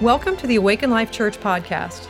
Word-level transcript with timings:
Welcome 0.00 0.38
to 0.38 0.46
the 0.46 0.56
Awaken 0.56 0.88
Life 0.88 1.12
Church 1.12 1.38
podcast. 1.38 2.06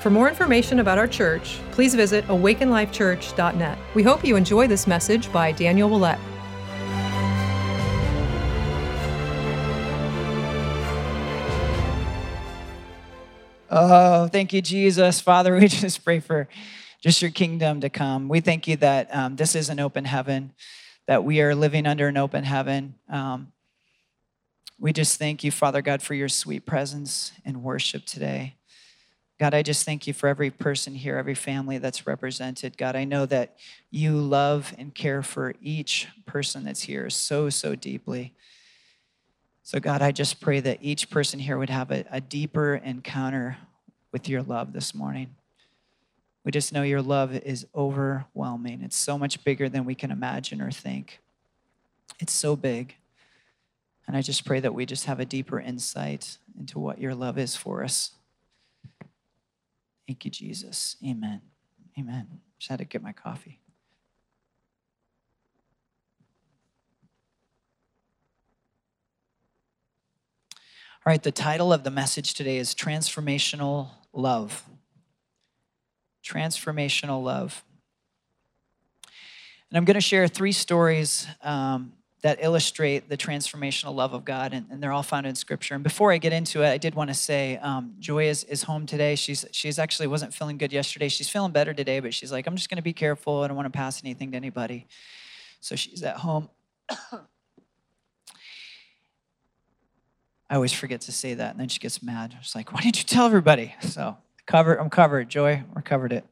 For 0.00 0.08
more 0.08 0.30
information 0.30 0.78
about 0.78 0.96
our 0.96 1.06
church, 1.06 1.58
please 1.72 1.94
visit 1.94 2.26
awakenlifechurch.net. 2.28 3.78
We 3.94 4.02
hope 4.02 4.24
you 4.24 4.36
enjoy 4.36 4.66
this 4.66 4.86
message 4.86 5.30
by 5.30 5.52
Daniel 5.52 5.90
Willett. 5.90 6.18
Oh, 13.70 14.26
thank 14.28 14.54
you, 14.54 14.62
Jesus. 14.62 15.20
Father, 15.20 15.54
we 15.54 15.68
just 15.68 16.02
pray 16.02 16.20
for 16.20 16.48
just 17.02 17.20
your 17.20 17.30
kingdom 17.30 17.82
to 17.82 17.90
come. 17.90 18.30
We 18.30 18.40
thank 18.40 18.66
you 18.66 18.76
that 18.76 19.14
um, 19.14 19.36
this 19.36 19.54
is 19.54 19.68
an 19.68 19.80
open 19.80 20.06
heaven, 20.06 20.54
that 21.06 21.24
we 21.24 21.42
are 21.42 21.54
living 21.54 21.86
under 21.86 22.08
an 22.08 22.16
open 22.16 22.44
heaven. 22.44 22.94
Um, 23.10 23.52
we 24.78 24.92
just 24.92 25.18
thank 25.18 25.44
you, 25.44 25.50
Father 25.50 25.82
God, 25.82 26.02
for 26.02 26.14
your 26.14 26.28
sweet 26.28 26.66
presence 26.66 27.32
and 27.44 27.62
worship 27.62 28.04
today. 28.04 28.56
God, 29.38 29.54
I 29.54 29.62
just 29.62 29.84
thank 29.84 30.06
you 30.06 30.12
for 30.12 30.28
every 30.28 30.50
person 30.50 30.94
here, 30.94 31.16
every 31.16 31.34
family 31.34 31.78
that's 31.78 32.06
represented. 32.06 32.76
God, 32.76 32.94
I 32.94 33.04
know 33.04 33.26
that 33.26 33.56
you 33.90 34.16
love 34.16 34.74
and 34.78 34.94
care 34.94 35.22
for 35.22 35.54
each 35.60 36.08
person 36.24 36.64
that's 36.64 36.82
here 36.82 37.10
so, 37.10 37.50
so 37.50 37.74
deeply. 37.74 38.34
So, 39.62 39.80
God, 39.80 40.02
I 40.02 40.12
just 40.12 40.40
pray 40.40 40.60
that 40.60 40.78
each 40.82 41.10
person 41.10 41.40
here 41.40 41.58
would 41.58 41.70
have 41.70 41.90
a, 41.90 42.04
a 42.10 42.20
deeper 42.20 42.74
encounter 42.76 43.56
with 44.12 44.28
your 44.28 44.42
love 44.42 44.72
this 44.72 44.94
morning. 44.94 45.34
We 46.44 46.52
just 46.52 46.72
know 46.72 46.82
your 46.82 47.02
love 47.02 47.34
is 47.34 47.66
overwhelming. 47.74 48.82
It's 48.82 48.96
so 48.96 49.18
much 49.18 49.42
bigger 49.42 49.68
than 49.68 49.84
we 49.84 49.94
can 49.94 50.10
imagine 50.10 50.60
or 50.60 50.70
think. 50.70 51.20
It's 52.20 52.32
so 52.32 52.54
big. 52.54 52.94
And 54.06 54.16
I 54.16 54.22
just 54.22 54.44
pray 54.44 54.60
that 54.60 54.74
we 54.74 54.86
just 54.86 55.06
have 55.06 55.20
a 55.20 55.24
deeper 55.24 55.58
insight 55.58 56.38
into 56.58 56.78
what 56.78 56.98
your 56.98 57.14
love 57.14 57.38
is 57.38 57.56
for 57.56 57.82
us. 57.82 58.12
Thank 60.06 60.24
you, 60.24 60.30
Jesus. 60.30 60.96
Amen. 61.04 61.40
Amen. 61.98 62.26
Just 62.58 62.70
had 62.70 62.78
to 62.80 62.84
get 62.84 63.02
my 63.02 63.12
coffee. 63.12 63.60
All 71.06 71.10
right, 71.10 71.22
the 71.22 71.32
title 71.32 71.70
of 71.72 71.84
the 71.84 71.90
message 71.90 72.32
today 72.32 72.56
is 72.56 72.74
Transformational 72.74 73.90
Love. 74.14 74.64
Transformational 76.24 77.22
Love. 77.22 77.62
And 79.68 79.76
I'm 79.76 79.84
going 79.84 79.96
to 79.96 80.00
share 80.00 80.28
three 80.28 80.52
stories 80.52 81.26
um, 81.42 81.92
that 82.24 82.38
illustrate 82.40 83.10
the 83.10 83.18
transformational 83.18 83.94
love 83.94 84.14
of 84.14 84.24
God, 84.24 84.54
and, 84.54 84.64
and, 84.70 84.82
they're 84.82 84.92
all 84.92 85.02
found 85.02 85.26
in 85.26 85.34
Scripture. 85.34 85.74
And 85.74 85.84
before 85.84 86.10
I 86.10 86.16
get 86.16 86.32
into 86.32 86.62
it, 86.62 86.70
I 86.70 86.78
did 86.78 86.94
want 86.94 87.08
to 87.10 87.14
say 87.14 87.58
um, 87.58 87.96
Joy 87.98 88.28
is, 88.30 88.44
is 88.44 88.62
home 88.62 88.86
today. 88.86 89.14
She's 89.14 89.44
she's 89.52 89.78
actually 89.78 90.06
wasn't 90.06 90.32
feeling 90.32 90.56
good 90.56 90.72
yesterday. 90.72 91.08
She's 91.08 91.28
feeling 91.28 91.52
better 91.52 91.74
today, 91.74 92.00
but 92.00 92.14
she's 92.14 92.32
like, 92.32 92.46
I'm 92.46 92.56
just 92.56 92.70
going 92.70 92.76
to 92.76 92.82
be 92.82 92.94
careful. 92.94 93.42
I 93.42 93.48
don't 93.48 93.58
want 93.58 93.70
to 93.70 93.76
pass 93.76 94.02
anything 94.02 94.30
to 94.30 94.38
anybody. 94.38 94.86
So 95.60 95.76
she's 95.76 96.02
at 96.02 96.16
home. 96.16 96.48
I 100.48 100.54
always 100.54 100.72
forget 100.72 101.02
to 101.02 101.12
say 101.12 101.34
that, 101.34 101.50
and 101.50 101.60
then 101.60 101.68
she 101.68 101.78
gets 101.78 102.02
mad. 102.02 102.38
She's 102.40 102.54
like, 102.54 102.72
"Why 102.72 102.80
didn't 102.80 102.96
you 102.96 103.04
tell 103.04 103.26
everybody?" 103.26 103.74
So 103.82 104.16
cover, 104.46 104.80
I'm 104.80 104.88
covered. 104.88 105.28
Joy, 105.28 105.62
we're 105.74 105.82
covered 105.82 106.14
it. 106.14 106.24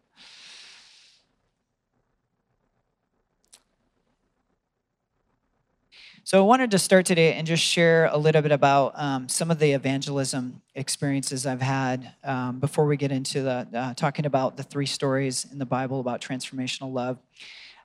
So 6.32 6.38
I 6.38 6.46
wanted 6.46 6.70
to 6.70 6.78
start 6.78 7.04
today 7.04 7.34
and 7.34 7.46
just 7.46 7.62
share 7.62 8.06
a 8.06 8.16
little 8.16 8.40
bit 8.40 8.52
about 8.52 8.94
um, 8.98 9.28
some 9.28 9.50
of 9.50 9.58
the 9.58 9.72
evangelism 9.72 10.62
experiences 10.74 11.44
I've 11.44 11.60
had 11.60 12.14
um, 12.24 12.58
before 12.58 12.86
we 12.86 12.96
get 12.96 13.12
into 13.12 13.42
the 13.42 13.68
uh, 13.74 13.92
talking 13.92 14.24
about 14.24 14.56
the 14.56 14.62
three 14.62 14.86
stories 14.86 15.46
in 15.52 15.58
the 15.58 15.66
Bible 15.66 16.00
about 16.00 16.22
transformational 16.22 16.90
love. 16.90 17.18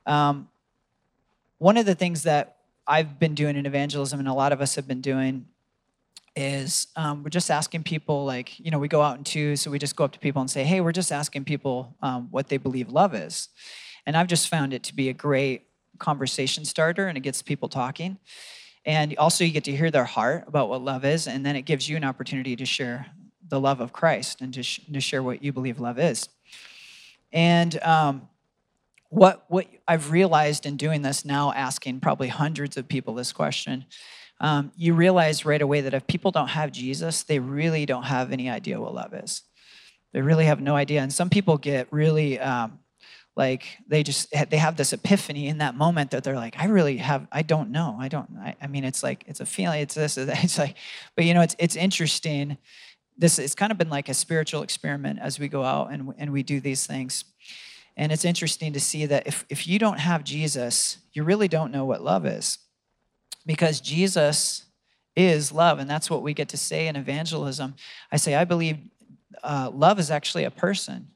Um, 0.06 0.48
one 1.58 1.76
of 1.76 1.86
the 1.86 1.94
things 1.94 2.24
that 2.24 2.60
I've 2.88 3.20
been 3.20 3.36
doing 3.36 3.58
in 3.58 3.66
evangelism, 3.66 4.18
and 4.18 4.30
a 4.30 4.34
lot 4.34 4.54
of 4.54 4.62
us 4.62 4.76
have 4.76 4.88
been 4.88 5.02
doing, 5.02 5.46
is 6.34 6.88
um, 6.96 7.24
we're 7.24 7.30
just 7.30 7.52
asking 7.52 7.84
people 7.84 8.24
like 8.24 8.58
you 8.62 8.72
know 8.72 8.80
we 8.80 8.88
go 8.88 9.02
out 9.02 9.18
in 9.18 9.26
twos 9.26 9.60
so 9.60 9.70
we 9.70 9.78
just 9.78 9.98
go 9.98 10.06
up 10.06 10.14
to 10.14 10.20
people 10.20 10.40
and 10.40 10.50
say 10.50 10.64
hey 10.64 10.80
we're 10.80 10.94
just 10.94 11.12
asking 11.12 11.44
people 11.44 11.98
um, 12.02 12.30
what 12.32 12.48
they 12.48 12.56
believe 12.56 12.88
love 12.90 13.14
is 13.14 13.50
and 14.06 14.16
i've 14.16 14.28
just 14.28 14.48
found 14.48 14.72
it 14.72 14.84
to 14.84 14.96
be 14.96 15.10
a 15.10 15.14
great 15.14 15.67
conversation 16.00 16.66
starter 16.66 17.08
and 17.08 17.18
it 17.18 17.22
gets 17.22 17.42
people 17.42 17.70
talking 17.70 18.18
and 18.86 19.16
also 19.18 19.44
you 19.44 19.52
get 19.52 19.64
to 19.66 19.76
hear 19.76 19.92
their 19.92 20.06
heart 20.06 20.46
about 20.48 20.70
what 20.70 20.82
love 20.82 21.04
is 21.06 21.28
and 21.28 21.46
then 21.46 21.56
it 21.56 21.64
gives 21.64 21.90
you 21.90 21.98
an 21.98 22.04
opportunity 22.04 22.56
to 22.56 22.66
share 22.66 23.08
the 23.48 23.60
love 23.60 23.82
of 23.82 23.94
christ 23.94 24.42
and 24.42 24.54
to, 24.54 24.64
sh- 24.64 24.82
to 24.92 25.00
share 25.00 25.24
what 25.24 25.44
you 25.44 25.52
believe 25.52 25.80
love 25.80 26.00
is 26.00 26.30
and 27.32 27.82
um, 27.84 28.28
what 29.10 29.46
what 29.48 29.68
i've 29.88 30.12
realized 30.12 30.66
in 30.66 30.78
doing 30.78 31.02
this 31.02 31.26
now 31.26 31.52
asking 31.54 32.00
probably 32.00 32.28
hundreds 32.28 32.78
of 32.78 32.88
people 32.88 33.14
this 33.14 33.32
question 33.32 33.86
um, 34.40 34.72
you 34.76 34.94
realize 34.94 35.46
right 35.46 35.62
away 35.62 35.82
that 35.82 35.94
if 35.94 36.06
people 36.06 36.32
don't 36.32 36.50
have 36.50 36.72
Jesus, 36.72 37.24
they 37.24 37.40
really 37.40 37.86
don't 37.86 38.04
have 38.04 38.32
any 38.32 38.50
idea 38.50 38.80
what 38.80 38.94
love 38.94 39.14
is. 39.14 39.44
They 40.14 40.22
really 40.22 40.46
have 40.46 40.62
no 40.62 40.76
idea. 40.76 41.02
And 41.02 41.12
some 41.12 41.30
people 41.30 41.58
get 41.58 41.88
really 41.92 42.40
um, 42.40 42.80
like 43.38 43.78
they 43.88 44.04
just 44.04 44.34
they 44.50 44.58
have 44.58 44.76
this 44.76 44.94
epiphany 44.94 45.48
in 45.48 45.60
that 45.60 45.76
moment 45.76 46.12
that 46.12 46.24
they're 46.24 46.36
like, 46.36 46.58
I 46.58 46.66
really 46.66 46.98
have, 46.98 47.28
I 47.32 47.44
don't 47.44 47.70
know, 47.70 47.96
I 48.00 48.08
don't. 48.08 48.30
I, 48.42 48.56
I 48.62 48.68
mean, 48.68 48.84
it's 48.84 49.04
like 49.04 49.24
it's 49.28 49.40
a 49.40 49.46
feeling, 49.46 49.82
it's 49.82 49.96
this, 49.96 50.18
it's 50.18 50.58
like, 50.58 50.76
but 51.16 51.26
you 51.26 51.34
know, 51.34 51.42
it's 51.42 51.56
it's 51.60 51.76
interesting. 51.76 52.58
This 53.18 53.40
it's 53.40 53.56
kind 53.56 53.72
of 53.72 53.78
been 53.78 53.90
like 53.90 54.10
a 54.10 54.14
spiritual 54.14 54.64
experiment 54.64 55.20
as 55.22 55.40
we 55.40 55.48
go 55.48 55.64
out 55.64 55.92
and 55.92 56.14
and 56.18 56.34
we 56.34 56.44
do 56.44 56.60
these 56.60 56.88
things. 56.88 57.26
And 57.96 58.12
it's 58.12 58.26
interesting 58.26 58.74
to 58.74 58.80
see 58.80 59.08
that 59.08 59.26
if, 59.26 59.44
if 59.50 59.68
you 59.68 59.80
don't 59.80 60.00
have 60.00 60.24
Jesus, 60.24 61.00
you 61.14 61.24
really 61.24 61.48
don't 61.48 61.72
know 61.72 61.84
what 61.84 62.04
love 62.04 62.28
is 62.28 62.60
because 63.44 63.82
Jesus 63.82 64.66
is 65.16 65.52
love, 65.52 65.80
and 65.80 65.90
that's 65.90 66.10
what 66.10 66.22
we 66.22 66.36
get 66.36 66.50
to 66.50 66.58
say 66.58 66.88
in 66.88 66.96
evangelism. 66.96 67.76
I 68.12 68.18
say, 68.18 68.36
I 68.36 68.46
believe 68.46 68.78
uh, 69.44 69.72
love 69.74 70.00
is 70.00 70.12
actually 70.12 70.44
a 70.44 70.52
person. 70.52 71.08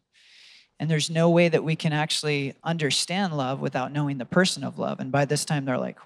And 0.81 0.89
there's 0.89 1.11
no 1.11 1.29
way 1.29 1.47
that 1.47 1.63
we 1.63 1.75
can 1.75 1.93
actually 1.93 2.55
understand 2.63 3.37
love 3.37 3.61
without 3.61 3.93
knowing 3.93 4.17
the 4.17 4.25
person 4.25 4.63
of 4.63 4.79
love. 4.79 4.99
And 4.99 5.11
by 5.11 5.25
this 5.25 5.45
time, 5.45 5.63
they're 5.63 5.77
like, 5.77 5.99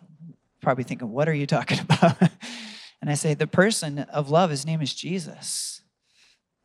probably 0.62 0.84
thinking, 0.84 1.12
What 1.12 1.30
are 1.30 1.34
you 1.34 1.47
talking 1.47 1.80
about? 1.90 2.18
and 3.02 3.09
I 3.09 3.14
say, 3.14 3.34
The 3.34 3.47
person 3.47 4.00
of 4.00 4.30
love, 4.30 4.50
his 4.50 4.66
name 4.66 4.81
is 4.81 4.94
Jesus. 4.94 5.81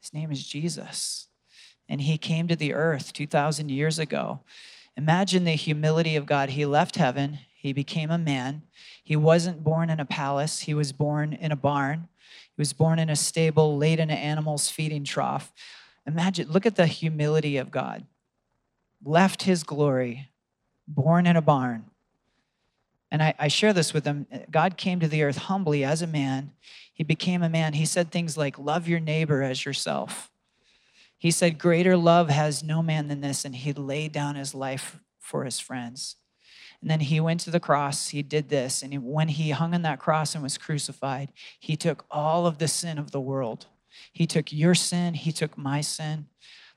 His 0.01 0.13
name 0.13 0.33
is 0.33 0.45
Jesus. 0.45 1.29
And 1.89 2.01
he 2.01 2.19
came 2.19 2.49
to 2.49 2.57
the 2.57 2.75
earth 2.75 3.13
2,000 3.13 3.69
years 3.69 4.01
ago. 4.01 4.41
Imagine 4.97 5.45
the 5.45 5.53
humility 5.53 6.17
of 6.17 6.27
God. 6.27 6.51
He 6.51 6.67
left 6.67 6.97
heaven, 6.97 7.39
he 7.55 7.73
became 7.73 8.11
a 8.11 8.19
man. 8.19 8.63
He 9.05 9.15
wasn't 9.15 9.63
born 9.63 9.89
in 9.89 10.01
a 10.01 10.05
palace, 10.05 10.61
he 10.61 10.75
was 10.75 10.91
born 10.91 11.33
in 11.33 11.53
a 11.53 11.57
barn. 11.57 12.09
He 12.57 12.61
was 12.61 12.73
born 12.73 12.99
in 12.99 13.09
a 13.09 13.15
stable, 13.15 13.79
laid 13.79 14.01
in 14.01 14.11
an 14.11 14.19
animal's 14.19 14.69
feeding 14.69 15.05
trough. 15.05 15.53
Imagine, 16.07 16.51
look 16.51 16.67
at 16.67 16.77
the 16.77 16.87
humility 16.87 17.57
of 17.57 17.71
God. 17.71 18.07
Left 19.05 19.43
his 19.43 19.63
glory, 19.63 20.29
born 20.87 21.27
in 21.27 21.37
a 21.37 21.43
barn. 21.43 21.87
And 23.11 23.23
I, 23.23 23.35
I 23.39 23.49
share 23.49 23.73
this 23.73 23.93
with 23.93 24.05
them. 24.05 24.27
God 24.51 24.77
came 24.77 25.01
to 25.01 25.09
the 25.09 25.23
earth 25.23 25.37
humbly 25.37 25.85
as 25.85 26.01
a 26.03 26.07
man. 26.07 26.53
He 26.93 27.03
became 27.03 27.43
a 27.43 27.49
man. 27.49 27.73
He 27.73 27.87
said 27.87 28.11
things 28.11 28.37
like, 28.37 28.59
Love 28.59 28.87
your 28.87 29.01
neighbor 29.01 29.43
as 29.43 29.65
yourself. 29.65 30.31
He 31.19 31.31
said, 31.31 31.59
Greater 31.59 31.97
love 31.97 32.31
has 32.31 32.63
no 32.63 32.83
man 32.83 33.09
than 33.09 33.21
this. 33.21 33.45
And 33.45 33.57
he 33.57 33.73
laid 33.73 34.13
down 34.13 34.37
his 34.37 34.55
life 34.55 34.99
for 35.19 35.45
his 35.45 35.59
friends. 35.59 36.17
And 36.81 36.91
then 36.91 37.01
he 37.01 37.21
went 37.21 37.41
to 37.41 37.51
the 37.51 37.61
cross, 37.61 38.09
he 38.09 38.23
did 38.23 38.49
this. 38.49 38.83
And 38.83 39.05
when 39.05 39.29
he 39.29 39.51
hung 39.51 39.75
on 39.75 39.83
that 39.83 39.99
cross 39.99 40.35
and 40.35 40.43
was 40.43 40.57
crucified, 40.57 41.31
he 41.59 41.77
took 41.77 42.05
all 42.11 42.47
of 42.47 42.59
the 42.59 42.69
sin 42.69 42.99
of 42.99 43.11
the 43.11 43.21
world. 43.21 43.67
He 44.13 44.27
took 44.27 44.53
your 44.53 44.75
sin, 44.75 45.15
he 45.15 45.33
took 45.33 45.57
my 45.57 45.81
sin. 45.81 46.27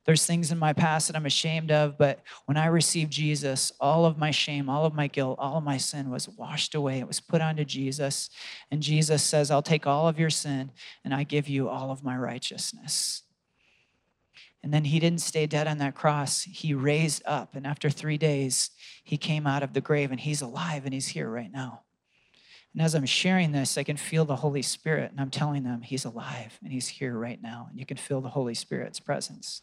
There's 0.05 0.25
things 0.25 0.51
in 0.51 0.59
my 0.59 0.73
past 0.73 1.07
that 1.07 1.15
I'm 1.15 1.25
ashamed 1.25 1.71
of, 1.71 1.97
but 1.97 2.19
when 2.45 2.57
I 2.57 2.65
received 2.65 3.11
Jesus, 3.11 3.71
all 3.79 4.05
of 4.05 4.17
my 4.17 4.31
shame, 4.31 4.69
all 4.69 4.85
of 4.85 4.93
my 4.93 5.07
guilt, 5.07 5.39
all 5.39 5.57
of 5.57 5.63
my 5.63 5.77
sin 5.77 6.09
was 6.09 6.27
washed 6.27 6.75
away. 6.75 6.99
It 6.99 7.07
was 7.07 7.21
put 7.21 7.41
onto 7.41 7.63
Jesus. 7.63 8.29
And 8.69 8.81
Jesus 8.81 9.23
says, 9.23 9.49
I'll 9.49 9.61
take 9.61 9.87
all 9.87 10.09
of 10.09 10.19
your 10.19 10.29
sin 10.29 10.71
and 11.05 11.13
I 11.13 11.23
give 11.23 11.47
you 11.47 11.69
all 11.69 11.89
of 11.89 12.03
my 12.03 12.17
righteousness. 12.17 13.23
And 14.61 14.73
then 14.73 14.85
he 14.85 14.99
didn't 14.99 15.21
stay 15.21 15.45
dead 15.45 15.67
on 15.67 15.77
that 15.79 15.95
cross. 15.95 16.43
He 16.43 16.73
raised 16.73 17.21
up. 17.25 17.55
And 17.55 17.67
after 17.67 17.89
three 17.89 18.17
days, 18.17 18.71
he 19.03 19.17
came 19.17 19.47
out 19.47 19.63
of 19.63 19.73
the 19.73 19.81
grave 19.81 20.11
and 20.11 20.19
he's 20.19 20.41
alive 20.41 20.85
and 20.85 20.93
he's 20.93 21.07
here 21.07 21.29
right 21.29 21.51
now. 21.51 21.81
And 22.73 22.81
as 22.81 22.95
I'm 22.95 23.05
sharing 23.05 23.51
this, 23.51 23.77
I 23.77 23.83
can 23.83 23.97
feel 23.97 24.25
the 24.25 24.37
Holy 24.37 24.63
Spirit. 24.63 25.11
And 25.11 25.19
I'm 25.19 25.29
telling 25.29 25.63
them 25.63 25.81
he's 25.81 26.05
alive 26.05 26.57
and 26.63 26.73
he's 26.73 26.87
here 26.87 27.17
right 27.17 27.41
now. 27.41 27.67
And 27.69 27.79
you 27.79 27.85
can 27.85 27.97
feel 27.97 28.19
the 28.19 28.29
Holy 28.29 28.55
Spirit's 28.55 28.99
presence. 28.99 29.61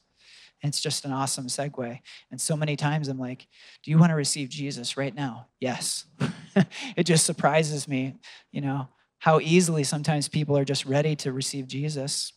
And 0.63 0.71
it's 0.71 0.81
just 0.81 1.05
an 1.05 1.13
awesome 1.13 1.47
segue. 1.47 2.01
And 2.31 2.41
so 2.41 2.57
many 2.57 2.77
times 2.77 3.09
I'm 3.09 3.19
like, 3.19 3.47
Do 3.83 3.91
you 3.91 3.99
want 3.99 4.11
to 4.11 4.17
receive 4.17 4.49
Jesus 4.49 4.97
right 4.97 5.15
now? 5.15 5.49
Yes. 5.59 6.05
it 6.97 7.05
just 7.05 7.27
surprises 7.27 7.89
me, 7.89 8.15
you 8.53 8.61
know, 8.61 8.89
how 9.19 9.41
easily 9.41 9.85
sometimes 9.85 10.29
people 10.29 10.57
are 10.57 10.65
just 10.65 10.87
ready 10.87 11.17
to 11.17 11.33
receive 11.33 11.67
Jesus. 11.67 12.33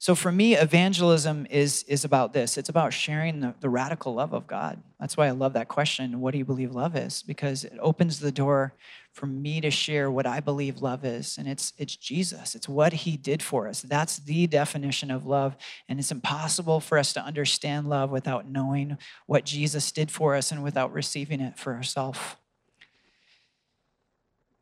So 0.00 0.14
for 0.14 0.32
me, 0.32 0.56
evangelism 0.56 1.46
is, 1.50 1.82
is 1.82 2.06
about 2.06 2.32
this. 2.32 2.56
It's 2.56 2.70
about 2.70 2.94
sharing 2.94 3.40
the, 3.40 3.54
the 3.60 3.68
radical 3.68 4.14
love 4.14 4.32
of 4.32 4.46
God. 4.46 4.82
That's 4.98 5.14
why 5.14 5.26
I 5.26 5.32
love 5.32 5.52
that 5.52 5.68
question. 5.68 6.22
What 6.22 6.32
do 6.32 6.38
you 6.38 6.44
believe 6.46 6.74
love 6.74 6.96
is? 6.96 7.22
Because 7.22 7.64
it 7.64 7.76
opens 7.82 8.18
the 8.18 8.32
door 8.32 8.72
for 9.12 9.26
me 9.26 9.60
to 9.60 9.70
share 9.70 10.10
what 10.10 10.26
I 10.26 10.40
believe 10.40 10.80
love 10.80 11.04
is. 11.04 11.36
And 11.36 11.46
it's 11.46 11.74
it's 11.76 11.96
Jesus. 11.96 12.54
It's 12.54 12.66
what 12.66 12.94
he 12.94 13.18
did 13.18 13.42
for 13.42 13.68
us. 13.68 13.82
That's 13.82 14.16
the 14.16 14.46
definition 14.46 15.10
of 15.10 15.26
love. 15.26 15.54
And 15.86 15.98
it's 15.98 16.10
impossible 16.10 16.80
for 16.80 16.96
us 16.96 17.12
to 17.12 17.20
understand 17.20 17.90
love 17.90 18.10
without 18.10 18.48
knowing 18.48 18.96
what 19.26 19.44
Jesus 19.44 19.92
did 19.92 20.10
for 20.10 20.34
us 20.34 20.50
and 20.50 20.62
without 20.62 20.94
receiving 20.94 21.42
it 21.42 21.58
for 21.58 21.74
ourselves. 21.74 22.18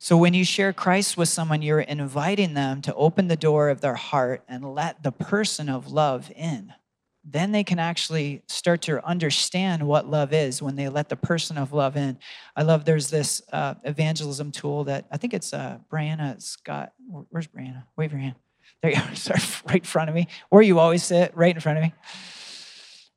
So 0.01 0.17
when 0.17 0.33
you 0.33 0.45
share 0.45 0.73
Christ 0.73 1.17
with 1.17 1.29
someone, 1.29 1.61
you're 1.61 1.81
inviting 1.81 2.55
them 2.55 2.81
to 2.83 2.95
open 2.95 3.27
the 3.27 3.37
door 3.37 3.69
of 3.69 3.81
their 3.81 3.97
heart 3.97 4.43
and 4.49 4.75
let 4.75 5.03
the 5.03 5.11
person 5.11 5.69
of 5.69 5.91
love 5.91 6.31
in. 6.37 6.73
Then 7.25 7.51
they 7.51 7.65
can 7.65 7.81
actually 7.81 8.43
start 8.47 8.81
to 8.83 9.05
understand 9.05 9.87
what 9.87 10.09
love 10.09 10.33
is 10.33 10.63
when 10.63 10.77
they 10.77 10.89
let 10.89 11.09
the 11.09 11.17
person 11.17 11.59
of 11.59 11.73
love 11.73 11.97
in. 11.97 12.17
I 12.55 12.63
love 12.63 12.85
there's 12.85 13.11
this 13.11 13.43
uh, 13.53 13.75
evangelism 13.83 14.53
tool 14.53 14.85
that 14.85 15.07
I 15.11 15.17
think 15.17 15.35
it's 15.35 15.53
uh, 15.53 15.79
Brianna 15.93 16.41
Scott. 16.41 16.93
Where's 17.31 17.49
Brianna? 17.49 17.83
Wave 17.97 18.13
your 18.13 18.21
hand. 18.21 18.37
There 18.83 18.93
you 18.93 18.99
are, 18.99 19.15
sorry, 19.17 19.41
right 19.67 19.81
in 19.81 19.85
front 19.85 20.09
of 20.09 20.15
me. 20.15 20.29
Where 20.49 20.63
you 20.63 20.79
always 20.79 21.03
sit, 21.03 21.37
right 21.37 21.55
in 21.55 21.61
front 21.61 21.79
of 21.79 21.85
me. 21.85 21.93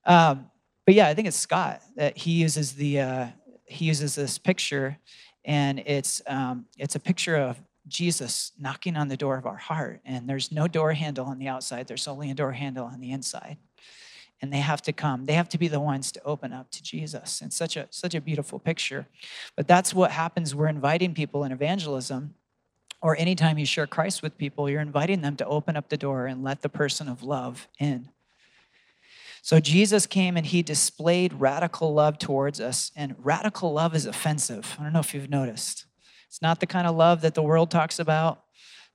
Um, 0.06 0.50
but 0.86 0.96
yeah, 0.96 1.08
I 1.08 1.14
think 1.14 1.28
it's 1.28 1.38
Scott 1.38 1.82
that 1.96 2.18
he 2.18 2.32
uses 2.32 2.74
the 2.74 3.02
uh, 3.02 3.28
he 3.66 3.86
uses 3.86 4.16
this 4.16 4.38
picture 4.38 4.98
and 5.46 5.80
it's 5.86 6.22
um, 6.28 6.66
it's 6.78 6.96
a 6.96 7.00
picture 7.00 7.36
of 7.36 7.62
Jesus 7.88 8.52
knocking 8.60 8.96
on 8.96 9.08
the 9.08 9.18
door 9.18 9.38
of 9.38 9.46
our 9.46 9.58
heart, 9.58 10.02
and 10.06 10.30
there's 10.30 10.52
no 10.52 10.68
door 10.68 10.94
handle 10.94 11.26
on 11.26 11.40
the 11.40 11.48
outside. 11.48 11.88
There's 11.88 12.08
only 12.08 12.32
a 12.32 12.34
door 12.34 12.52
handle 12.52 12.86
on 12.86 13.00
the 13.00 13.12
inside, 13.12 13.58
and 14.42 14.54
they 14.54 14.60
have 14.60 14.82
to 14.84 14.94
come. 14.94 15.26
They 15.26 15.34
have 15.34 15.50
to 15.50 15.58
be 15.58 15.68
the 15.68 15.80
ones 15.80 16.12
to 16.14 16.24
open 16.24 16.54
up 16.54 16.70
to 16.72 16.84
Jesus. 16.84 17.42
And 17.42 17.52
such 17.52 17.76
a 17.78 17.88
such 17.90 18.16
a 18.16 18.22
beautiful 18.22 18.60
picture. 18.60 19.08
But 19.56 19.68
that's 19.68 19.94
what 19.94 20.12
happens. 20.12 20.54
We're 20.54 20.68
inviting 20.68 21.14
people 21.14 21.44
in 21.44 21.52
evangelism. 21.52 22.36
Or 23.04 23.18
anytime 23.18 23.58
you 23.58 23.66
share 23.66 23.88
Christ 23.88 24.22
with 24.22 24.38
people, 24.38 24.70
you're 24.70 24.80
inviting 24.80 25.22
them 25.22 25.36
to 25.38 25.46
open 25.48 25.76
up 25.76 25.90
the 25.90 25.98
door 25.98 26.28
and 26.28 26.44
let 26.44 26.62
the 26.62 26.70
person 26.70 27.10
of 27.10 27.24
love 27.24 27.68
in. 27.80 28.10
So 29.42 29.60
Jesus 29.60 30.06
came 30.06 30.38
and 30.38 30.46
he 30.46 30.62
displayed 30.62 31.34
radical 31.34 31.94
love 31.94 32.20
towards 32.20 32.60
us, 32.62 32.92
and 32.96 33.16
radical 33.18 33.74
love 33.74 33.96
is 33.96 34.06
offensive. 34.06 34.76
I 34.80 34.84
don't 34.84 34.94
know 34.94 35.00
if 35.00 35.14
you've 35.14 35.30
noticed. 35.30 35.86
It's 36.28 36.42
not 36.42 36.60
the 36.60 36.68
kind 36.68 36.88
of 36.88 36.96
love 36.96 37.22
that 37.22 37.34
the 37.34 37.42
world 37.42 37.72
talks 37.72 38.00
about 38.00 38.44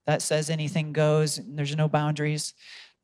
that 0.06 0.22
says 0.22 0.48
anything 0.48 0.92
goes, 0.92 1.36
and 1.36 1.58
there's 1.58 1.76
no 1.76 1.88
boundaries. 1.88 2.54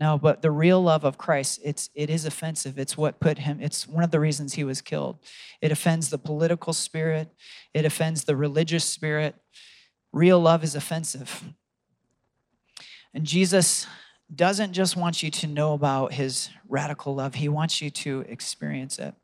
No, 0.00 0.18
but 0.18 0.40
the 0.40 0.50
real 0.50 0.82
love 0.82 1.04
of 1.04 1.18
Christ, 1.18 1.60
it's 1.64 1.90
it 1.94 2.10
is 2.10 2.24
offensive. 2.24 2.78
It's 2.78 2.96
what 2.96 3.20
put 3.20 3.38
him, 3.38 3.60
it's 3.60 3.86
one 3.86 4.04
of 4.04 4.10
the 4.10 4.20
reasons 4.20 4.54
he 4.54 4.64
was 4.64 4.80
killed. 4.80 5.18
It 5.60 5.70
offends 5.70 6.10
the 6.10 6.18
political 6.18 6.72
spirit, 6.72 7.28
it 7.74 7.84
offends 7.84 8.24
the 8.24 8.36
religious 8.36 8.84
spirit. 8.84 9.34
Real 10.12 10.40
love 10.40 10.62
is 10.62 10.74
offensive. 10.74 11.44
And 13.14 13.24
Jesus 13.24 13.86
doesn't 14.34 14.72
just 14.72 14.96
want 14.96 15.22
you 15.22 15.30
to 15.30 15.46
know 15.46 15.74
about 15.74 16.12
his 16.12 16.48
radical 16.68 17.14
love, 17.14 17.34
he 17.34 17.48
wants 17.48 17.80
you 17.80 17.90
to 17.90 18.24
experience 18.28 18.98
it. 18.98 19.14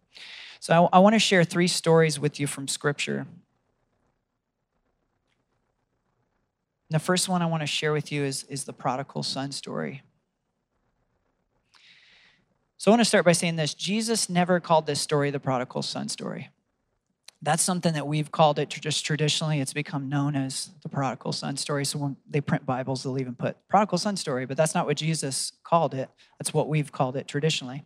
So 0.61 0.89
I, 0.93 0.97
I 0.97 0.99
want 1.01 1.15
to 1.15 1.19
share 1.19 1.45
three 1.45 1.69
stories 1.69 2.19
with 2.19 2.41
you 2.41 2.47
from 2.47 2.69
Scripture. 2.69 3.27
The 6.91 6.99
first 6.99 7.29
one 7.29 7.43
I 7.43 7.47
want 7.47 7.63
to 7.63 7.67
share 7.67 7.93
with 7.93 8.11
you 8.11 8.25
is, 8.25 8.45
is 8.45 8.65
the 8.65 8.73
prodigal 8.73 9.23
son 9.23 9.53
story. 9.53 10.03
So 12.79 12.91
I 12.91 12.93
want 12.93 13.01
to 13.01 13.05
start 13.05 13.25
by 13.25 13.33
saying 13.33 13.57
this 13.57 13.75
Jesus 13.75 14.29
never 14.29 14.61
called 14.61 14.87
this 14.87 15.01
story 15.01 15.31
the 15.31 15.41
prodigal 15.41 15.83
son 15.83 16.09
story. 16.09 16.51
That's 17.41 17.63
something 17.63 17.93
that 17.95 18.07
we've 18.07 18.33
called 18.33 18.59
it 18.59 18.69
just 18.69 19.05
traditionally. 19.07 19.61
It's 19.61 19.73
become 19.73 20.09
known 20.09 20.35
as 20.35 20.71
the 20.83 20.89
prodigal 20.89 21.33
son 21.33 21.57
story. 21.57 21.85
So 21.85 21.99
when 21.99 22.17
they 22.29 22.41
print 22.41 22.67
Bibles, 22.67 23.05
they'll 23.05 23.19
even 23.21 23.37
put 23.37 23.57
prodigal 23.69 23.99
son 23.99 24.17
story, 24.17 24.45
but 24.45 24.57
that's 24.57 24.75
not 24.75 24.87
what 24.87 24.97
Jesus 24.97 25.53
called 25.63 25.95
it. 25.95 26.11
That's 26.39 26.53
what 26.53 26.69
we've 26.69 26.91
called 26.91 27.17
it 27.17 27.29
traditionally. 27.29 27.85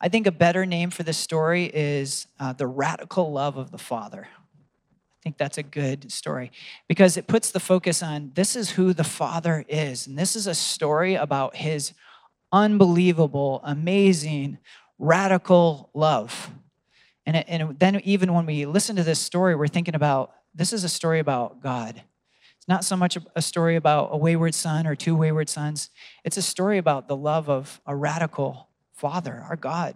I 0.00 0.08
think 0.08 0.26
a 0.26 0.32
better 0.32 0.64
name 0.64 0.88
for 0.88 1.02
this 1.02 1.18
story 1.18 1.70
is 1.74 2.26
uh, 2.38 2.54
the 2.54 2.66
radical 2.66 3.30
love 3.30 3.58
of 3.58 3.70
the 3.70 3.78
Father. 3.78 4.28
I 4.30 5.22
think 5.22 5.36
that's 5.36 5.58
a 5.58 5.62
good 5.62 6.10
story 6.10 6.50
because 6.88 7.18
it 7.18 7.26
puts 7.26 7.50
the 7.50 7.60
focus 7.60 8.02
on 8.02 8.32
this 8.34 8.56
is 8.56 8.70
who 8.70 8.94
the 8.94 9.04
Father 9.04 9.66
is. 9.68 10.06
And 10.06 10.18
this 10.18 10.34
is 10.34 10.46
a 10.46 10.54
story 10.54 11.16
about 11.16 11.56
his 11.56 11.92
unbelievable, 12.50 13.60
amazing, 13.62 14.56
radical 14.98 15.90
love. 15.92 16.50
And, 17.26 17.36
it, 17.36 17.46
and 17.48 17.78
then, 17.78 18.00
even 18.04 18.32
when 18.32 18.46
we 18.46 18.66
listen 18.66 18.96
to 18.96 19.02
this 19.02 19.20
story, 19.20 19.54
we're 19.54 19.68
thinking 19.68 19.94
about 19.94 20.32
this 20.54 20.72
is 20.72 20.84
a 20.84 20.88
story 20.88 21.18
about 21.18 21.62
God. 21.62 22.02
It's 22.56 22.68
not 22.68 22.84
so 22.84 22.96
much 22.96 23.16
a 23.34 23.42
story 23.42 23.76
about 23.76 24.10
a 24.12 24.16
wayward 24.16 24.54
son 24.54 24.86
or 24.86 24.94
two 24.94 25.14
wayward 25.14 25.48
sons, 25.48 25.90
it's 26.24 26.36
a 26.36 26.42
story 26.42 26.78
about 26.78 27.08
the 27.08 27.16
love 27.16 27.48
of 27.48 27.80
a 27.86 27.94
radical 27.94 28.68
father, 28.92 29.44
our 29.48 29.56
God. 29.56 29.94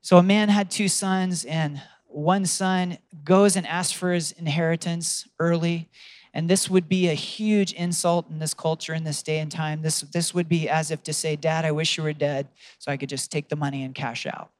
So, 0.00 0.18
a 0.18 0.22
man 0.22 0.48
had 0.48 0.70
two 0.70 0.88
sons, 0.88 1.44
and 1.44 1.80
one 2.06 2.46
son 2.46 2.98
goes 3.24 3.56
and 3.56 3.66
asks 3.66 3.92
for 3.92 4.12
his 4.12 4.32
inheritance 4.32 5.26
early. 5.38 5.88
And 6.34 6.48
this 6.48 6.68
would 6.68 6.88
be 6.88 7.08
a 7.08 7.14
huge 7.14 7.72
insult 7.72 8.30
in 8.30 8.38
this 8.38 8.54
culture, 8.54 8.94
in 8.94 9.02
this 9.04 9.22
day 9.22 9.38
and 9.38 9.50
time. 9.50 9.80
This, 9.80 10.02
this 10.02 10.34
would 10.34 10.48
be 10.48 10.68
as 10.68 10.90
if 10.90 11.02
to 11.04 11.12
say, 11.12 11.36
Dad, 11.36 11.64
I 11.64 11.72
wish 11.72 11.96
you 11.96 12.04
were 12.04 12.12
dead 12.12 12.48
so 12.78 12.92
I 12.92 12.96
could 12.98 13.08
just 13.08 13.32
take 13.32 13.48
the 13.48 13.56
money 13.56 13.82
and 13.82 13.94
cash 13.94 14.26
out 14.26 14.50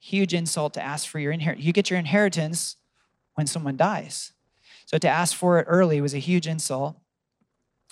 huge 0.00 0.34
insult 0.34 0.74
to 0.74 0.82
ask 0.82 1.08
for 1.08 1.18
your 1.18 1.32
inheritance. 1.32 1.64
You 1.66 1.72
get 1.72 1.90
your 1.90 1.98
inheritance 1.98 2.76
when 3.34 3.46
someone 3.46 3.76
dies. 3.76 4.32
So 4.86 4.98
to 4.98 5.08
ask 5.08 5.36
for 5.36 5.58
it 5.58 5.66
early 5.68 6.00
was 6.00 6.14
a 6.14 6.18
huge 6.18 6.46
insult. 6.46 6.96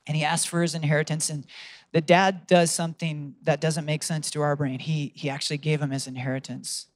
And 0.07 0.17
he 0.17 0.25
asked 0.25 0.49
for 0.49 0.61
his 0.61 0.75
inheritance, 0.75 1.31
and 1.31 1.47
the 1.93 2.03
dad 2.03 2.47
does 2.47 2.71
something 2.71 3.37
that 3.43 3.61
doesn't 3.61 3.87
make 3.87 4.03
sense 4.03 4.31
to 4.33 4.43
our 4.43 4.55
brain. 4.55 4.79
He, 4.79 5.13
he 5.15 5.31
actually 5.31 5.57
gave 5.57 5.81
him 5.81 5.91
his 5.91 6.07
inheritance, 6.07 6.87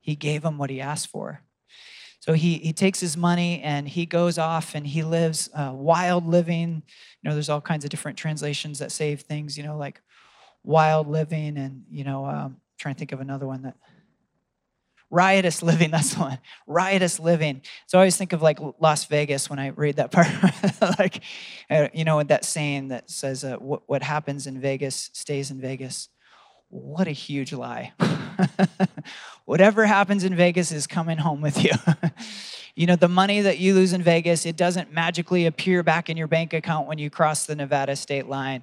he 0.00 0.14
gave 0.14 0.44
him 0.44 0.58
what 0.58 0.70
he 0.70 0.80
asked 0.80 1.08
for. 1.08 1.42
So 2.20 2.34
he, 2.34 2.58
he 2.58 2.74
takes 2.74 3.00
his 3.00 3.16
money 3.16 3.62
and 3.62 3.88
he 3.88 4.04
goes 4.04 4.36
off 4.36 4.74
and 4.74 4.86
he 4.86 5.02
lives 5.02 5.48
uh, 5.54 5.72
wild 5.74 6.26
living. 6.26 6.82
You 7.22 7.28
know, 7.28 7.32
there's 7.32 7.48
all 7.48 7.62
kinds 7.62 7.84
of 7.84 7.90
different 7.90 8.18
translations 8.18 8.78
that 8.80 8.92
say 8.92 9.16
things, 9.16 9.56
you 9.56 9.64
know, 9.64 9.78
like 9.78 10.02
wild 10.62 11.08
living 11.08 11.56
and, 11.56 11.84
you 11.90 12.04
know, 12.04 12.26
um, 12.26 12.58
trying 12.76 12.94
to 12.94 12.98
think 12.98 13.12
of 13.12 13.20
another 13.20 13.46
one 13.46 13.62
that 13.62 13.76
riotous 15.10 15.62
living 15.62 15.90
that's 15.92 16.14
the 16.14 16.20
one 16.20 16.38
riotous 16.66 17.18
living. 17.18 17.62
So 17.86 17.98
i 17.98 18.00
always 18.00 18.16
think 18.16 18.32
of 18.32 18.42
like 18.42 18.58
las 18.78 19.04
vegas 19.04 19.50
when 19.50 19.58
i 19.58 19.68
read 19.68 19.96
that 19.96 20.12
part 20.12 20.28
like 20.98 21.22
uh, 21.68 21.88
you 21.92 22.04
know 22.04 22.22
that 22.22 22.44
saying 22.44 22.88
that 22.88 23.10
says 23.10 23.44
uh, 23.44 23.56
what, 23.56 23.82
what 23.86 24.02
happens 24.02 24.46
in 24.46 24.60
vegas 24.60 25.10
stays 25.12 25.50
in 25.50 25.60
vegas. 25.60 26.08
What 26.68 27.08
a 27.08 27.12
huge 27.12 27.52
lie. 27.52 27.92
Whatever 29.44 29.86
happens 29.86 30.22
in 30.22 30.36
vegas 30.36 30.70
is 30.70 30.86
coming 30.86 31.18
home 31.18 31.40
with 31.40 31.64
you. 31.64 31.72
You 32.76 32.86
know 32.86 32.94
the 32.96 33.08
money 33.08 33.40
that 33.40 33.58
you 33.58 33.74
lose 33.74 33.92
in 33.92 34.02
vegas 34.02 34.46
it 34.46 34.56
doesn't 34.56 34.92
magically 34.92 35.46
appear 35.46 35.82
back 35.82 36.08
in 36.08 36.16
your 36.16 36.28
bank 36.28 36.52
account 36.52 36.86
when 36.86 36.98
you 36.98 37.10
cross 37.10 37.44
the 37.44 37.56
nevada 37.56 37.96
state 37.96 38.28
line. 38.28 38.62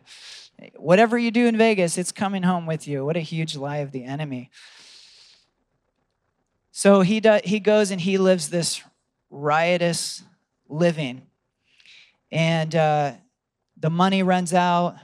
Whatever 0.76 1.18
you 1.18 1.30
do 1.30 1.46
in 1.48 1.58
vegas 1.58 1.98
it's 1.98 2.14
coming 2.14 2.44
home 2.44 2.66
with 2.66 2.88
you. 2.88 3.04
What 3.04 3.18
a 3.18 3.22
huge 3.22 3.58
lie 3.58 3.78
of 3.78 3.92
the 3.92 4.06
enemy 4.06 4.50
so 6.78 7.02
he, 7.02 7.20
he 7.44 7.60
goes 7.60 7.90
and 7.90 8.00
he 8.00 8.20
lives 8.20 8.52
this 8.52 8.84
riotous 9.32 10.22
living. 10.70 11.24
And 12.32 12.76
uh, 12.76 13.14
the 13.76 13.90
money 13.90 14.22
runs 14.22 14.54
out, 14.54 14.96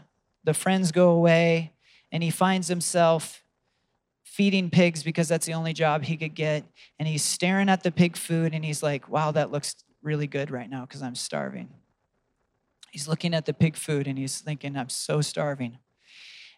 the 0.44 0.54
friends 0.54 0.92
go 0.92 1.10
away, 1.10 1.74
and 2.12 2.22
he 2.22 2.30
finds 2.30 2.68
himself 2.68 3.44
feeding 4.24 4.70
pigs 4.70 5.02
because 5.02 5.28
that's 5.28 5.48
the 5.48 5.56
only 5.56 5.74
job 5.74 6.04
he 6.04 6.16
could 6.16 6.36
get. 6.36 6.64
And 7.00 7.08
he's 7.08 7.24
staring 7.24 7.70
at 7.70 7.82
the 7.82 7.92
pig 7.92 8.18
food 8.18 8.54
and 8.54 8.64
he's 8.64 8.84
like, 8.84 9.10
wow, 9.10 9.32
that 9.32 9.52
looks 9.52 9.76
really 10.04 10.28
good 10.28 10.52
right 10.52 10.70
now 10.70 10.82
because 10.82 11.02
I'm 11.02 11.16
starving. 11.16 11.70
He's 12.92 13.08
looking 13.08 13.34
at 13.34 13.48
the 13.48 13.54
pig 13.54 13.78
food 13.78 14.08
and 14.08 14.20
he's 14.20 14.42
thinking, 14.42 14.78
I'm 14.78 14.90
so 14.90 15.22
starving. 15.22 15.80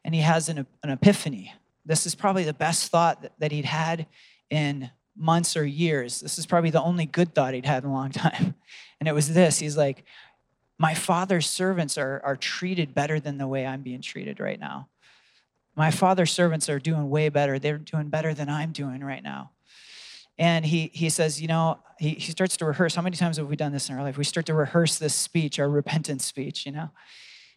And 0.04 0.14
he 0.14 0.20
has 0.20 0.50
an, 0.50 0.68
an 0.84 0.90
epiphany. 0.90 1.54
This 1.86 2.06
is 2.06 2.16
probably 2.16 2.44
the 2.44 2.54
best 2.54 2.92
thought 2.92 3.32
that 3.40 3.54
he'd 3.54 3.64
had 3.64 4.08
in 4.50 4.92
months 5.18 5.56
or 5.56 5.66
years. 5.66 6.20
This 6.22 6.38
is 6.38 6.46
probably 6.46 6.70
the 6.70 6.82
only 6.82 7.06
good 7.06 7.34
thought 7.34 7.54
he'd 7.54 7.66
had 7.66 7.84
in 7.84 7.90
a 7.90 7.94
long 7.94 8.12
time. 8.12 8.56
And 8.98 9.10
it 9.10 9.12
was 9.12 9.34
this 9.34 9.60
he's 9.60 9.76
like, 9.76 10.06
My 10.78 10.94
father's 10.94 11.50
servants 11.50 11.98
are, 11.98 12.22
are 12.24 12.38
treated 12.38 12.96
better 12.96 13.20
than 13.20 13.38
the 13.38 13.46
way 13.46 13.66
I'm 13.66 13.82
being 13.82 14.02
treated 14.02 14.40
right 14.40 14.58
now. 14.58 14.88
My 15.76 15.92
father's 15.92 16.32
servants 16.32 16.70
are 16.70 16.80
doing 16.80 17.10
way 17.10 17.28
better. 17.28 17.60
They're 17.60 17.78
doing 17.78 18.08
better 18.08 18.34
than 18.34 18.48
I'm 18.48 18.72
doing 18.72 19.04
right 19.04 19.22
now. 19.22 19.52
And 20.38 20.66
he, 20.66 20.92
he 20.94 21.10
says, 21.10 21.42
you 21.42 21.48
know, 21.48 21.80
he, 22.00 22.12
he 22.12 22.32
starts 22.32 22.58
to 22.58 22.66
rehearse. 22.66 22.96
How 22.96 23.02
many 23.02 23.16
times 23.16 23.38
have 23.38 23.48
we 23.48 23.56
done 23.56 23.72
this 23.72 23.90
in 23.90 23.96
our 23.96 24.04
life? 24.04 24.18
We 24.18 24.24
start 24.24 24.46
to 24.48 24.54
rehearse 24.54 24.98
this 24.98 25.14
speech, 25.14 25.60
our 25.60 25.70
repentance 25.70 26.26
speech, 26.26 26.66
you 26.66 26.72
know? 26.72 26.90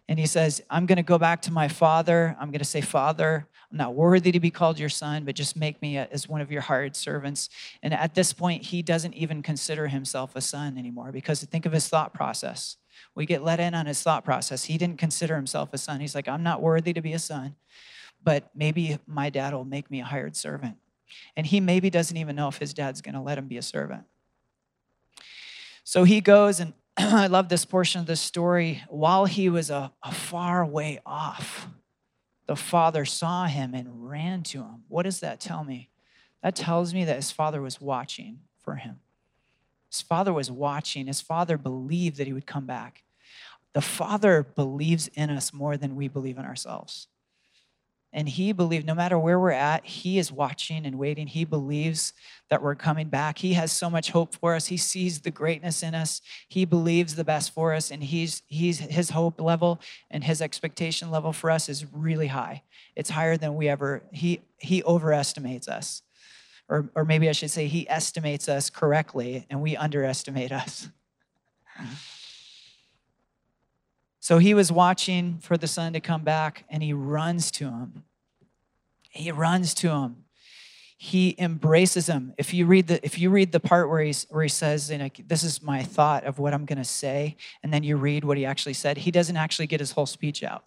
And 0.09 0.19
he 0.19 0.27
says, 0.27 0.62
I'm 0.71 0.87
going 0.87 0.97
to 0.97 1.03
go 1.03 1.19
back 1.19 1.43
to 1.43 1.53
my 1.53 1.69
father. 1.69 2.37
I'm 2.41 2.50
going 2.50 2.61
to 2.61 2.65
say, 2.65 2.81
Father, 2.81 3.47
I'm 3.70 3.76
not 3.76 3.94
worthy 3.94 4.32
to 4.32 4.40
be 4.40 4.50
called 4.50 4.78
your 4.78 4.88
son, 4.88 5.25
but 5.25 5.34
just 5.34 5.54
make 5.54 5.82
me 5.82 5.98
as 5.98 6.28
one 6.28 6.40
of 6.40 6.50
your 6.50 6.62
hired 6.62 6.96
servants. 6.96 7.50
And 7.82 7.92
at 7.92 8.14
this 8.14 8.32
point, 8.32 8.64
he 8.64 8.80
doesn't 8.80 9.14
even 9.14 9.42
consider 9.42 9.88
himself 9.88 10.34
a 10.34 10.40
son 10.40 10.78
anymore 10.78 11.12
because 11.12 11.44
think 11.44 11.66
of 11.66 11.72
his 11.72 11.88
thought 11.88 12.14
process. 12.14 12.76
We 13.14 13.26
get 13.26 13.44
let 13.44 13.60
in 13.60 13.75
on 13.75 13.87
his 13.87 14.02
thought 14.02 14.25
process. 14.25 14.64
He 14.64 14.78
didn't 14.78 14.98
consider 14.98 15.37
himself 15.37 15.70
a 15.72 15.78
son. 15.78 16.00
He's 16.00 16.14
like, 16.14 16.28
I'm 16.28 16.42
not 16.42 16.62
worthy 16.62 16.92
to 16.94 17.02
be 17.02 17.12
a 17.12 17.18
son, 17.18 17.56
but 18.25 18.50
maybe 18.54 18.98
my 19.06 19.28
dad 19.28 19.52
will 19.52 19.64
make 19.64 19.90
me 19.90 20.00
a 20.00 20.04
hired 20.04 20.34
servant. 20.34 20.76
And 21.37 21.46
he 21.46 21.60
maybe 21.60 21.90
doesn't 21.90 22.16
even 22.16 22.37
know 22.37 22.48
if 22.48 22.58
his 22.58 22.72
dad's 22.75 23.00
going 23.02 23.14
to 23.14 23.20
let 23.20 23.38
him 23.38 23.48
be 23.48 23.58
a 23.58 23.62
servant. 23.62 24.04
So 25.84 26.04
he 26.04 26.20
goes, 26.20 26.60
and 26.60 26.72
I 26.96 27.26
love 27.28 27.48
this 27.48 27.64
portion 27.64 28.00
of 28.00 28.06
the 28.06 28.16
story. 28.16 28.82
While 28.88 29.26
he 29.26 29.48
was 29.48 29.70
a, 29.70 29.92
a 30.02 30.12
far 30.12 30.64
way 30.64 31.00
off, 31.06 31.68
the 32.49 32.57
father 32.57 33.05
saw 33.05 33.45
him 33.47 33.75
and 33.75 34.09
ran 34.09 34.43
to 34.43 34.62
him. 34.62 34.83
What 34.88 35.02
does 35.05 35.21
that 35.21 35.38
tell 35.38 35.62
me? 35.62 35.90
That 36.43 36.57
tells 36.57 36.95
me 36.95 37.05
that 37.05 37.17
his 37.17 37.31
father 37.31 37.61
was 37.61 37.81
watching 37.81 38.40
for 38.64 38.76
him. 38.76 39.00
His 39.90 40.00
father 40.00 40.33
was 40.33 40.50
watching. 40.50 41.07
His 41.07 41.21
father 41.21 41.59
believed 41.59 42.17
that 42.17 42.26
he 42.26 42.33
would 42.33 42.47
come 42.47 42.64
back. 42.64 43.05
The 43.75 43.83
father 43.83 44.43
believes 44.43 45.09
in 45.09 45.28
us 45.28 45.52
more 45.52 45.76
than 45.76 45.95
we 45.95 46.09
believe 46.09 46.38
in 46.38 46.47
ourselves. 46.47 47.09
And 48.12 48.29
he 48.29 48.53
believed 48.53 48.87
no 48.87 48.95
matter 48.95 49.19
where 49.19 49.38
we're 49.38 49.50
at, 49.50 49.85
he 49.85 50.19
is 50.19 50.33
watching 50.33 50.87
and 50.87 50.99
waiting. 50.99 51.27
He 51.27 51.45
believes 51.45 52.15
that 52.49 52.62
we're 52.62 52.75
coming 52.75 53.09
back. 53.09 53.38
He 53.38 53.53
has 53.53 53.71
so 53.71 53.91
much 53.91 54.11
hope 54.11 54.35
for 54.35 54.55
us. 54.55 54.67
He 54.67 54.79
sees 54.79 55.21
the 55.21 55.31
greatness 55.31 55.83
in 55.83 55.95
us. 55.95 56.23
He 56.49 56.65
believes 56.65 57.17
the 57.17 57.25
best 57.25 57.53
for 57.53 57.75
us. 57.75 57.91
And 57.91 58.03
he's, 58.03 58.43
he's 58.47 58.79
his 58.79 59.11
hope 59.11 59.41
level 59.41 59.79
and 60.11 60.25
his 60.25 60.41
expectation 60.41 61.11
level 61.11 61.35
for 61.35 61.50
us 61.50 61.69
is 61.69 61.85
really 61.93 62.29
high. 62.29 62.62
It's 62.97 63.11
higher 63.11 63.37
than 63.37 63.57
we 63.57 63.69
ever, 63.69 64.03
he 64.11 64.41
he 64.59 64.83
overestimates 64.83 65.69
us. 65.69 66.03
Or, 66.69 66.91
or 66.95 67.05
maybe 67.05 67.29
I 67.29 67.33
should 67.33 67.50
say 67.50 67.67
he 67.67 67.88
estimates 67.88 68.49
us 68.49 68.71
correctly 68.71 69.47
and 69.49 69.62
we 69.62 69.77
underestimate 69.77 70.53
us. 70.53 70.88
Mm-hmm. 71.81 71.95
So 74.28 74.37
he 74.37 74.52
was 74.52 74.70
watching 74.70 75.38
for 75.38 75.56
the 75.56 75.66
son 75.66 75.94
to 75.94 76.00
come 76.00 76.23
back 76.23 76.64
and 76.68 76.82
he 76.82 76.92
runs 76.92 77.50
to 77.52 77.64
him. 77.64 78.04
He 79.08 79.32
runs 79.32 79.73
to 79.76 79.88
him. 79.88 80.26
He 80.99 81.35
embraces 81.38 82.11
him. 82.11 82.35
If 82.37 82.52
you 82.52 82.66
read 82.66 82.88
the 82.88 83.02
if 83.02 83.18
you 83.18 83.30
read 83.30 83.52
the 83.52 83.58
part 83.58 83.88
where 83.88 84.02
he's 84.02 84.26
where 84.28 84.42
he 84.42 84.50
says, 84.50 84.90
you 84.90 84.99
know, 84.99 85.08
this 85.26 85.42
is 85.42 85.62
my 85.62 85.82
thought 85.82 86.25
of 86.25 86.38
what 86.38 86.52
I'm 86.52 86.66
gonna 86.66 86.85
say, 86.85 87.38
and 87.62 87.73
then 87.73 87.82
you 87.82 87.97
read 87.97 88.23
what 88.23 88.37
he 88.37 88.44
actually 88.44 88.75
said, 88.75 88.99
he 88.99 89.11
doesn't 89.11 89.38
actually 89.38 89.66
get 89.66 89.80
his 89.80 89.92
whole 89.92 90.04
speech 90.04 90.42
out. 90.44 90.66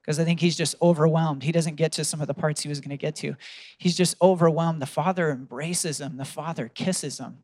Because 0.00 0.20
I 0.20 0.24
think 0.24 0.38
he's 0.38 0.56
just 0.56 0.76
overwhelmed. 0.80 1.42
He 1.42 1.50
doesn't 1.50 1.74
get 1.74 1.90
to 1.94 2.04
some 2.04 2.20
of 2.20 2.28
the 2.28 2.34
parts 2.34 2.62
he 2.62 2.68
was 2.68 2.78
going 2.78 2.90
to 2.90 2.96
get 2.96 3.16
to. 3.16 3.34
He's 3.78 3.96
just 3.96 4.14
overwhelmed. 4.22 4.80
The 4.80 4.86
father 4.86 5.32
embraces 5.32 6.00
him. 6.00 6.18
The 6.18 6.24
father 6.24 6.68
kisses 6.68 7.18
him. 7.18 7.38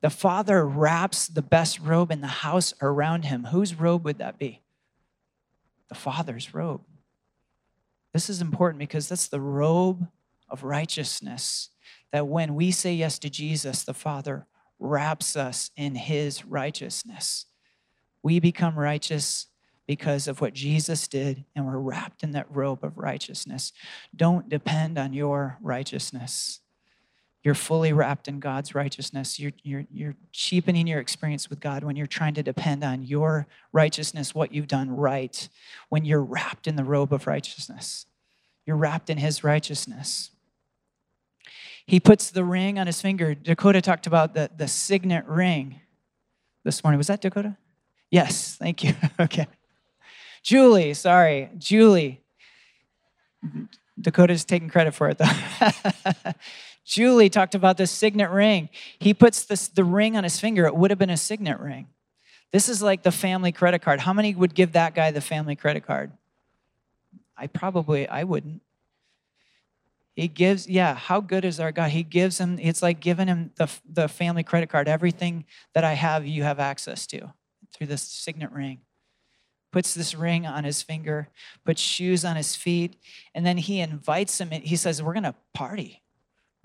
The 0.00 0.08
father 0.08 0.66
wraps 0.66 1.26
the 1.26 1.42
best 1.42 1.80
robe 1.80 2.10
in 2.10 2.22
the 2.22 2.28
house 2.28 2.72
around 2.80 3.26
him. 3.26 3.44
Whose 3.44 3.74
robe 3.74 4.02
would 4.06 4.16
that 4.18 4.38
be? 4.38 4.62
The 5.88 5.94
Father's 5.94 6.54
robe. 6.54 6.82
This 8.12 8.30
is 8.30 8.40
important 8.40 8.78
because 8.78 9.08
that's 9.08 9.28
the 9.28 9.40
robe 9.40 10.08
of 10.48 10.64
righteousness 10.64 11.70
that 12.12 12.26
when 12.26 12.54
we 12.54 12.70
say 12.70 12.94
yes 12.94 13.18
to 13.18 13.30
Jesus, 13.30 13.82
the 13.82 13.94
Father 13.94 14.46
wraps 14.78 15.36
us 15.36 15.70
in 15.76 15.94
his 15.94 16.44
righteousness. 16.44 17.46
We 18.22 18.40
become 18.40 18.78
righteous 18.78 19.46
because 19.86 20.26
of 20.26 20.40
what 20.40 20.52
Jesus 20.52 21.06
did, 21.06 21.44
and 21.54 21.66
we're 21.66 21.78
wrapped 21.78 22.22
in 22.22 22.32
that 22.32 22.50
robe 22.50 22.82
of 22.82 22.98
righteousness. 22.98 23.72
Don't 24.14 24.48
depend 24.48 24.98
on 24.98 25.12
your 25.12 25.58
righteousness. 25.60 26.60
You're 27.46 27.54
fully 27.54 27.92
wrapped 27.92 28.26
in 28.26 28.40
God's 28.40 28.74
righteousness. 28.74 29.38
You're, 29.38 29.52
you're, 29.62 29.84
you're 29.92 30.16
cheapening 30.32 30.88
your 30.88 30.98
experience 30.98 31.48
with 31.48 31.60
God 31.60 31.84
when 31.84 31.94
you're 31.94 32.08
trying 32.08 32.34
to 32.34 32.42
depend 32.42 32.82
on 32.82 33.04
your 33.04 33.46
righteousness, 33.72 34.34
what 34.34 34.52
you've 34.52 34.66
done 34.66 34.90
right, 34.90 35.48
when 35.88 36.04
you're 36.04 36.24
wrapped 36.24 36.66
in 36.66 36.74
the 36.74 36.82
robe 36.82 37.12
of 37.12 37.28
righteousness. 37.28 38.06
You're 38.66 38.76
wrapped 38.76 39.10
in 39.10 39.18
His 39.18 39.44
righteousness. 39.44 40.32
He 41.86 42.00
puts 42.00 42.32
the 42.32 42.42
ring 42.42 42.80
on 42.80 42.88
his 42.88 43.00
finger. 43.00 43.32
Dakota 43.32 43.80
talked 43.80 44.08
about 44.08 44.34
the, 44.34 44.50
the 44.56 44.66
signet 44.66 45.24
ring 45.28 45.82
this 46.64 46.82
morning. 46.82 46.98
Was 46.98 47.06
that 47.06 47.20
Dakota? 47.20 47.56
Yes, 48.10 48.56
thank 48.56 48.82
you. 48.82 48.94
okay. 49.20 49.46
Julie, 50.42 50.94
sorry, 50.94 51.50
Julie. 51.58 52.22
Dakota's 54.00 54.44
taking 54.44 54.68
credit 54.68 54.94
for 54.94 55.10
it 55.10 55.18
though. 55.18 55.30
Julie 56.86 57.28
talked 57.28 57.56
about 57.56 57.76
the 57.76 57.86
signet 57.86 58.30
ring. 58.30 58.70
He 59.00 59.12
puts 59.12 59.44
this, 59.44 59.66
the 59.66 59.82
ring 59.82 60.16
on 60.16 60.22
his 60.22 60.38
finger. 60.38 60.66
It 60.66 60.76
would 60.76 60.90
have 60.92 60.98
been 60.98 61.10
a 61.10 61.16
signet 61.16 61.58
ring. 61.58 61.88
This 62.52 62.68
is 62.68 62.80
like 62.80 63.02
the 63.02 63.10
family 63.10 63.50
credit 63.50 63.82
card. 63.82 63.98
How 63.98 64.12
many 64.12 64.34
would 64.34 64.54
give 64.54 64.72
that 64.72 64.94
guy 64.94 65.10
the 65.10 65.20
family 65.20 65.56
credit 65.56 65.84
card? 65.84 66.12
I 67.36 67.48
probably, 67.48 68.08
I 68.08 68.22
wouldn't. 68.22 68.62
He 70.14 70.28
gives, 70.28 70.68
yeah, 70.68 70.94
how 70.94 71.20
good 71.20 71.44
is 71.44 71.58
our 71.58 71.72
God? 71.72 71.90
He 71.90 72.04
gives 72.04 72.38
him, 72.38 72.58
it's 72.60 72.82
like 72.82 73.00
giving 73.00 73.26
him 73.26 73.50
the, 73.56 73.68
the 73.92 74.08
family 74.08 74.44
credit 74.44 74.70
card. 74.70 74.86
Everything 74.86 75.44
that 75.74 75.82
I 75.82 75.94
have, 75.94 76.24
you 76.24 76.44
have 76.44 76.60
access 76.60 77.04
to 77.08 77.32
through 77.72 77.88
this 77.88 78.02
signet 78.02 78.52
ring. 78.52 78.78
Puts 79.72 79.92
this 79.92 80.14
ring 80.14 80.46
on 80.46 80.62
his 80.62 80.82
finger, 80.82 81.28
puts 81.64 81.82
shoes 81.82 82.24
on 82.24 82.36
his 82.36 82.54
feet, 82.54 82.96
and 83.34 83.44
then 83.44 83.58
he 83.58 83.80
invites 83.80 84.40
him. 84.40 84.50
He 84.52 84.76
says, 84.76 85.02
We're 85.02 85.12
going 85.12 85.24
to 85.24 85.34
party. 85.52 86.02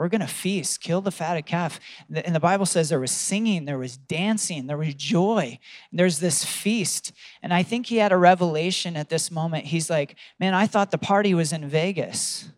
We're 0.01 0.09
going 0.09 0.21
to 0.21 0.27
feast, 0.27 0.81
kill 0.81 1.01
the 1.01 1.11
fatted 1.11 1.45
calf. 1.45 1.79
And 2.11 2.33
the 2.33 2.39
Bible 2.39 2.65
says 2.65 2.89
there 2.89 2.99
was 2.99 3.11
singing, 3.11 3.65
there 3.65 3.77
was 3.77 3.97
dancing, 3.97 4.65
there 4.65 4.75
was 4.75 4.95
joy. 4.95 5.59
There's 5.91 6.17
this 6.17 6.43
feast. 6.43 7.11
And 7.43 7.53
I 7.53 7.61
think 7.61 7.85
he 7.85 7.97
had 7.97 8.11
a 8.11 8.17
revelation 8.17 8.97
at 8.97 9.09
this 9.09 9.29
moment. 9.29 9.65
He's 9.65 9.91
like, 9.91 10.15
man, 10.39 10.55
I 10.55 10.65
thought 10.65 10.89
the 10.89 10.97
party 10.97 11.35
was 11.35 11.53
in 11.53 11.69
Vegas 11.69 12.49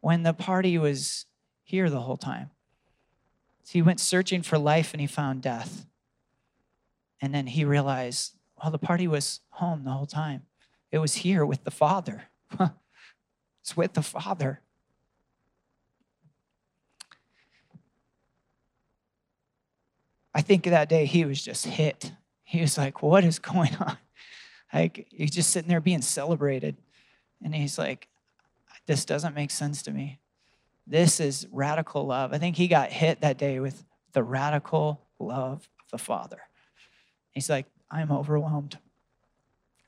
when 0.00 0.24
the 0.24 0.32
party 0.32 0.76
was 0.78 1.26
here 1.62 1.88
the 1.88 2.00
whole 2.00 2.16
time. 2.16 2.50
So 3.62 3.74
he 3.74 3.82
went 3.82 4.00
searching 4.00 4.42
for 4.42 4.58
life 4.58 4.92
and 4.92 5.00
he 5.00 5.06
found 5.06 5.42
death. 5.42 5.86
And 7.20 7.32
then 7.32 7.46
he 7.46 7.64
realized, 7.64 8.34
well, 8.60 8.72
the 8.72 8.78
party 8.78 9.06
was 9.06 9.42
home 9.50 9.84
the 9.84 9.92
whole 9.92 10.06
time. 10.06 10.42
It 10.90 10.98
was 10.98 11.14
here 11.14 11.46
with 11.46 11.62
the 11.62 11.70
Father. 11.70 12.24
it's 13.60 13.76
with 13.76 13.92
the 13.92 14.02
Father. 14.02 14.60
I 20.34 20.42
think 20.42 20.64
that 20.64 20.88
day 20.88 21.04
he 21.04 21.24
was 21.24 21.42
just 21.42 21.66
hit. 21.66 22.12
He 22.44 22.60
was 22.60 22.78
like, 22.78 23.02
What 23.02 23.24
is 23.24 23.38
going 23.38 23.74
on? 23.76 23.98
Like, 24.74 25.06
he's 25.10 25.32
just 25.32 25.50
sitting 25.50 25.68
there 25.68 25.82
being 25.82 26.00
celebrated. 26.00 26.78
And 27.44 27.54
he's 27.54 27.76
like, 27.78 28.08
This 28.86 29.04
doesn't 29.04 29.34
make 29.34 29.50
sense 29.50 29.82
to 29.82 29.90
me. 29.90 30.18
This 30.86 31.20
is 31.20 31.46
radical 31.52 32.06
love. 32.06 32.32
I 32.32 32.38
think 32.38 32.56
he 32.56 32.68
got 32.68 32.90
hit 32.90 33.20
that 33.20 33.36
day 33.36 33.60
with 33.60 33.84
the 34.12 34.22
radical 34.22 35.00
love 35.18 35.68
of 35.78 35.90
the 35.90 35.98
Father. 35.98 36.40
He's 37.30 37.48
like, 37.48 37.66
I'm 37.90 38.10
overwhelmed. 38.10 38.78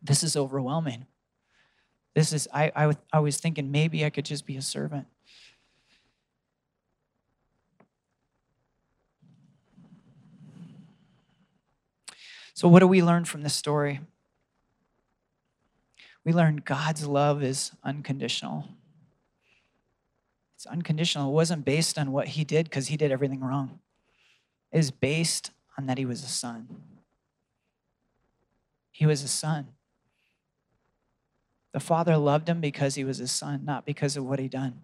This 0.03 0.23
is 0.23 0.37
overwhelming. 0.37 1.07
This 2.15 2.33
is, 2.33 2.47
I, 2.53 2.71
I, 2.77 2.97
I 3.13 3.19
was 3.21 3.39
thinking 3.39 3.71
maybe 3.71 4.05
I 4.05 4.11
could 4.11 4.25
just 4.25 4.47
be 4.47 4.57
a 4.57 4.63
servant. 4.63 5.07
So, 12.55 12.69
what 12.69 12.79
do 12.79 12.87
we 12.87 13.03
learn 13.03 13.25
from 13.25 13.43
this 13.43 13.55
story? 13.55 14.01
We 16.25 16.33
learn 16.33 16.63
God's 16.65 17.07
love 17.07 17.43
is 17.43 17.73
unconditional. 17.83 18.69
It's 20.55 20.65
unconditional. 20.65 21.31
It 21.31 21.35
wasn't 21.35 21.65
based 21.65 21.99
on 21.99 22.13
what 22.13 22.29
he 22.29 22.45
did 22.45 22.67
because 22.67 22.87
he 22.87 22.97
did 22.97 23.11
everything 23.13 23.41
wrong. 23.41 23.81
It 24.73 24.79
is 24.79 24.91
based 24.91 25.51
on 25.77 25.87
that 25.87 25.99
he 25.99 26.07
was 26.07 26.23
a 26.23 26.29
son. 26.29 26.69
He 28.93 29.05
was 29.05 29.23
a 29.23 29.29
son. 29.29 29.67
The 31.73 31.81
father 31.81 32.17
loved 32.17 32.49
him 32.49 32.61
because 32.61 32.95
he 32.95 33.03
was 33.03 33.19
his 33.19 33.33
son, 33.33 33.65
not 33.65 33.85
because 33.85 34.17
of 34.17 34.25
what 34.25 34.39
he 34.39 34.49
done 34.49 34.83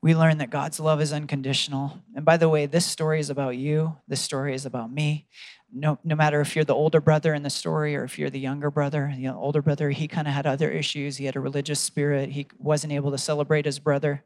we 0.00 0.14
learn 0.14 0.38
that 0.38 0.50
God's 0.50 0.78
love 0.78 1.00
is 1.00 1.12
unconditional. 1.12 1.98
And 2.14 2.24
by 2.24 2.36
the 2.36 2.48
way, 2.48 2.66
this 2.66 2.86
story 2.86 3.18
is 3.18 3.30
about 3.30 3.56
you. 3.56 3.96
This 4.06 4.20
story 4.20 4.54
is 4.54 4.64
about 4.64 4.92
me. 4.92 5.26
No, 5.72 5.98
no 6.04 6.14
matter 6.14 6.40
if 6.40 6.54
you're 6.54 6.64
the 6.64 6.74
older 6.74 7.00
brother 7.00 7.34
in 7.34 7.42
the 7.42 7.50
story 7.50 7.96
or 7.96 8.04
if 8.04 8.18
you're 8.18 8.30
the 8.30 8.38
younger 8.38 8.70
brother, 8.70 9.12
the 9.16 9.28
older 9.28 9.60
brother, 9.60 9.90
he 9.90 10.06
kind 10.06 10.28
of 10.28 10.34
had 10.34 10.46
other 10.46 10.70
issues. 10.70 11.16
He 11.16 11.24
had 11.24 11.36
a 11.36 11.40
religious 11.40 11.80
spirit. 11.80 12.30
He 12.30 12.46
wasn't 12.58 12.92
able 12.92 13.10
to 13.10 13.18
celebrate 13.18 13.64
his 13.64 13.78
brother. 13.78 14.24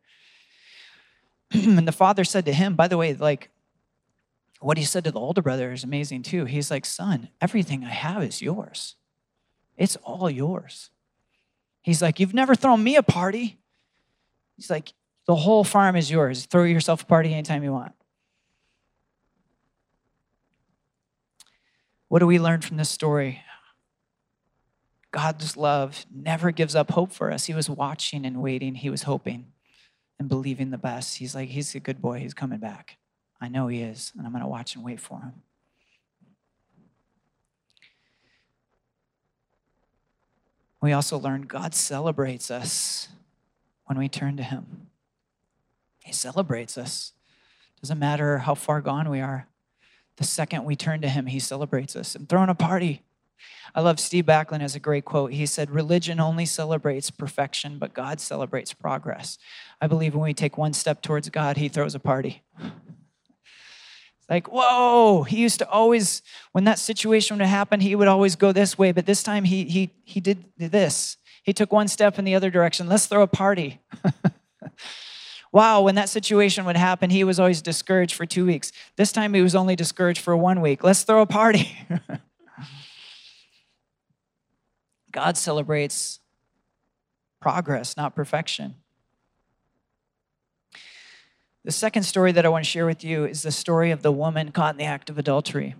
and 1.52 1.88
the 1.88 1.92
father 1.92 2.24
said 2.24 2.44
to 2.44 2.52
him, 2.52 2.76
by 2.76 2.86
the 2.86 2.98
way, 2.98 3.14
like 3.14 3.48
what 4.60 4.78
he 4.78 4.84
said 4.84 5.04
to 5.04 5.10
the 5.10 5.18
older 5.18 5.42
brother 5.42 5.72
is 5.72 5.84
amazing 5.84 6.22
too. 6.22 6.44
He's 6.44 6.70
like, 6.70 6.84
son, 6.84 7.30
everything 7.40 7.82
I 7.82 7.90
have 7.90 8.22
is 8.22 8.42
yours. 8.42 8.96
It's 9.76 9.96
all 10.04 10.30
yours. 10.30 10.90
He's 11.80 12.00
like, 12.00 12.20
You've 12.20 12.34
never 12.34 12.54
thrown 12.54 12.84
me 12.84 12.94
a 12.94 13.02
party. 13.02 13.58
He's 14.56 14.70
like, 14.70 14.92
The 15.26 15.36
whole 15.36 15.64
farm 15.64 15.96
is 15.96 16.10
yours. 16.10 16.46
Throw 16.46 16.64
yourself 16.64 17.02
a 17.02 17.06
party 17.06 17.32
anytime 17.32 17.62
you 17.62 17.72
want. 17.72 17.92
What 22.08 22.18
do 22.18 22.26
we 22.26 22.38
learn 22.38 22.60
from 22.60 22.76
this 22.76 22.90
story? 22.90 23.42
God's 25.12 25.56
love 25.56 26.04
never 26.14 26.50
gives 26.50 26.74
up 26.74 26.90
hope 26.90 27.12
for 27.12 27.30
us. 27.30 27.44
He 27.44 27.54
was 27.54 27.70
watching 27.70 28.24
and 28.26 28.42
waiting, 28.42 28.74
he 28.74 28.90
was 28.90 29.04
hoping 29.04 29.52
and 30.18 30.28
believing 30.28 30.70
the 30.70 30.78
best. 30.78 31.18
He's 31.18 31.34
like, 31.34 31.50
He's 31.50 31.74
a 31.74 31.80
good 31.80 32.00
boy, 32.00 32.18
he's 32.18 32.34
coming 32.34 32.58
back. 32.58 32.98
I 33.40 33.48
know 33.48 33.66
he 33.66 33.82
is, 33.82 34.12
and 34.16 34.26
I'm 34.26 34.32
going 34.32 34.42
to 34.42 34.48
watch 34.48 34.74
and 34.76 34.84
wait 34.84 35.00
for 35.00 35.20
him. 35.20 35.32
We 40.80 40.92
also 40.92 41.18
learn 41.18 41.42
God 41.42 41.74
celebrates 41.74 42.50
us 42.50 43.08
when 43.86 43.98
we 43.98 44.08
turn 44.08 44.36
to 44.36 44.42
him. 44.42 44.88
He 46.04 46.12
celebrates 46.12 46.76
us. 46.76 47.12
Doesn't 47.80 47.98
matter 47.98 48.38
how 48.38 48.54
far 48.54 48.80
gone 48.80 49.08
we 49.08 49.20
are. 49.20 49.48
The 50.16 50.24
second 50.24 50.64
we 50.64 50.76
turn 50.76 51.00
to 51.00 51.08
him, 51.08 51.26
he 51.26 51.40
celebrates 51.40 51.96
us 51.96 52.14
and 52.14 52.28
throwing 52.28 52.48
a 52.48 52.54
party. 52.54 53.02
I 53.74 53.80
love 53.80 53.98
Steve 53.98 54.26
Backlund 54.26 54.60
has 54.60 54.76
a 54.76 54.80
great 54.80 55.04
quote. 55.04 55.32
He 55.32 55.46
said, 55.46 55.70
Religion 55.70 56.20
only 56.20 56.46
celebrates 56.46 57.10
perfection, 57.10 57.78
but 57.78 57.94
God 57.94 58.20
celebrates 58.20 58.72
progress. 58.72 59.38
I 59.80 59.86
believe 59.86 60.14
when 60.14 60.24
we 60.24 60.34
take 60.34 60.58
one 60.58 60.74
step 60.74 61.02
towards 61.02 61.28
God, 61.30 61.56
he 61.56 61.68
throws 61.68 61.94
a 61.94 61.98
party. 61.98 62.42
It's 62.60 64.28
like, 64.28 64.48
whoa, 64.52 65.24
he 65.24 65.38
used 65.38 65.58
to 65.60 65.68
always, 65.68 66.22
when 66.52 66.64
that 66.64 66.78
situation 66.78 67.38
would 67.38 67.46
happen, 67.46 67.80
he 67.80 67.94
would 67.96 68.08
always 68.08 68.36
go 68.36 68.52
this 68.52 68.78
way, 68.78 68.92
but 68.92 69.06
this 69.06 69.22
time 69.22 69.44
he 69.44 69.64
he 69.64 69.90
he 70.04 70.20
did 70.20 70.44
this. 70.56 71.16
He 71.42 71.52
took 71.52 71.72
one 71.72 71.88
step 71.88 72.18
in 72.18 72.24
the 72.24 72.36
other 72.36 72.50
direction. 72.50 72.88
Let's 72.88 73.06
throw 73.06 73.22
a 73.22 73.26
party. 73.26 73.80
wow, 75.52 75.82
when 75.82 75.94
that 75.96 76.08
situation 76.08 76.64
would 76.64 76.76
happen, 76.76 77.10
he 77.10 77.22
was 77.24 77.38
always 77.38 77.60
discouraged 77.60 78.14
for 78.14 78.24
two 78.26 78.46
weeks. 78.46 78.72
This 78.96 79.12
time 79.12 79.34
he 79.34 79.42
was 79.42 79.54
only 79.54 79.76
discouraged 79.76 80.20
for 80.20 80.34
one 80.36 80.62
week. 80.62 80.82
Let's 80.82 81.02
throw 81.02 81.20
a 81.20 81.26
party. 81.26 81.76
God 85.12 85.36
celebrates 85.36 86.20
progress, 87.40 87.96
not 87.96 88.16
perfection. 88.16 88.76
The 91.64 91.72
second 91.72 92.02
story 92.04 92.32
that 92.32 92.44
I 92.44 92.48
want 92.48 92.64
to 92.64 92.70
share 92.70 92.86
with 92.86 93.04
you 93.04 93.24
is 93.24 93.42
the 93.42 93.52
story 93.52 93.90
of 93.92 94.02
the 94.02 94.10
woman 94.10 94.50
caught 94.50 94.74
in 94.74 94.78
the 94.78 94.84
act 94.84 95.10
of 95.10 95.18
adultery. 95.18 95.76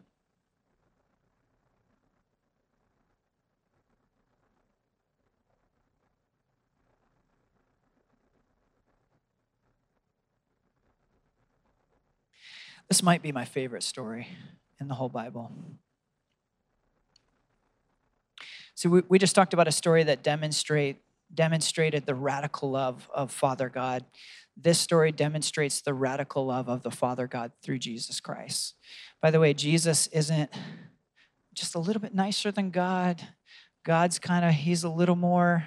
This 12.92 13.02
might 13.02 13.22
be 13.22 13.32
my 13.32 13.46
favorite 13.46 13.84
story 13.84 14.28
in 14.78 14.86
the 14.86 14.92
whole 14.92 15.08
Bible. 15.08 15.50
So 18.74 18.90
we, 18.90 19.02
we 19.08 19.18
just 19.18 19.34
talked 19.34 19.54
about 19.54 19.66
a 19.66 19.72
story 19.72 20.02
that 20.02 20.22
demonstrate, 20.22 20.98
demonstrated 21.34 22.04
the 22.04 22.14
radical 22.14 22.70
love 22.70 23.08
of 23.14 23.32
Father 23.32 23.70
God. 23.70 24.04
This 24.58 24.78
story 24.78 25.10
demonstrates 25.10 25.80
the 25.80 25.94
radical 25.94 26.44
love 26.44 26.68
of 26.68 26.82
the 26.82 26.90
Father 26.90 27.26
God 27.26 27.52
through 27.62 27.78
Jesus 27.78 28.20
Christ. 28.20 28.74
By 29.22 29.30
the 29.30 29.40
way, 29.40 29.54
Jesus 29.54 30.08
isn't 30.08 30.50
just 31.54 31.74
a 31.74 31.78
little 31.78 32.02
bit 32.02 32.14
nicer 32.14 32.52
than 32.52 32.68
God. 32.68 33.26
God's 33.84 34.18
kind 34.18 34.44
of, 34.44 34.52
he's 34.52 34.84
a 34.84 34.90
little 34.90 35.16
more 35.16 35.66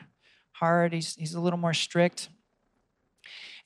hard, 0.51 0.93
he's, 0.93 1.15
he's 1.15 1.33
a 1.33 1.41
little 1.41 1.57
more 1.57 1.73
strict. 1.73 2.29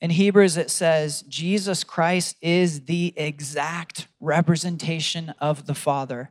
In 0.00 0.10
Hebrews, 0.10 0.56
it 0.56 0.70
says, 0.70 1.22
Jesus 1.22 1.84
Christ 1.84 2.36
is 2.40 2.86
the 2.86 3.12
exact 3.16 4.08
representation 4.18 5.34
of 5.38 5.66
the 5.66 5.74
Father. 5.74 6.30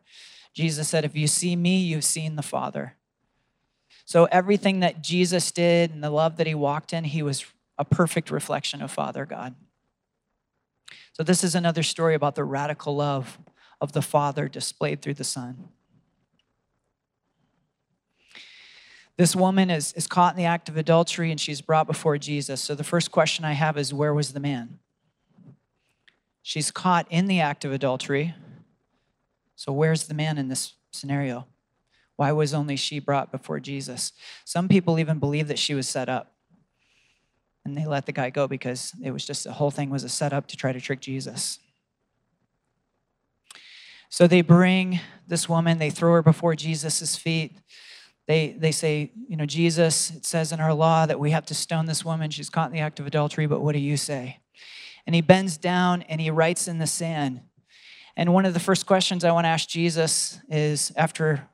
Jesus 0.54 0.90
said, 0.90 1.06
If 1.06 1.16
you 1.16 1.28
see 1.28 1.56
me, 1.56 1.78
you've 1.78 2.04
seen 2.04 2.36
the 2.36 2.42
Father. 2.42 2.96
So 4.06 4.26
everything 4.26 4.80
that 4.80 5.04
Jesus 5.04 5.52
did 5.52 5.92
and 5.92 6.04
the 6.04 6.10
love 6.10 6.38
that 6.38 6.48
he 6.48 6.56
walked 6.56 6.94
in, 6.94 7.04
he 7.04 7.22
was 7.22 7.46
a 7.78 7.86
perfect 7.86 8.32
reflection 8.32 8.82
of 8.82 8.90
Father 8.90 9.24
God. 9.26 9.54
So 11.14 11.22
this 11.22 11.44
is 11.44 11.54
another 11.54 11.84
story 11.84 12.16
about 12.16 12.34
the 12.34 12.44
radical 12.44 12.96
love 12.96 13.38
of 13.80 13.92
the 13.92 14.02
Father 14.02 14.48
displayed 14.48 15.02
through 15.02 15.14
the 15.14 15.24
Son. 15.24 15.70
This 19.20 19.36
woman 19.36 19.70
is, 19.70 19.92
is 19.98 20.08
caught 20.08 20.36
in 20.36 20.38
the 20.38 20.46
act 20.46 20.70
of 20.70 20.78
adultery 20.78 21.30
and 21.30 21.38
she's 21.38 21.60
brought 21.60 21.88
before 21.88 22.18
Jesus. 22.18 22.62
So 22.62 22.74
the 22.74 22.86
first 22.86 23.12
question 23.12 23.44
I 23.44 23.52
have 23.52 23.78
is 23.78 23.94
where 23.94 24.14
was 24.14 24.32
the 24.32 24.40
man? 24.40 24.80
She's 26.42 26.72
caught 26.72 27.06
in 27.10 27.28
the 27.28 27.42
act 27.42 27.66
of 27.66 27.74
adultery. 27.74 28.34
So 29.58 29.74
where's 29.74 30.08
the 30.08 30.14
man 30.14 30.38
in 30.38 30.48
this 30.48 30.76
scenario? 30.92 31.48
Why 32.16 32.32
was 32.32 32.54
only 32.54 32.78
she 32.78 33.00
brought 33.00 33.30
before 33.30 33.60
Jesus? 33.60 34.14
Some 34.46 34.70
people 34.70 34.98
even 34.98 35.20
believe 35.20 35.50
that 35.50 35.60
she 35.60 35.74
was 35.74 35.90
set 35.90 36.08
up. 36.08 36.32
And 37.66 37.78
they 37.78 37.86
let 37.86 38.06
the 38.06 38.14
guy 38.14 38.30
go 38.30 38.48
because 38.48 38.94
it 39.04 39.12
was 39.12 39.28
just 39.28 39.44
the 39.44 39.52
whole 39.52 39.70
thing 39.70 39.90
was 39.90 40.06
a 40.06 40.10
setup 40.10 40.48
to 40.48 40.56
try 40.56 40.72
to 40.72 40.80
trick 40.80 41.02
Jesus. 41.02 41.60
So 44.08 44.28
they 44.28 44.40
bring 44.40 45.02
this 45.28 45.50
woman, 45.50 45.78
they 45.78 45.90
throw 45.90 46.14
her 46.14 46.24
before 46.24 46.56
Jesus' 46.56 47.18
feet 47.18 47.58
they, 48.30 48.52
they 48.52 48.72
say, 48.72 49.12
you 49.28 49.36
know, 49.36 49.48
Jesus, 49.48 50.12
it 50.12 50.24
says 50.24 50.52
in 50.52 50.60
our 50.60 50.72
law 50.72 51.08
that 51.08 51.20
we 51.20 51.32
have 51.32 51.48
to 51.48 51.56
stone 51.56 51.88
this 51.88 52.06
woman. 52.06 52.30
She's 52.30 52.48
caught 52.48 52.68
in 52.68 52.74
the 52.74 52.80
act 52.80 53.00
of 53.00 53.08
adultery, 53.08 53.48
but 53.48 53.62
what 53.62 53.74
do 53.74 53.80
you 53.80 53.98
say? 53.98 54.38
And 55.08 55.16
he 55.16 55.22
bends 55.22 55.58
down 55.58 56.04
and 56.04 56.22
he 56.22 56.30
writes 56.30 56.68
in 56.68 56.78
the 56.78 56.86
sand. 56.86 57.42
And 58.16 58.32
one 58.32 58.46
of 58.46 58.54
the 58.54 58.60
first 58.60 58.86
questions 58.86 59.24
I 59.24 59.32
want 59.32 59.46
to 59.46 59.50
ask 59.50 59.68
Jesus 59.68 60.40
is 60.48 60.92
after, 60.96 61.48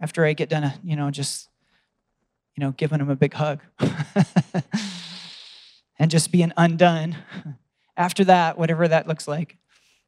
after 0.00 0.24
I 0.24 0.32
get 0.34 0.48
done, 0.48 0.74
you 0.84 0.94
know, 0.94 1.10
just, 1.10 1.48
you 2.54 2.60
know, 2.60 2.70
giving 2.70 3.00
him 3.00 3.10
a 3.10 3.16
big 3.16 3.34
hug 3.34 3.58
and 5.98 6.08
just 6.08 6.30
being 6.30 6.52
undone. 6.56 7.16
After 7.96 8.22
that, 8.26 8.56
whatever 8.56 8.86
that 8.86 9.08
looks 9.08 9.26
like, 9.26 9.56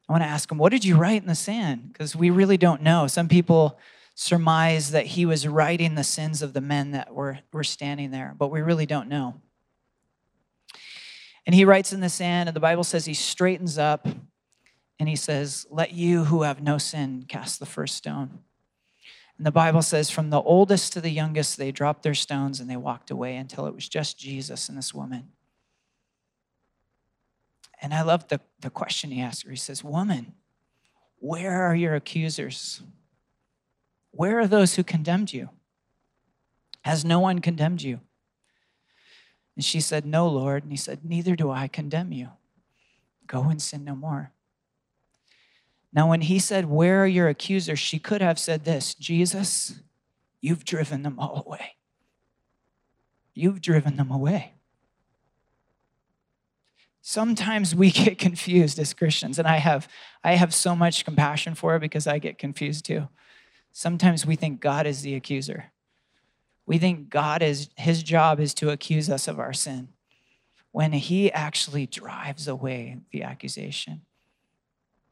I 0.08 0.12
want 0.12 0.22
to 0.22 0.28
ask 0.28 0.48
him, 0.48 0.58
what 0.58 0.70
did 0.70 0.84
you 0.84 0.96
write 0.96 1.22
in 1.22 1.26
the 1.26 1.34
sand? 1.34 1.92
Because 1.92 2.14
we 2.14 2.30
really 2.30 2.56
don't 2.56 2.82
know. 2.82 3.08
Some 3.08 3.26
people 3.26 3.76
surmise 4.16 4.92
that 4.92 5.06
he 5.06 5.26
was 5.26 5.46
writing 5.46 5.94
the 5.94 6.02
sins 6.02 6.40
of 6.40 6.54
the 6.54 6.60
men 6.60 6.92
that 6.92 7.14
were, 7.14 7.38
were 7.52 7.62
standing 7.62 8.10
there, 8.10 8.34
but 8.36 8.50
we 8.50 8.62
really 8.62 8.86
don't 8.86 9.08
know. 9.08 9.34
And 11.44 11.54
he 11.54 11.66
writes 11.66 11.92
in 11.92 12.00
the 12.00 12.08
sand, 12.08 12.48
and 12.48 12.56
the 12.56 12.60
Bible 12.60 12.82
says 12.82 13.04
he 13.04 13.14
straightens 13.14 13.76
up 13.76 14.08
and 14.98 15.08
he 15.08 15.16
says, 15.16 15.66
Let 15.70 15.92
you 15.92 16.24
who 16.24 16.42
have 16.42 16.62
no 16.62 16.78
sin 16.78 17.26
cast 17.28 17.60
the 17.60 17.66
first 17.66 17.94
stone. 17.94 18.38
And 19.36 19.46
the 19.46 19.52
Bible 19.52 19.82
says, 19.82 20.08
From 20.08 20.30
the 20.30 20.40
oldest 20.40 20.94
to 20.94 21.02
the 21.02 21.10
youngest, 21.10 21.58
they 21.58 21.70
dropped 21.70 22.02
their 22.02 22.14
stones 22.14 22.58
and 22.58 22.70
they 22.70 22.76
walked 22.76 23.10
away 23.10 23.36
until 23.36 23.66
it 23.66 23.74
was 23.74 23.86
just 23.86 24.18
Jesus 24.18 24.70
and 24.70 24.78
this 24.78 24.94
woman. 24.94 25.28
And 27.82 27.92
I 27.92 28.00
love 28.00 28.28
the, 28.28 28.40
the 28.60 28.70
question 28.70 29.10
he 29.10 29.20
asks 29.20 29.42
her. 29.42 29.50
He 29.50 29.56
says, 29.56 29.84
Woman, 29.84 30.32
where 31.18 31.62
are 31.62 31.76
your 31.76 31.94
accusers? 31.94 32.80
Where 34.16 34.40
are 34.40 34.46
those 34.46 34.74
who 34.74 34.82
condemned 34.82 35.32
you? 35.32 35.50
Has 36.82 37.04
no 37.04 37.20
one 37.20 37.40
condemned 37.40 37.82
you? 37.82 38.00
And 39.56 39.64
she 39.64 39.80
said, 39.80 40.06
No, 40.06 40.28
Lord. 40.28 40.62
And 40.62 40.72
he 40.72 40.76
said, 40.76 41.04
Neither 41.04 41.36
do 41.36 41.50
I 41.50 41.68
condemn 41.68 42.12
you. 42.12 42.30
Go 43.26 43.44
and 43.44 43.60
sin 43.60 43.84
no 43.84 43.94
more. 43.94 44.32
Now, 45.92 46.08
when 46.08 46.20
he 46.20 46.38
said, 46.38 46.66
Where 46.66 47.02
are 47.02 47.06
your 47.06 47.28
accusers? 47.28 47.78
she 47.78 47.98
could 47.98 48.20
have 48.20 48.38
said 48.38 48.64
this 48.64 48.94
Jesus, 48.94 49.80
you've 50.40 50.64
driven 50.64 51.02
them 51.02 51.18
all 51.18 51.42
away. 51.46 51.76
You've 53.34 53.60
driven 53.60 53.96
them 53.96 54.10
away. 54.10 54.52
Sometimes 57.02 57.74
we 57.74 57.90
get 58.04 58.18
confused 58.18 58.78
as 58.78 58.94
Christians, 58.94 59.38
and 59.38 59.46
I 59.46 59.56
have, 59.56 59.88
I 60.24 60.32
have 60.36 60.54
so 60.54 60.74
much 60.74 61.04
compassion 61.04 61.54
for 61.54 61.76
it 61.76 61.80
because 61.80 62.06
I 62.06 62.18
get 62.18 62.38
confused 62.38 62.84
too. 62.84 63.08
Sometimes 63.78 64.24
we 64.24 64.36
think 64.36 64.62
God 64.62 64.86
is 64.86 65.02
the 65.02 65.14
accuser. 65.14 65.66
We 66.64 66.78
think 66.78 67.10
God 67.10 67.42
is, 67.42 67.68
his 67.76 68.02
job 68.02 68.40
is 68.40 68.54
to 68.54 68.70
accuse 68.70 69.10
us 69.10 69.28
of 69.28 69.38
our 69.38 69.52
sin 69.52 69.88
when 70.72 70.94
he 70.94 71.30
actually 71.30 71.84
drives 71.84 72.48
away 72.48 73.00
the 73.12 73.22
accusation. 73.22 74.00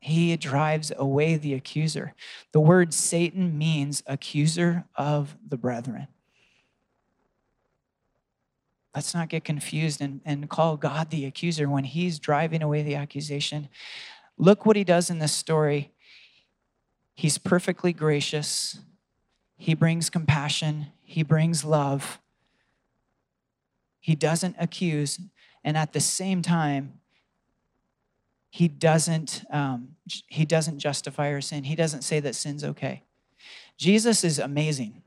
He 0.01 0.35
drives 0.39 0.91
away 0.97 1.37
the 1.37 1.53
accuser. 1.53 2.15
The 2.53 2.61
word 2.61 2.95
Satan 2.95 3.59
means 3.59 4.03
accuser 4.07 4.87
of 4.97 5.37
the 5.47 5.59
brethren. 5.59 6.09
Let's 8.95 9.13
not 9.13 9.29
get 9.29 9.45
confused 9.45 10.01
and, 10.01 10.23
and 10.25 10.49
call 10.49 10.79
God 10.79 11.11
the 11.11 11.27
accuser 11.27 11.69
when 11.69 11.85
he's 11.85 12.19
driving 12.19 12.63
away 12.63 12.83
the 12.83 12.95
accusation. 12.95 13.69
Look 14.39 14.65
what 14.65 14.77
he 14.77 14.85
does 14.85 15.11
in 15.11 15.19
this 15.19 15.35
story. 15.35 15.91
He's 17.15 17.39
perfectly 17.39 17.93
gracious. 17.93 18.81
He 19.57 19.75
brings 19.75 20.11
compassion, 20.11 20.89
He 21.03 21.23
brings 21.23 21.65
love. 21.65 22.21
He 24.01 24.15
doesn't 24.15 24.57
accuse, 24.59 25.19
and 25.63 25.79
at 25.79 25.95
the 25.95 26.01
same 26.01 26.43
time, 26.43 27.01
he 28.51 28.69
doesn't 28.69 29.45
um, 29.51 29.97
he 30.29 30.45
doesn't 30.45 30.79
justify 30.79 31.33
our 31.33 31.41
sin. 31.41 31.65
He 31.65 31.75
doesn't 31.75 32.03
say 32.03 32.21
that 32.21 32.37
sin's 32.37 32.63
okay. 32.63 33.03
Jesus 33.77 34.23
is 34.23 34.39
amazing. 34.39 35.03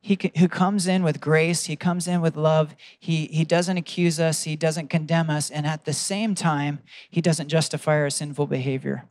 He 0.00 0.18
who 0.38 0.48
comes 0.48 0.88
in 0.88 1.04
with 1.04 1.20
grace 1.20 1.66
he 1.66 1.76
comes 1.76 2.08
in 2.08 2.20
with 2.20 2.36
love 2.36 2.74
he, 2.98 3.26
he 3.26 3.44
doesn't 3.44 3.76
accuse 3.76 4.18
us 4.18 4.42
he 4.42 4.56
doesn't 4.56 4.88
condemn 4.88 5.30
us 5.30 5.48
and 5.48 5.64
at 5.64 5.84
the 5.84 5.92
same 5.92 6.34
time 6.34 6.80
he 7.08 7.20
doesn't 7.20 7.46
justify 7.46 8.00
our 8.00 8.10
sinful 8.10 8.48
behavior 8.48 9.04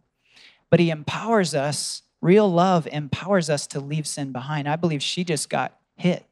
but 0.72 0.80
he 0.80 0.90
empowers 0.90 1.54
us 1.54 2.02
real 2.22 2.52
love 2.52 2.88
empowers 2.92 3.50
us 3.50 3.68
to 3.68 3.80
leave 3.80 4.08
sin 4.08 4.32
behind 4.32 4.68
i 4.68 4.76
believe 4.76 5.04
she 5.04 5.24
just 5.24 5.50
got 5.50 5.78
hit 5.96 6.26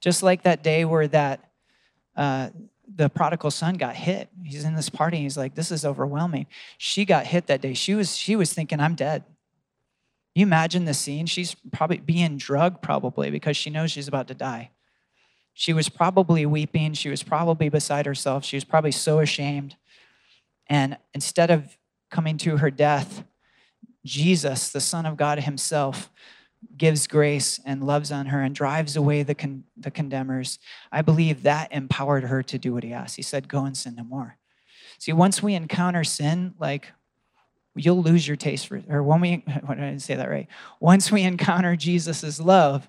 just 0.00 0.22
like 0.22 0.42
that 0.42 0.62
day 0.62 0.84
where 0.84 1.06
that 1.06 1.50
uh, 2.16 2.48
the 2.94 3.08
prodigal 3.08 3.50
son 3.50 3.74
got 3.74 3.94
hit. 3.94 4.28
He's 4.42 4.64
in 4.64 4.74
this 4.74 4.88
party. 4.88 5.18
he's 5.18 5.36
like, 5.36 5.54
this 5.54 5.70
is 5.70 5.84
overwhelming. 5.84 6.46
She 6.78 7.04
got 7.04 7.26
hit 7.26 7.46
that 7.48 7.60
day. 7.60 7.74
She 7.74 7.94
was, 7.94 8.16
she 8.16 8.36
was 8.36 8.52
thinking, 8.52 8.80
I'm 8.80 8.94
dead. 8.94 9.24
You 10.34 10.42
imagine 10.42 10.84
the 10.84 10.94
scene? 10.94 11.26
She's 11.26 11.56
probably 11.72 11.98
being 11.98 12.36
drugged, 12.36 12.82
probably, 12.82 13.30
because 13.30 13.56
she 13.56 13.70
knows 13.70 13.90
she's 13.90 14.08
about 14.08 14.28
to 14.28 14.34
die. 14.34 14.70
She 15.54 15.72
was 15.72 15.88
probably 15.88 16.44
weeping. 16.44 16.92
She 16.92 17.08
was 17.08 17.22
probably 17.22 17.68
beside 17.68 18.06
herself. 18.06 18.44
She 18.44 18.56
was 18.56 18.64
probably 18.64 18.92
so 18.92 19.20
ashamed. 19.20 19.76
And 20.66 20.98
instead 21.14 21.50
of 21.50 21.78
coming 22.10 22.36
to 22.38 22.58
her 22.58 22.70
death, 22.70 23.24
Jesus, 24.06 24.70
the 24.70 24.80
Son 24.80 25.04
of 25.04 25.16
God 25.16 25.40
Himself, 25.40 26.10
gives 26.76 27.06
grace 27.06 27.60
and 27.64 27.84
loves 27.84 28.12
on 28.12 28.26
her 28.26 28.40
and 28.40 28.54
drives 28.54 28.96
away 28.96 29.22
the, 29.22 29.34
con- 29.34 29.64
the 29.76 29.90
condemners, 29.90 30.58
I 30.92 31.02
believe 31.02 31.42
that 31.42 31.72
empowered 31.72 32.24
her 32.24 32.42
to 32.44 32.58
do 32.58 32.72
what 32.72 32.84
he 32.84 32.92
asked. 32.92 33.16
He 33.16 33.22
said, 33.22 33.48
Go 33.48 33.64
and 33.64 33.76
sin 33.76 33.94
no 33.96 34.04
more. 34.04 34.36
See, 34.98 35.12
once 35.12 35.42
we 35.42 35.54
encounter 35.54 36.04
sin, 36.04 36.54
like 36.58 36.92
you'll 37.74 38.02
lose 38.02 38.26
your 38.26 38.36
taste 38.36 38.66
for, 38.68 38.82
or 38.88 39.02
when 39.02 39.20
we, 39.20 39.34
what 39.64 39.76
did 39.76 39.84
I 39.84 39.96
say 39.98 40.14
that 40.14 40.30
right? 40.30 40.48
Once 40.80 41.12
we 41.12 41.22
encounter 41.22 41.76
Jesus' 41.76 42.40
love, 42.40 42.88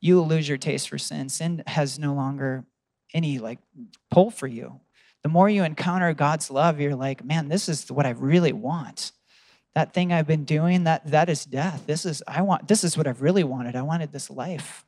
you 0.00 0.16
will 0.16 0.28
lose 0.28 0.48
your 0.48 0.58
taste 0.58 0.88
for 0.88 0.98
sin. 0.98 1.28
Sin 1.28 1.62
has 1.66 1.98
no 1.98 2.14
longer 2.14 2.64
any 3.12 3.38
like 3.38 3.58
pull 4.10 4.30
for 4.30 4.46
you. 4.46 4.80
The 5.22 5.28
more 5.28 5.48
you 5.48 5.64
encounter 5.64 6.14
God's 6.14 6.50
love, 6.50 6.80
you're 6.80 6.94
like, 6.94 7.24
man, 7.24 7.48
this 7.48 7.68
is 7.68 7.90
what 7.90 8.06
I 8.06 8.10
really 8.10 8.52
want 8.52 9.12
that 9.74 9.94
thing 9.94 10.12
I've 10.12 10.26
been 10.26 10.44
doing, 10.44 10.84
that, 10.84 11.06
that 11.06 11.28
is 11.28 11.44
death. 11.44 11.84
This 11.86 12.04
is, 12.04 12.22
I 12.26 12.42
want, 12.42 12.68
this 12.68 12.84
is 12.84 12.96
what 12.96 13.06
I've 13.06 13.22
really 13.22 13.44
wanted. 13.44 13.76
I 13.76 13.82
wanted 13.82 14.12
this 14.12 14.30
life. 14.30 14.84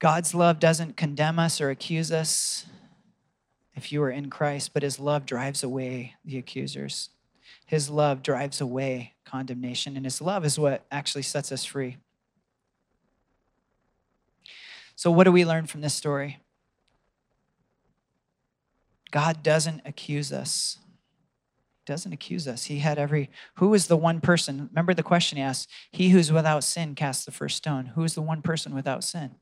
God's 0.00 0.34
love 0.34 0.58
doesn't 0.58 0.96
condemn 0.96 1.38
us 1.38 1.60
or 1.60 1.68
accuse 1.68 2.10
us 2.10 2.64
if 3.74 3.92
you 3.92 4.02
are 4.02 4.10
in 4.10 4.30
Christ, 4.30 4.72
but 4.72 4.82
his 4.82 4.98
love 4.98 5.26
drives 5.26 5.62
away 5.62 6.14
the 6.24 6.38
accusers. 6.38 7.10
His 7.66 7.88
love 7.88 8.22
drives 8.22 8.60
away 8.60 9.14
condemnation, 9.24 9.96
and 9.96 10.04
His 10.04 10.20
love 10.20 10.44
is 10.44 10.58
what 10.58 10.84
actually 10.90 11.22
sets 11.22 11.52
us 11.52 11.64
free. 11.64 11.98
So, 14.96 15.10
what 15.10 15.24
do 15.24 15.32
we 15.32 15.44
learn 15.44 15.66
from 15.66 15.80
this 15.80 15.94
story? 15.94 16.40
God 19.10 19.42
doesn't 19.42 19.82
accuse 19.84 20.32
us. 20.32 20.78
He 21.78 21.92
doesn't 21.92 22.12
accuse 22.12 22.46
us. 22.46 22.64
He 22.64 22.80
had 22.80 22.98
every. 22.98 23.30
Who 23.54 23.72
is 23.74 23.86
the 23.86 23.96
one 23.96 24.20
person? 24.20 24.68
Remember 24.72 24.94
the 24.94 25.02
question 25.02 25.38
he 25.38 25.42
asked 25.42 25.70
He 25.90 26.10
who's 26.10 26.30
without 26.30 26.64
sin 26.64 26.94
cast 26.94 27.24
the 27.24 27.32
first 27.32 27.56
stone. 27.56 27.86
Who 27.86 28.04
is 28.04 28.14
the 28.14 28.22
one 28.22 28.42
person 28.42 28.74
without 28.74 29.02
sin? 29.02 29.36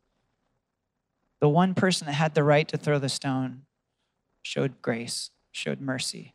The 1.41 1.49
one 1.49 1.75
person 1.75 2.07
that 2.07 2.15
had 2.15 2.35
the 2.35 2.45
right 2.45 2.67
to 2.69 2.77
throw 2.77 2.99
the 2.99 3.09
stone 3.09 3.63
showed 4.43 4.81
grace, 4.83 5.31
showed 5.53 5.81
mercy. 5.81 6.35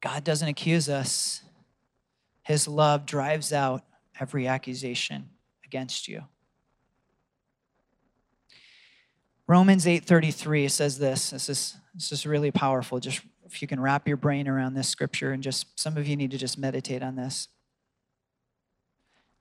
God 0.00 0.24
doesn't 0.24 0.48
accuse 0.48 0.88
us. 0.88 1.42
His 2.42 2.68
love 2.68 3.04
drives 3.04 3.52
out 3.52 3.84
every 4.18 4.46
accusation 4.46 5.30
against 5.64 6.08
you. 6.08 6.24
Romans 9.46 9.86
8:33 9.86 10.68
says 10.68 10.98
this. 10.98 11.30
This 11.30 11.48
is 11.48 11.76
this 11.94 12.12
is 12.12 12.26
really 12.26 12.50
powerful. 12.50 13.00
Just 13.00 13.22
if 13.44 13.62
you 13.62 13.68
can 13.68 13.80
wrap 13.80 14.06
your 14.06 14.16
brain 14.16 14.46
around 14.46 14.74
this 14.74 14.88
scripture 14.88 15.32
and 15.32 15.42
just 15.42 15.78
some 15.78 15.96
of 15.96 16.06
you 16.06 16.16
need 16.16 16.30
to 16.30 16.38
just 16.38 16.58
meditate 16.58 17.02
on 17.02 17.16
this. 17.16 17.48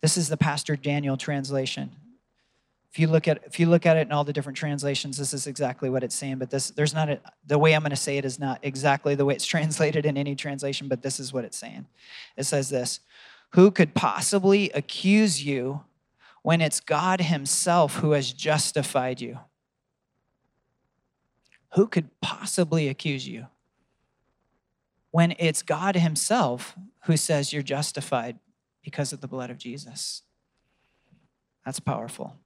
This 0.01 0.15
is 0.15 0.29
the 0.29 0.37
Pastor 0.37 0.75
Daniel 0.75 1.17
translation. 1.17 1.91
If 2.91 2.99
you 2.99 3.07
look 3.07 3.27
at 3.27 3.43
if 3.45 3.59
you 3.59 3.67
look 3.67 3.85
at 3.85 3.97
it 3.97 4.07
in 4.07 4.11
all 4.11 4.23
the 4.23 4.33
different 4.33 4.57
translations, 4.57 5.17
this 5.17 5.33
is 5.33 5.45
exactly 5.45 5.89
what 5.89 6.03
it's 6.03 6.15
saying. 6.15 6.37
But 6.37 6.49
this 6.49 6.69
there's 6.71 6.93
not 6.93 7.09
a, 7.09 7.19
the 7.45 7.57
way 7.57 7.73
I'm 7.73 7.81
going 7.81 7.91
to 7.91 7.95
say 7.95 8.17
it 8.17 8.25
is 8.25 8.39
not 8.39 8.59
exactly 8.63 9.13
the 9.15 9.25
way 9.25 9.35
it's 9.35 9.45
translated 9.55 10.05
in 10.05 10.17
any 10.17 10.35
translation. 10.35 10.87
But 10.87 11.01
this 11.01 11.19
is 11.19 11.33
what 11.33 11.45
it's 11.45 11.57
saying. 11.57 11.85
It 12.37 12.45
says 12.45 12.69
this: 12.69 13.01
Who 13.51 13.71
could 13.71 13.93
possibly 13.93 14.69
accuse 14.71 15.43
you 15.43 15.81
when 16.41 16.61
it's 16.61 16.79
God 16.79 17.21
Himself 17.21 17.97
who 17.97 18.11
has 18.11 18.31
justified 18.31 19.19
you? 19.21 19.39
Who 21.73 21.87
could 21.87 22.09
possibly 22.21 22.87
accuse 22.87 23.27
you 23.27 23.47
when 25.11 25.35
it's 25.37 25.61
God 25.61 25.95
Himself 25.95 26.75
who 27.03 27.17
says 27.17 27.51
you're 27.51 27.61
justified 27.61 28.39
because 28.81 29.11
of 29.11 29.21
the 29.21 29.27
blood 29.27 29.49
of 29.49 29.57
Jesus? 29.57 30.23
That's 31.65 31.81
powerful. 31.81 32.37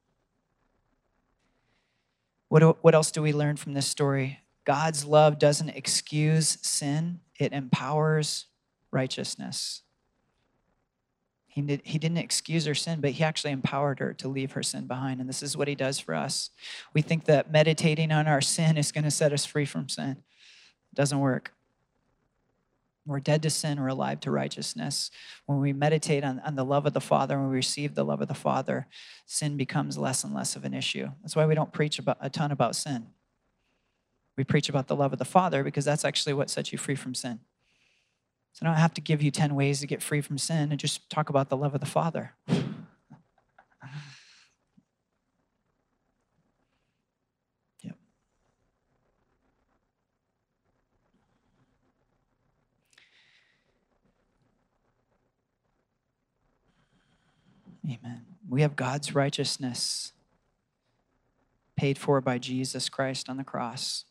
What, 2.51 2.83
what 2.83 2.93
else 2.93 3.11
do 3.11 3.21
we 3.21 3.31
learn 3.31 3.55
from 3.55 3.75
this 3.75 3.87
story? 3.87 4.41
God's 4.65 5.05
love 5.05 5.39
doesn't 5.39 5.69
excuse 5.69 6.57
sin, 6.61 7.21
it 7.39 7.53
empowers 7.53 8.47
righteousness. 8.91 9.83
He, 11.47 11.61
did, 11.61 11.81
he 11.85 11.97
didn't 11.97 12.17
excuse 12.17 12.65
her 12.65 12.75
sin, 12.75 12.99
but 12.99 13.11
he 13.11 13.23
actually 13.23 13.51
empowered 13.51 13.99
her 13.99 14.13
to 14.15 14.27
leave 14.27 14.51
her 14.51 14.63
sin 14.63 14.85
behind. 14.85 15.21
And 15.21 15.29
this 15.29 15.41
is 15.41 15.55
what 15.55 15.69
he 15.69 15.75
does 15.75 15.97
for 15.97 16.13
us. 16.13 16.49
We 16.93 17.01
think 17.01 17.23
that 17.23 17.53
meditating 17.53 18.11
on 18.11 18.27
our 18.27 18.41
sin 18.41 18.75
is 18.75 18.91
going 18.91 19.05
to 19.05 19.11
set 19.11 19.31
us 19.31 19.45
free 19.45 19.65
from 19.65 19.87
sin. 19.87 20.17
It 20.91 20.95
doesn't 20.95 21.19
work. 21.19 21.53
We're 23.05 23.19
dead 23.19 23.41
to 23.43 23.49
sin, 23.49 23.81
we're 23.81 23.87
alive 23.87 24.19
to 24.21 24.31
righteousness. 24.31 25.09
When 25.47 25.59
we 25.59 25.73
meditate 25.73 26.23
on, 26.23 26.39
on 26.41 26.55
the 26.55 26.63
love 26.63 26.85
of 26.85 26.93
the 26.93 27.01
Father, 27.01 27.37
when 27.39 27.49
we 27.49 27.55
receive 27.55 27.95
the 27.95 28.05
love 28.05 28.21
of 28.21 28.27
the 28.27 28.33
Father, 28.33 28.87
sin 29.25 29.57
becomes 29.57 29.97
less 29.97 30.23
and 30.23 30.33
less 30.33 30.55
of 30.55 30.65
an 30.65 30.73
issue. 30.73 31.09
That's 31.21 31.35
why 31.35 31.45
we 31.45 31.55
don't 31.55 31.73
preach 31.73 31.97
about, 31.97 32.17
a 32.21 32.29
ton 32.29 32.51
about 32.51 32.75
sin. 32.75 33.07
We 34.37 34.43
preach 34.43 34.69
about 34.69 34.87
the 34.87 34.95
love 34.95 35.13
of 35.13 35.19
the 35.19 35.25
Father 35.25 35.63
because 35.63 35.85
that's 35.85 36.05
actually 36.05 36.33
what 36.33 36.49
sets 36.49 36.71
you 36.71 36.77
free 36.77 36.95
from 36.95 37.15
sin. 37.15 37.39
So 38.53 38.65
I 38.65 38.69
don't 38.69 38.77
have 38.77 38.93
to 38.95 39.01
give 39.01 39.21
you 39.21 39.31
10 39.31 39.55
ways 39.55 39.79
to 39.79 39.87
get 39.87 40.03
free 40.03 40.21
from 40.21 40.37
sin 40.37 40.71
and 40.71 40.79
just 40.79 41.09
talk 41.09 41.29
about 41.29 41.49
the 41.49 41.57
love 41.57 41.73
of 41.73 41.79
the 41.79 41.85
Father. 41.85 42.33
Amen. 57.85 58.25
We 58.47 58.61
have 58.61 58.75
God's 58.75 59.15
righteousness 59.15 60.13
paid 61.75 61.97
for 61.97 62.21
by 62.21 62.37
Jesus 62.37 62.89
Christ 62.89 63.27
on 63.27 63.37
the 63.37 63.43
cross. 63.43 64.05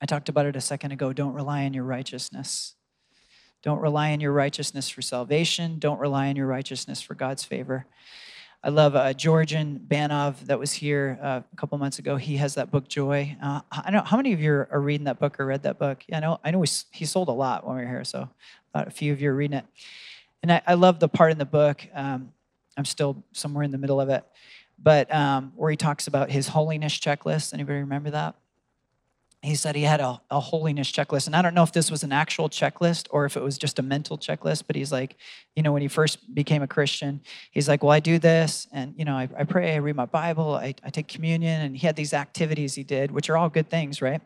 I 0.00 0.06
talked 0.06 0.28
about 0.28 0.46
it 0.46 0.56
a 0.56 0.60
second 0.60 0.92
ago. 0.92 1.12
Don't 1.12 1.34
rely 1.34 1.64
on 1.64 1.74
your 1.74 1.84
righteousness. 1.84 2.74
Don't 3.62 3.80
rely 3.80 4.12
on 4.12 4.20
your 4.20 4.32
righteousness 4.32 4.88
for 4.88 5.02
salvation. 5.02 5.78
Don't 5.78 6.00
rely 6.00 6.28
on 6.28 6.36
your 6.36 6.46
righteousness 6.46 7.00
for 7.02 7.14
God's 7.14 7.44
favor. 7.44 7.86
I 8.64 8.70
love 8.70 8.96
uh, 8.96 9.12
Georgian 9.12 9.80
Banov 9.86 10.40
that 10.46 10.58
was 10.58 10.72
here 10.72 11.18
uh, 11.22 11.40
a 11.50 11.56
couple 11.56 11.78
months 11.78 11.98
ago. 11.98 12.16
He 12.16 12.36
has 12.38 12.54
that 12.56 12.70
book 12.70 12.88
Joy. 12.88 13.36
Uh, 13.42 13.60
I 13.70 13.90
know 13.90 14.02
how 14.02 14.16
many 14.16 14.32
of 14.32 14.40
you 14.40 14.52
are 14.52 14.80
reading 14.80 15.04
that 15.04 15.18
book 15.18 15.38
or 15.38 15.46
read 15.46 15.62
that 15.62 15.78
book. 15.78 16.02
Yeah, 16.08 16.18
I 16.18 16.20
know. 16.20 16.40
I 16.44 16.50
know 16.50 16.64
he 16.90 17.04
sold 17.04 17.28
a 17.28 17.32
lot 17.32 17.66
when 17.66 17.76
we 17.76 17.82
were 17.82 17.88
here, 17.88 18.04
so 18.04 18.28
a 18.74 18.90
few 18.90 19.12
of 19.12 19.20
you 19.20 19.30
are 19.30 19.34
reading 19.34 19.58
it. 19.58 19.64
And 20.42 20.52
I, 20.52 20.62
I 20.66 20.74
love 20.74 21.00
the 21.00 21.08
part 21.08 21.32
in 21.32 21.38
the 21.38 21.44
book. 21.44 21.86
Um, 21.94 22.32
I'm 22.80 22.84
still 22.84 23.22
somewhere 23.32 23.62
in 23.62 23.70
the 23.70 23.78
middle 23.78 24.00
of 24.00 24.08
it. 24.08 24.24
But 24.82 25.14
um, 25.14 25.52
where 25.54 25.70
he 25.70 25.76
talks 25.76 26.06
about 26.06 26.30
his 26.30 26.48
holiness 26.48 26.98
checklist. 26.98 27.54
Anybody 27.54 27.80
remember 27.80 28.10
that? 28.10 28.34
he 29.42 29.54
said 29.54 29.74
he 29.74 29.82
had 29.82 30.00
a, 30.00 30.20
a 30.30 30.38
holiness 30.38 30.92
checklist. 30.92 31.26
And 31.26 31.34
I 31.34 31.40
don't 31.40 31.54
know 31.54 31.62
if 31.62 31.72
this 31.72 31.90
was 31.90 32.02
an 32.02 32.12
actual 32.12 32.50
checklist 32.50 33.06
or 33.10 33.24
if 33.24 33.38
it 33.38 33.42
was 33.42 33.56
just 33.56 33.78
a 33.78 33.82
mental 33.82 34.18
checklist, 34.18 34.64
but 34.66 34.76
he's 34.76 34.92
like, 34.92 35.16
you 35.56 35.62
know, 35.62 35.72
when 35.72 35.80
he 35.80 35.88
first 35.88 36.34
became 36.34 36.62
a 36.62 36.66
Christian, 36.66 37.22
he's 37.50 37.66
like, 37.66 37.82
well, 37.82 37.92
I 37.92 38.00
do 38.00 38.18
this. 38.18 38.68
And, 38.70 38.94
you 38.98 39.06
know, 39.06 39.14
I, 39.14 39.28
I 39.38 39.44
pray, 39.44 39.72
I 39.72 39.76
read 39.76 39.96
my 39.96 40.04
Bible, 40.04 40.54
I, 40.54 40.74
I 40.84 40.90
take 40.90 41.08
communion. 41.08 41.62
And 41.62 41.74
he 41.74 41.86
had 41.86 41.96
these 41.96 42.12
activities 42.12 42.74
he 42.74 42.84
did, 42.84 43.10
which 43.10 43.30
are 43.30 43.36
all 43.38 43.48
good 43.48 43.70
things, 43.70 44.02
right? 44.02 44.20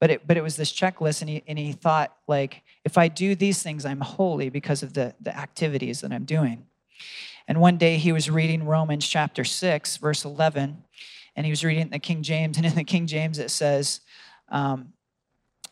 But 0.00 0.10
it, 0.10 0.26
but 0.26 0.36
it 0.36 0.42
was 0.42 0.56
this 0.56 0.72
checklist. 0.72 1.20
And 1.20 1.30
he, 1.30 1.44
and 1.46 1.56
he 1.56 1.70
thought, 1.70 2.16
like, 2.26 2.62
if 2.84 2.98
I 2.98 3.06
do 3.06 3.36
these 3.36 3.62
things, 3.62 3.86
I'm 3.86 4.00
holy 4.00 4.48
because 4.48 4.82
of 4.82 4.94
the, 4.94 5.14
the 5.20 5.36
activities 5.36 6.00
that 6.00 6.12
I'm 6.12 6.24
doing. 6.24 6.66
And 7.50 7.60
one 7.60 7.78
day 7.78 7.96
he 7.96 8.12
was 8.12 8.30
reading 8.30 8.64
Romans 8.64 9.04
chapter 9.04 9.42
6, 9.42 9.96
verse 9.96 10.24
11, 10.24 10.84
and 11.34 11.44
he 11.44 11.50
was 11.50 11.64
reading 11.64 11.88
the 11.88 11.98
King 11.98 12.22
James. 12.22 12.56
And 12.56 12.64
in 12.64 12.76
the 12.76 12.84
King 12.84 13.08
James, 13.08 13.40
it 13.40 13.50
says, 13.50 14.02
um, 14.50 14.92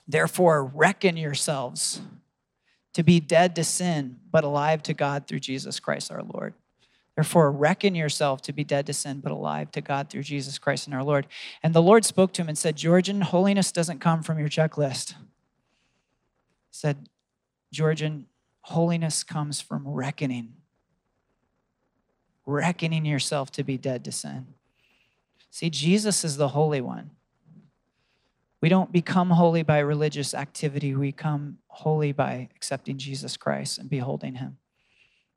Therefore, 0.08 0.64
reckon 0.64 1.16
yourselves 1.16 2.00
to 2.94 3.04
be 3.04 3.20
dead 3.20 3.54
to 3.54 3.62
sin, 3.62 4.18
but 4.32 4.42
alive 4.42 4.82
to 4.82 4.92
God 4.92 5.28
through 5.28 5.38
Jesus 5.38 5.78
Christ 5.78 6.10
our 6.10 6.24
Lord. 6.24 6.54
Therefore, 7.14 7.52
reckon 7.52 7.94
yourself 7.94 8.42
to 8.42 8.52
be 8.52 8.64
dead 8.64 8.84
to 8.86 8.92
sin, 8.92 9.20
but 9.20 9.30
alive 9.30 9.70
to 9.70 9.80
God 9.80 10.10
through 10.10 10.24
Jesus 10.24 10.58
Christ 10.58 10.88
and 10.88 10.96
our 10.96 11.04
Lord. 11.04 11.28
And 11.62 11.74
the 11.74 11.80
Lord 11.80 12.04
spoke 12.04 12.32
to 12.32 12.42
him 12.42 12.48
and 12.48 12.58
said, 12.58 12.74
Georgian, 12.74 13.20
holiness 13.20 13.70
doesn't 13.70 14.00
come 14.00 14.24
from 14.24 14.40
your 14.40 14.48
checklist. 14.48 15.10
He 15.10 15.14
said, 16.72 17.08
Georgian, 17.72 18.26
holiness 18.62 19.22
comes 19.22 19.60
from 19.60 19.86
reckoning. 19.86 20.54
Reckoning 22.48 23.04
yourself 23.04 23.50
to 23.52 23.62
be 23.62 23.76
dead 23.76 24.02
to 24.06 24.10
sin. 24.10 24.46
See, 25.50 25.68
Jesus 25.68 26.24
is 26.24 26.38
the 26.38 26.48
Holy 26.48 26.80
One. 26.80 27.10
We 28.62 28.70
don't 28.70 28.90
become 28.90 29.28
holy 29.28 29.62
by 29.62 29.80
religious 29.80 30.32
activity. 30.32 30.94
We 30.94 31.12
come 31.12 31.58
holy 31.68 32.10
by 32.10 32.48
accepting 32.56 32.96
Jesus 32.96 33.36
Christ 33.36 33.76
and 33.76 33.90
beholding 33.90 34.36
him. 34.36 34.56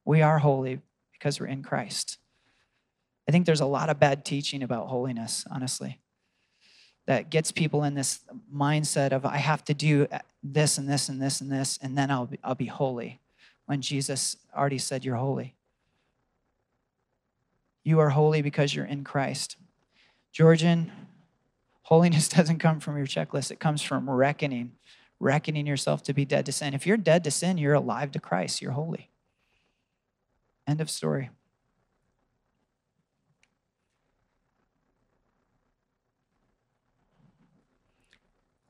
We 0.05 0.21
are 0.21 0.39
holy 0.39 0.79
because 1.11 1.37
we're 1.37 1.47
in 1.47 1.63
Christ. 1.63 2.17
I 3.27 3.33
think 3.33 3.45
there's 3.45 3.59
a 3.59 3.65
lot 3.65 3.89
of 3.89 3.99
bad 3.99 4.23
teaching 4.23 4.63
about 4.63 4.87
holiness, 4.87 5.43
honestly, 5.51 5.99
that 7.07 7.29
gets 7.29 7.51
people 7.51 7.83
in 7.83 7.93
this 7.93 8.21
mindset 8.55 9.11
of 9.11 9.25
I 9.25 9.35
have 9.35 9.65
to 9.65 9.73
do 9.73 10.07
this 10.41 10.77
and 10.77 10.87
this 10.87 11.09
and 11.09 11.21
this 11.21 11.41
and 11.41 11.51
this, 11.51 11.77
and 11.81 11.97
then 11.97 12.09
I'll 12.09 12.27
be, 12.27 12.39
I'll 12.41 12.55
be 12.55 12.67
holy 12.67 13.19
when 13.65 13.81
Jesus 13.81 14.37
already 14.55 14.77
said 14.77 15.03
you're 15.03 15.17
holy. 15.17 15.55
You 17.83 17.99
are 17.99 18.09
holy 18.09 18.41
because 18.41 18.75
you're 18.75 18.85
in 18.85 19.03
Christ. 19.03 19.57
Georgian, 20.31 20.91
Holiness 21.91 22.29
doesn't 22.29 22.59
come 22.59 22.79
from 22.79 22.95
your 22.95 23.05
checklist, 23.05 23.51
it 23.51 23.59
comes 23.59 23.81
from 23.81 24.09
reckoning, 24.09 24.71
reckoning 25.19 25.67
yourself 25.67 26.01
to 26.03 26.13
be 26.13 26.23
dead 26.23 26.45
to 26.45 26.53
sin. 26.53 26.73
If 26.73 26.87
you're 26.87 26.95
dead 26.95 27.25
to 27.25 27.31
sin, 27.31 27.57
you're 27.57 27.73
alive 27.73 28.13
to 28.13 28.19
Christ, 28.19 28.61
you're 28.61 28.71
holy. 28.71 29.09
End 30.65 30.79
of 30.79 30.89
story. 30.89 31.31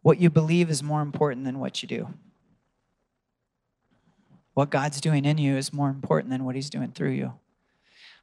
What 0.02 0.20
you 0.20 0.32
believe 0.32 0.72
is 0.72 0.82
more 0.82 1.04
important 1.04 1.46
than 1.46 1.60
what 1.60 1.84
you 1.84 1.88
do. 1.88 2.08
What 4.56 4.72
God's 4.72 5.00
doing 5.00 5.26
in 5.26 5.38
you 5.38 5.58
is 5.58 5.72
more 5.72 5.92
important 5.92 6.32
than 6.32 6.44
what 6.44 6.56
He's 6.56 6.72
doing 6.72 6.92
through 6.92 7.12
you. 7.12 7.34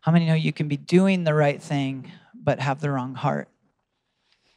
How 0.00 0.12
many 0.12 0.26
know 0.26 0.34
you 0.34 0.52
can 0.52 0.68
be 0.68 0.76
doing 0.76 1.24
the 1.24 1.34
right 1.34 1.60
thing 1.60 2.10
but 2.34 2.60
have 2.60 2.80
the 2.80 2.90
wrong 2.90 3.14
heart? 3.14 3.48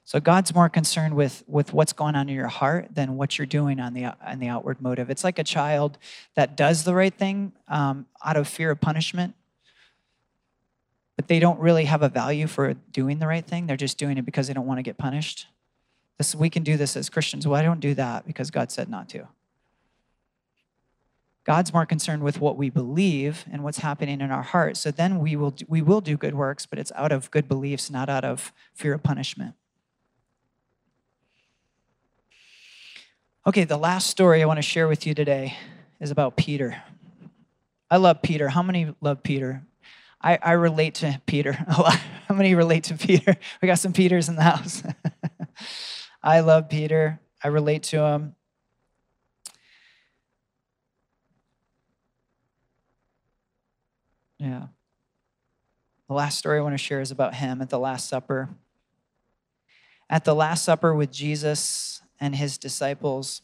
So 0.04 0.20
God's 0.20 0.54
more 0.54 0.68
concerned 0.68 1.16
with, 1.16 1.44
with 1.48 1.74
what's 1.74 1.94
going 1.94 2.16
on 2.16 2.28
in 2.28 2.36
your 2.36 2.48
heart 2.48 2.90
than 2.94 3.16
what 3.16 3.38
you're 3.38 3.46
doing 3.46 3.80
on 3.80 3.94
the, 3.94 4.06
on 4.06 4.40
the 4.40 4.48
outward 4.48 4.82
motive. 4.82 5.10
It's 5.10 5.24
like 5.24 5.40
a 5.40 5.44
child 5.44 5.98
that 6.36 6.58
does 6.58 6.84
the 6.84 6.94
right 6.94 7.14
thing 7.14 7.54
um, 7.68 8.08
out 8.24 8.36
of 8.36 8.48
fear 8.48 8.72
of 8.72 8.82
punishment, 8.82 9.36
but 11.16 11.28
they 11.28 11.40
don't 11.40 11.60
really 11.60 11.86
have 11.86 12.02
a 12.02 12.10
value 12.10 12.48
for 12.48 12.74
doing 12.74 13.20
the 13.20 13.28
right 13.28 13.46
thing. 13.46 13.68
They're 13.68 13.78
just 13.78 13.98
doing 13.98 14.18
it 14.18 14.26
because 14.26 14.48
they 14.48 14.54
don't 14.54 14.68
want 14.68 14.80
to 14.80 14.84
get 14.84 14.98
punished. 14.98 15.48
This, 16.18 16.36
we 16.36 16.50
can 16.50 16.64
do 16.64 16.78
this 16.78 16.98
as 16.98 17.10
Christians. 17.10 17.48
Well, 17.48 17.60
I 17.60 17.64
don't 17.64 17.80
do 17.80 17.94
that 17.94 18.28
because 18.28 18.52
God 18.52 18.70
said 18.70 18.90
not 18.90 19.08
to. 19.10 19.28
God's 21.44 21.74
more 21.74 21.86
concerned 21.86 22.22
with 22.22 22.40
what 22.40 22.56
we 22.56 22.70
believe 22.70 23.46
and 23.52 23.64
what's 23.64 23.80
happening 23.80 24.22
in 24.22 24.32
our 24.32 24.44
heart. 24.44 24.78
So 24.78 24.92
then 24.92 25.20
we 25.20 25.36
will 25.36 25.56
we 25.68 25.82
will 25.82 26.02
do 26.02 26.18
good 26.18 26.36
works, 26.36 26.66
but 26.66 26.78
it's 26.78 26.92
out 26.96 27.12
of 27.12 27.32
good 27.32 27.48
beliefs, 27.48 27.90
not 27.90 28.10
out 28.10 28.24
of 28.24 28.54
fear 28.74 28.94
of 28.94 29.02
punishment. 29.02 29.56
Okay, 33.48 33.64
the 33.64 33.78
last 33.78 34.08
story 34.08 34.44
I 34.44 34.46
want 34.46 34.60
to 34.60 34.62
share 34.62 34.88
with 34.88 35.08
you 35.08 35.16
today 35.16 35.58
is 36.00 36.12
about 36.12 36.38
Peter. 36.38 36.84
I 37.90 37.98
love 37.98 38.22
Peter. 38.22 38.50
How 38.50 38.62
many 38.62 38.94
love 39.02 39.24
Peter? 39.24 39.64
I, 40.22 40.38
I 40.42 40.52
relate 40.52 40.96
to 40.96 41.20
Peter 41.26 41.58
a 41.78 41.82
lot. 41.82 42.00
How 42.28 42.36
many 42.36 42.54
relate 42.54 42.84
to 42.86 42.96
Peter? 42.96 43.36
We 43.62 43.68
got 43.68 43.80
some 43.80 43.94
Peters 43.94 44.30
in 44.30 44.36
the 44.36 44.44
house. 44.44 44.84
I 46.24 46.42
love 46.42 46.70
Peter. 46.70 47.20
I 47.44 47.48
relate 47.48 47.84
to 47.84 48.04
him. 48.06 48.36
Yeah. 54.42 54.68
The 56.08 56.14
last 56.14 56.38
story 56.40 56.60
I 56.60 56.62
want 56.62 56.74
to 56.74 56.78
share 56.78 57.00
is 57.00 57.12
about 57.12 57.36
him 57.36 57.62
at 57.62 57.70
the 57.70 57.80
Last 57.80 58.10
Supper. 58.10 58.50
At 60.10 60.26
the 60.26 60.36
Last 60.36 60.66
Supper 60.66 60.94
with 60.94 61.12
Jesus, 61.12 62.02
and 62.22 62.36
his 62.36 62.58
disciples. 62.60 63.42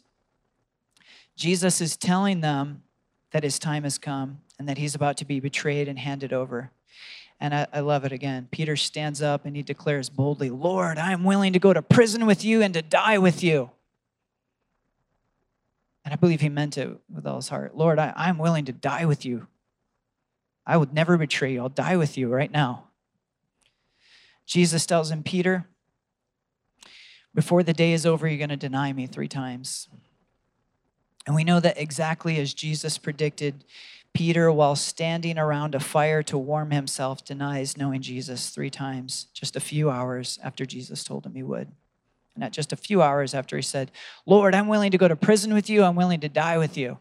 Jesus 1.35 1.81
is 1.81 1.97
telling 1.97 2.39
them 2.39 2.83
that 3.31 3.43
his 3.43 3.59
time 3.59 3.83
has 3.83 3.97
come 3.97 4.39
and 4.57 4.69
that 4.69 4.77
he's 4.77 4.95
about 4.95 5.17
to 5.17 5.25
be 5.25 5.39
betrayed 5.39 5.87
and 5.87 5.99
handed 5.99 6.31
over. 6.31 6.71
And 7.39 7.53
I, 7.53 7.67
I, 7.73 7.79
love 7.81 8.05
it 8.05 8.11
again. 8.11 8.47
Peter 8.49 8.75
stands 8.75 9.21
up 9.21 9.45
and 9.45 9.55
he 9.55 9.61
declares 9.61 10.09
boldly, 10.09 10.49
Lord, 10.49 10.97
I 10.97 11.11
am 11.11 11.23
willing 11.23 11.53
to 11.53 11.59
go 11.59 11.73
to 11.73 11.81
prison 11.81 12.25
with 12.25 12.45
you 12.45 12.61
and 12.61 12.73
to 12.73 12.81
die 12.81 13.17
with 13.17 13.43
you. 13.43 13.69
And 16.03 16.13
I 16.13 16.17
believe 16.17 16.41
he 16.41 16.49
meant 16.49 16.77
it 16.77 16.89
with 17.13 17.27
all 17.27 17.35
his 17.35 17.49
heart. 17.49 17.75
Lord, 17.75 17.99
I, 17.99 18.13
I'm 18.15 18.37
willing 18.37 18.65
to 18.65 18.71
die 18.71 19.05
with 19.05 19.25
you. 19.25 19.47
I 20.67 20.75
would 20.75 20.93
never 20.93 21.17
betray 21.17 21.53
you. 21.53 21.61
I'll 21.61 21.69
die 21.69 21.95
with 21.95 22.17
you 22.17 22.27
right 22.27 22.51
now. 22.51 22.89
Jesus 24.45 24.85
tells 24.85 25.09
him, 25.09 25.23
Peter, 25.23 25.65
before 27.33 27.63
the 27.63 27.73
day 27.73 27.93
is 27.93 28.05
over, 28.05 28.27
you're 28.27 28.37
going 28.37 28.49
to 28.49 28.57
deny 28.57 28.91
me 28.91 29.07
three 29.07 29.29
times. 29.29 29.87
And 31.25 31.35
we 31.35 31.45
know 31.45 31.61
that 31.61 31.77
exactly 31.77 32.37
as 32.39 32.53
Jesus 32.53 32.97
predicted, 32.97 33.63
Peter, 34.13 34.51
while 34.51 34.75
standing 34.75 35.37
around 35.37 35.73
a 35.73 35.79
fire 35.79 36.23
to 36.23 36.37
warm 36.37 36.71
himself, 36.71 37.23
denies 37.23 37.77
knowing 37.77 38.01
Jesus 38.01 38.49
three 38.49 38.69
times, 38.69 39.27
just 39.33 39.55
a 39.55 39.61
few 39.61 39.89
hours 39.89 40.39
after 40.43 40.65
Jesus 40.65 41.03
told 41.03 41.25
him 41.25 41.35
he 41.35 41.43
would. 41.43 41.71
And 42.35 42.43
at 42.43 42.53
just 42.53 42.73
a 42.73 42.77
few 42.77 43.01
hours 43.01 43.33
after 43.33 43.55
he 43.55 43.61
said, 43.61 43.91
Lord, 44.25 44.53
I'm 44.53 44.67
willing 44.67 44.91
to 44.91 44.97
go 44.97 45.07
to 45.07 45.15
prison 45.15 45.53
with 45.53 45.69
you, 45.69 45.83
I'm 45.83 45.95
willing 45.95 46.19
to 46.21 46.29
die 46.29 46.57
with 46.57 46.77
you. 46.77 46.97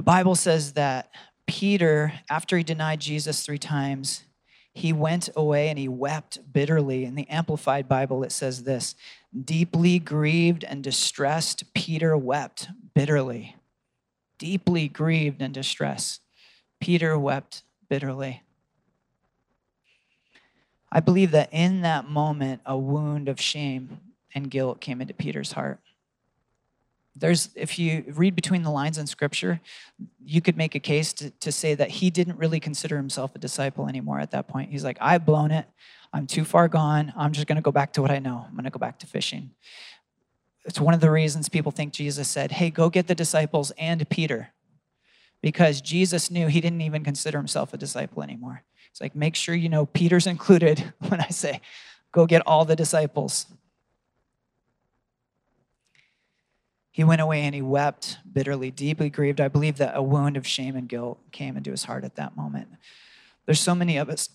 The 0.00 0.04
Bible 0.04 0.34
says 0.34 0.72
that 0.72 1.10
Peter, 1.46 2.14
after 2.30 2.56
he 2.56 2.62
denied 2.62 3.00
Jesus 3.00 3.44
three 3.44 3.58
times, 3.58 4.24
he 4.72 4.94
went 4.94 5.28
away 5.36 5.68
and 5.68 5.78
he 5.78 5.88
wept 5.88 6.38
bitterly. 6.54 7.04
In 7.04 7.16
the 7.16 7.28
Amplified 7.28 7.86
Bible, 7.86 8.22
it 8.22 8.32
says 8.32 8.62
this 8.62 8.94
Deeply 9.44 9.98
grieved 9.98 10.64
and 10.64 10.82
distressed, 10.82 11.74
Peter 11.74 12.16
wept 12.16 12.68
bitterly. 12.94 13.56
Deeply 14.38 14.88
grieved 14.88 15.42
and 15.42 15.52
distressed, 15.52 16.22
Peter 16.80 17.18
wept 17.18 17.62
bitterly. 17.90 18.42
I 20.90 21.00
believe 21.00 21.30
that 21.32 21.50
in 21.52 21.82
that 21.82 22.08
moment, 22.08 22.62
a 22.64 22.78
wound 22.78 23.28
of 23.28 23.38
shame 23.38 24.00
and 24.34 24.50
guilt 24.50 24.80
came 24.80 25.02
into 25.02 25.12
Peter's 25.12 25.52
heart 25.52 25.78
there's 27.20 27.50
if 27.54 27.78
you 27.78 28.04
read 28.14 28.34
between 28.34 28.62
the 28.62 28.70
lines 28.70 28.98
in 28.98 29.06
scripture 29.06 29.60
you 30.24 30.40
could 30.40 30.56
make 30.56 30.74
a 30.74 30.80
case 30.80 31.12
to, 31.12 31.30
to 31.30 31.52
say 31.52 31.74
that 31.74 31.90
he 31.90 32.10
didn't 32.10 32.38
really 32.38 32.58
consider 32.58 32.96
himself 32.96 33.34
a 33.34 33.38
disciple 33.38 33.88
anymore 33.88 34.20
at 34.20 34.30
that 34.32 34.48
point. 34.48 34.70
He's 34.70 34.84
like 34.84 34.98
i've 35.00 35.24
blown 35.24 35.50
it. 35.50 35.66
I'm 36.12 36.26
too 36.26 36.44
far 36.44 36.66
gone. 36.66 37.12
I'm 37.16 37.32
just 37.32 37.46
going 37.46 37.56
to 37.56 37.62
go 37.62 37.70
back 37.70 37.92
to 37.92 38.02
what 38.02 38.10
i 38.10 38.18
know. 38.18 38.44
I'm 38.46 38.54
going 38.54 38.64
to 38.64 38.70
go 38.70 38.78
back 38.78 38.98
to 39.00 39.06
fishing. 39.06 39.50
It's 40.64 40.80
one 40.80 40.94
of 40.94 41.00
the 41.00 41.10
reasons 41.10 41.48
people 41.48 41.72
think 41.72 41.92
jesus 41.92 42.28
said 42.28 42.52
hey 42.52 42.70
go 42.70 42.90
get 42.90 43.06
the 43.06 43.14
disciples 43.14 43.70
and 43.78 44.08
peter. 44.08 44.48
Because 45.42 45.80
jesus 45.80 46.30
knew 46.30 46.48
he 46.48 46.60
didn't 46.60 46.80
even 46.80 47.04
consider 47.04 47.38
himself 47.38 47.72
a 47.74 47.76
disciple 47.76 48.22
anymore. 48.22 48.62
It's 48.90 49.00
like 49.00 49.14
make 49.14 49.36
sure 49.36 49.54
you 49.54 49.68
know 49.68 49.86
peter's 49.86 50.26
included 50.26 50.92
when 51.08 51.20
i 51.20 51.28
say 51.28 51.60
go 52.12 52.26
get 52.26 52.42
all 52.46 52.64
the 52.64 52.76
disciples 52.76 53.46
He 56.90 57.04
went 57.04 57.20
away 57.20 57.42
and 57.42 57.54
he 57.54 57.62
wept 57.62 58.18
bitterly, 58.30 58.70
deeply 58.70 59.10
grieved. 59.10 59.40
I 59.40 59.48
believe 59.48 59.76
that 59.78 59.96
a 59.96 60.02
wound 60.02 60.36
of 60.36 60.46
shame 60.46 60.76
and 60.76 60.88
guilt 60.88 61.20
came 61.30 61.56
into 61.56 61.70
his 61.70 61.84
heart 61.84 62.04
at 62.04 62.16
that 62.16 62.36
moment. 62.36 62.68
There's 63.46 63.60
so 63.60 63.74
many 63.74 63.96
of 63.96 64.08
us, 64.08 64.28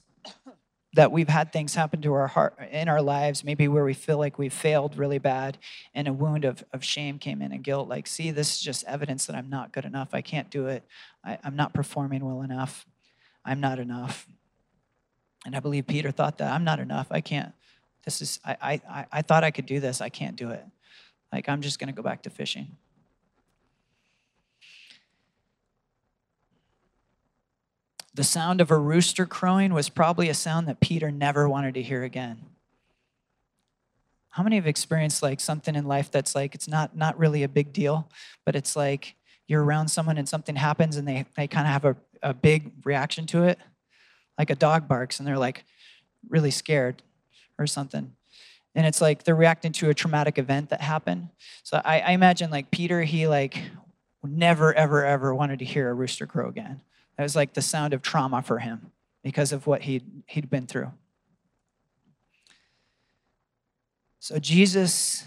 that 0.95 1.11
we've 1.11 1.27
had 1.27 1.51
things 1.51 1.75
happen 1.75 2.01
to 2.01 2.13
our 2.13 2.27
heart 2.27 2.57
in 2.71 2.87
our 2.87 3.01
lives, 3.01 3.43
maybe 3.43 3.67
where 3.67 3.83
we 3.83 3.93
feel 3.93 4.17
like 4.17 4.39
we 4.39 4.47
failed 4.47 4.97
really 4.97 5.17
bad 5.17 5.57
and 5.93 6.07
a 6.07 6.13
wound 6.13 6.45
of, 6.45 6.63
of 6.71 6.85
shame 6.85 7.19
came 7.19 7.41
in 7.41 7.51
and 7.51 7.65
guilt. 7.65 7.89
Like, 7.89 8.07
see, 8.07 8.31
this 8.31 8.55
is 8.55 8.61
just 8.61 8.85
evidence 8.85 9.25
that 9.25 9.35
I'm 9.35 9.49
not 9.49 9.73
good 9.73 9.83
enough. 9.83 10.09
I 10.13 10.21
can't 10.21 10.49
do 10.49 10.67
it. 10.67 10.83
I, 11.23 11.37
I'm 11.43 11.57
not 11.57 11.73
performing 11.73 12.23
well 12.23 12.41
enough. 12.41 12.85
I'm 13.43 13.59
not 13.59 13.77
enough. 13.77 14.25
And 15.45 15.53
I 15.53 15.59
believe 15.59 15.85
Peter 15.85 16.11
thought 16.11 16.37
that 16.37 16.51
I'm 16.51 16.63
not 16.63 16.79
enough. 16.79 17.07
I 17.11 17.19
can't. 17.19 17.51
This 18.05 18.21
is, 18.21 18.39
I, 18.45 18.81
I, 18.89 19.05
I 19.11 19.21
thought 19.21 19.43
I 19.43 19.51
could 19.51 19.65
do 19.65 19.81
this. 19.81 19.99
I 19.99 20.09
can't 20.09 20.37
do 20.37 20.51
it. 20.51 20.63
Like, 21.31 21.49
I'm 21.49 21.61
just 21.61 21.79
going 21.79 21.87
to 21.87 21.93
go 21.93 22.03
back 22.03 22.23
to 22.23 22.29
fishing. 22.29 22.77
The 28.15 28.23
sound 28.23 28.61
of 28.61 28.71
a 28.71 28.77
rooster 28.77 29.25
crowing 29.25 29.73
was 29.73 29.89
probably 29.89 30.29
a 30.29 30.33
sound 30.33 30.69
that 30.69 30.79
Peter 30.79 31.11
never 31.11 31.49
wanted 31.49 31.73
to 31.73 31.81
hear 31.81 32.03
again. 32.03 32.37
How 34.29 34.41
many 34.41 34.55
have 34.55 34.67
experienced 34.67 35.21
like 35.21 35.41
something 35.41 35.75
in 35.75 35.85
life 35.85 36.11
that's 36.11 36.33
like 36.33 36.55
it's 36.55 36.67
not 36.67 36.95
not 36.95 37.19
really 37.19 37.43
a 37.43 37.49
big 37.49 37.73
deal, 37.73 38.09
but 38.45 38.55
it's 38.55 38.75
like 38.75 39.15
you're 39.47 39.63
around 39.63 39.89
someone 39.89 40.17
and 40.17 40.27
something 40.27 40.55
happens 40.55 40.95
and 40.95 41.05
they, 41.05 41.25
they 41.35 41.47
kind 41.47 41.67
of 41.67 41.73
have 41.73 41.85
a, 41.85 41.97
a 42.23 42.33
big 42.33 42.71
reaction 42.85 43.25
to 43.27 43.43
it? 43.43 43.59
Like 44.37 44.49
a 44.49 44.55
dog 44.55 44.87
barks 44.87 45.19
and 45.19 45.27
they're 45.27 45.37
like 45.37 45.65
really 46.29 46.51
scared 46.51 47.03
or 47.59 47.67
something. 47.67 48.13
And 48.75 48.85
it's 48.85 49.01
like 49.01 49.23
they're 49.23 49.35
reacting 49.35 49.71
to 49.73 49.89
a 49.89 49.93
traumatic 49.93 50.37
event 50.37 50.69
that 50.69 50.81
happened. 50.81 51.29
So 51.63 51.81
I, 51.83 52.01
I 52.01 52.11
imagine 52.11 52.51
like 52.51 52.71
Peter, 52.71 53.03
he 53.03 53.27
like 53.27 53.61
never, 54.23 54.73
ever, 54.73 55.05
ever 55.05 55.33
wanted 55.33 55.59
to 55.59 55.65
hear 55.65 55.89
a 55.89 55.93
rooster 55.93 56.27
crow 56.27 56.49
again. 56.49 56.81
That 57.17 57.23
was 57.23 57.35
like 57.35 57.53
the 57.53 57.61
sound 57.61 57.93
of 57.93 58.01
trauma 58.01 58.41
for 58.41 58.59
him 58.59 58.91
because 59.23 59.51
of 59.51 59.65
what 59.65 59.83
he'd, 59.83 60.03
he'd 60.27 60.49
been 60.49 60.67
through. 60.67 60.91
So 64.19 64.39
Jesus 64.39 65.25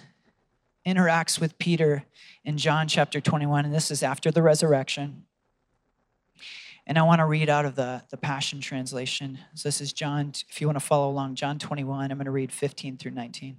interacts 0.87 1.41
with 1.41 1.59
Peter 1.59 2.05
in 2.45 2.59
John 2.59 2.89
chapter 2.89 3.21
21, 3.21 3.65
and 3.65 3.73
this 3.73 3.91
is 3.91 4.03
after 4.03 4.31
the 4.31 4.43
resurrection. 4.43 5.25
And 6.89 6.99
I 6.99 7.03
want 7.03 7.19
to 7.19 7.27
read 7.27 7.51
out 7.51 7.67
of 7.67 7.75
the, 7.75 8.03
the 8.09 8.17
Passion 8.17 8.63
Translation. 8.63 9.39
So 9.55 9.69
this 9.69 9.83
is 9.83 9.93
John, 9.93 10.33
if 10.49 10.59
you 10.59 10.67
want 10.67 10.79
to 10.79 10.85
follow 10.85 11.11
along, 11.11 11.35
John 11.35 11.59
21, 11.59 12.11
I'm 12.11 12.17
going 12.17 12.25
to 12.25 12.31
read 12.31 12.51
15 12.51 12.97
through 12.97 13.11
19. 13.11 13.59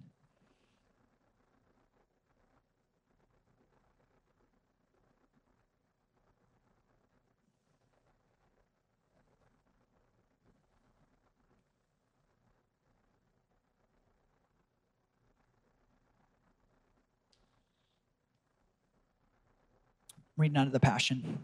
reading 20.38 20.56
out 20.56 20.68
of 20.68 20.72
the 20.72 20.80
Passion. 20.80 21.38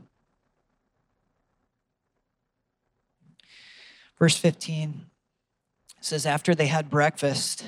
Verse 4.18 4.38
15 4.38 5.06
says, 6.00 6.26
After 6.26 6.56
they 6.56 6.68
had 6.68 6.90
breakfast, 6.90 7.66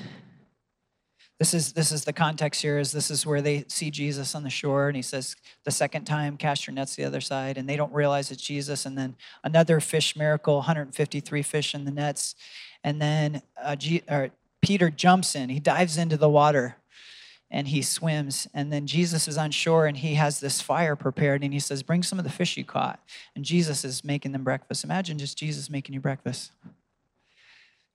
this 1.38 1.54
is 1.54 1.72
this 1.72 1.92
is 1.92 2.04
the 2.04 2.12
context 2.12 2.62
here 2.62 2.78
is 2.78 2.90
this 2.90 3.10
is 3.10 3.24
where 3.24 3.40
they 3.40 3.64
see 3.68 3.90
jesus 3.90 4.34
on 4.34 4.42
the 4.42 4.50
shore 4.50 4.88
and 4.88 4.96
he 4.96 5.02
says 5.02 5.36
the 5.64 5.70
second 5.70 6.04
time 6.04 6.36
cast 6.36 6.66
your 6.66 6.74
nets 6.74 6.96
the 6.96 7.04
other 7.04 7.20
side 7.20 7.56
and 7.56 7.68
they 7.68 7.76
don't 7.76 7.92
realize 7.92 8.30
it's 8.30 8.42
jesus 8.42 8.84
and 8.84 8.98
then 8.98 9.14
another 9.44 9.80
fish 9.80 10.16
miracle 10.16 10.56
153 10.56 11.42
fish 11.42 11.74
in 11.74 11.84
the 11.84 11.90
nets 11.90 12.34
and 12.82 13.00
then 13.00 13.42
uh, 13.62 13.76
G, 13.76 14.02
peter 14.60 14.90
jumps 14.90 15.34
in 15.34 15.48
he 15.48 15.60
dives 15.60 15.96
into 15.96 16.16
the 16.16 16.28
water 16.28 16.76
and 17.50 17.68
he 17.68 17.82
swims. 17.82 18.46
And 18.52 18.72
then 18.72 18.86
Jesus 18.86 19.26
is 19.28 19.38
on 19.38 19.50
shore 19.50 19.86
and 19.86 19.96
he 19.96 20.14
has 20.14 20.40
this 20.40 20.60
fire 20.60 20.96
prepared 20.96 21.42
and 21.42 21.52
he 21.52 21.60
says, 21.60 21.82
Bring 21.82 22.02
some 22.02 22.18
of 22.18 22.24
the 22.24 22.30
fish 22.30 22.56
you 22.56 22.64
caught. 22.64 23.00
And 23.34 23.44
Jesus 23.44 23.84
is 23.84 24.04
making 24.04 24.32
them 24.32 24.44
breakfast. 24.44 24.84
Imagine 24.84 25.18
just 25.18 25.38
Jesus 25.38 25.70
making 25.70 25.94
you 25.94 26.00
breakfast. 26.00 26.52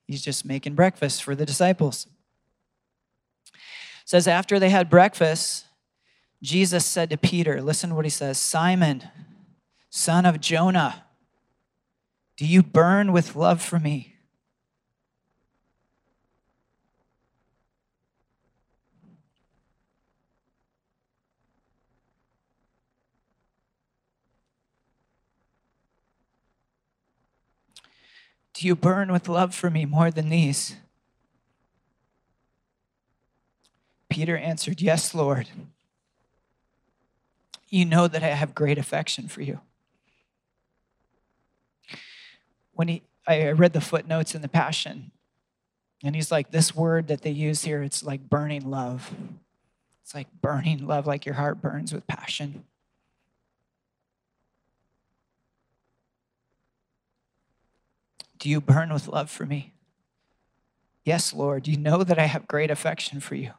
He's 0.08 0.22
just 0.22 0.46
making 0.46 0.76
breakfast 0.76 1.24
for 1.24 1.36
the 1.36 1.46
disciples. 1.46 2.08
It 3.54 3.60
says, 4.06 4.28
After 4.28 4.60
they 4.60 4.70
had 4.70 4.89
breakfast, 4.89 5.66
Jesus 6.42 6.86
said 6.86 7.10
to 7.10 7.18
Peter, 7.18 7.62
Listen 7.62 7.92
to 7.92 7.96
what 7.96 8.06
he 8.06 8.12
says 8.12 8.38
Simon, 8.38 9.08
son 9.89 10.26
of 10.26 10.42
Jonah, 10.42 11.06
do 12.36 12.46
you 12.46 12.63
burn 12.63 13.12
with 13.12 13.36
love 13.36 13.62
for 13.62 13.80
me? 13.80 14.12
You 28.63 28.76
burn 28.76 29.12
with 29.12 29.28
love 29.28 29.54
for 29.54 29.69
me 29.69 29.86
more 29.86 30.12
than 30.12 30.30
these? 30.30 30.76
Peter 34.10 34.38
answered, 34.38 34.82
Yes, 34.82 35.13
Lord. 35.13 35.47
You 37.69 37.86
know 37.86 38.08
that 38.08 38.23
I 38.23 38.28
have 38.28 38.54
great 38.54 38.78
affection 38.78 39.28
for 39.28 39.41
you. 39.41 39.60
When 42.73 42.88
he, 42.88 43.02
I 43.28 43.49
read 43.52 43.73
the 43.73 43.82
footnotes 43.82 44.36
in 44.36 44.43
the 44.43 44.47
Passion, 44.47 45.12
and 46.04 46.15
he's 46.15 46.32
like, 46.32 46.52
This 46.52 46.76
word 46.76 47.08
that 47.08 47.21
they 47.21 47.32
use 47.32 47.63
here, 47.63 47.82
it's 47.82 48.04
like 48.04 48.30
burning 48.30 48.69
love. 48.69 49.12
It's 50.04 50.13
like 50.13 50.28
burning 50.41 50.86
love, 50.86 51.08
like 51.08 51.26
your 51.26 51.36
heart 51.36 51.62
burns 51.62 51.93
with 51.93 52.06
passion. 52.08 52.65
Do 58.43 58.49
you 58.49 58.60
burn 58.60 58.91
with 58.91 59.08
love 59.08 59.29
for 59.29 59.45
me? 59.45 59.73
Yes, 61.06 61.34
Lord. 61.34 61.65
You 61.65 61.77
know 61.77 62.03
that 62.03 62.19
I 62.19 62.25
have 62.25 62.45
great 62.45 62.69
affection 62.69 63.21
for 63.21 63.36
you. 63.36 63.51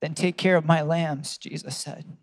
Then 0.00 0.14
take 0.14 0.36
care 0.36 0.54
of 0.54 0.64
my 0.64 0.82
lambs, 0.82 1.36
Jesus 1.36 1.76
said. 1.76 2.16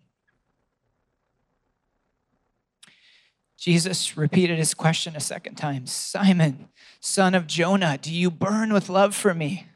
Jesus 3.58 4.16
repeated 4.16 4.58
his 4.58 4.74
question 4.74 5.18
a 5.18 5.20
second 5.20 5.56
time 5.56 5.86
Simon, 5.86 6.70
son 7.02 7.36
of 7.36 7.46
Jonah, 7.46 7.98
do 8.02 8.14
you 8.14 8.32
burn 8.32 8.72
with 8.72 8.88
love 8.88 9.14
for 9.14 9.34
me? 9.34 9.68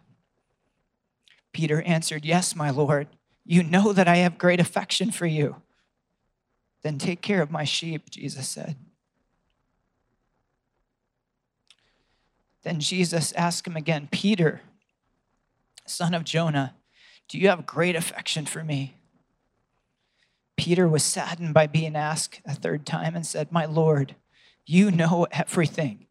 Peter 1.51 1.81
answered, 1.81 2.23
Yes, 2.23 2.55
my 2.55 2.69
Lord. 2.69 3.09
You 3.43 3.63
know 3.63 3.91
that 3.91 4.07
I 4.07 4.15
have 4.17 4.37
great 4.37 4.61
affection 4.61 5.11
for 5.11 5.25
you. 5.25 5.57
Then 6.81 6.97
take 6.97 7.19
care 7.19 7.41
of 7.41 7.51
my 7.51 7.65
sheep, 7.65 8.09
Jesus 8.09 8.47
said. 8.47 8.77
Then 12.63 12.79
Jesus 12.79 13.31
asked 13.33 13.67
him 13.67 13.77
again, 13.77 14.09
Peter, 14.11 14.61
son 15.85 16.13
of 16.13 16.23
Jonah, 16.23 16.75
do 17.27 17.37
you 17.37 17.47
have 17.47 17.65
great 17.65 17.95
affection 17.95 18.45
for 18.45 18.63
me? 18.63 18.95
Peter 20.57 20.87
was 20.87 21.03
saddened 21.03 21.53
by 21.53 21.67
being 21.67 21.95
asked 21.95 22.41
a 22.45 22.53
third 22.53 22.85
time 22.85 23.15
and 23.15 23.25
said, 23.25 23.51
My 23.51 23.65
Lord, 23.65 24.15
you 24.65 24.91
know 24.91 25.25
everything. 25.31 26.07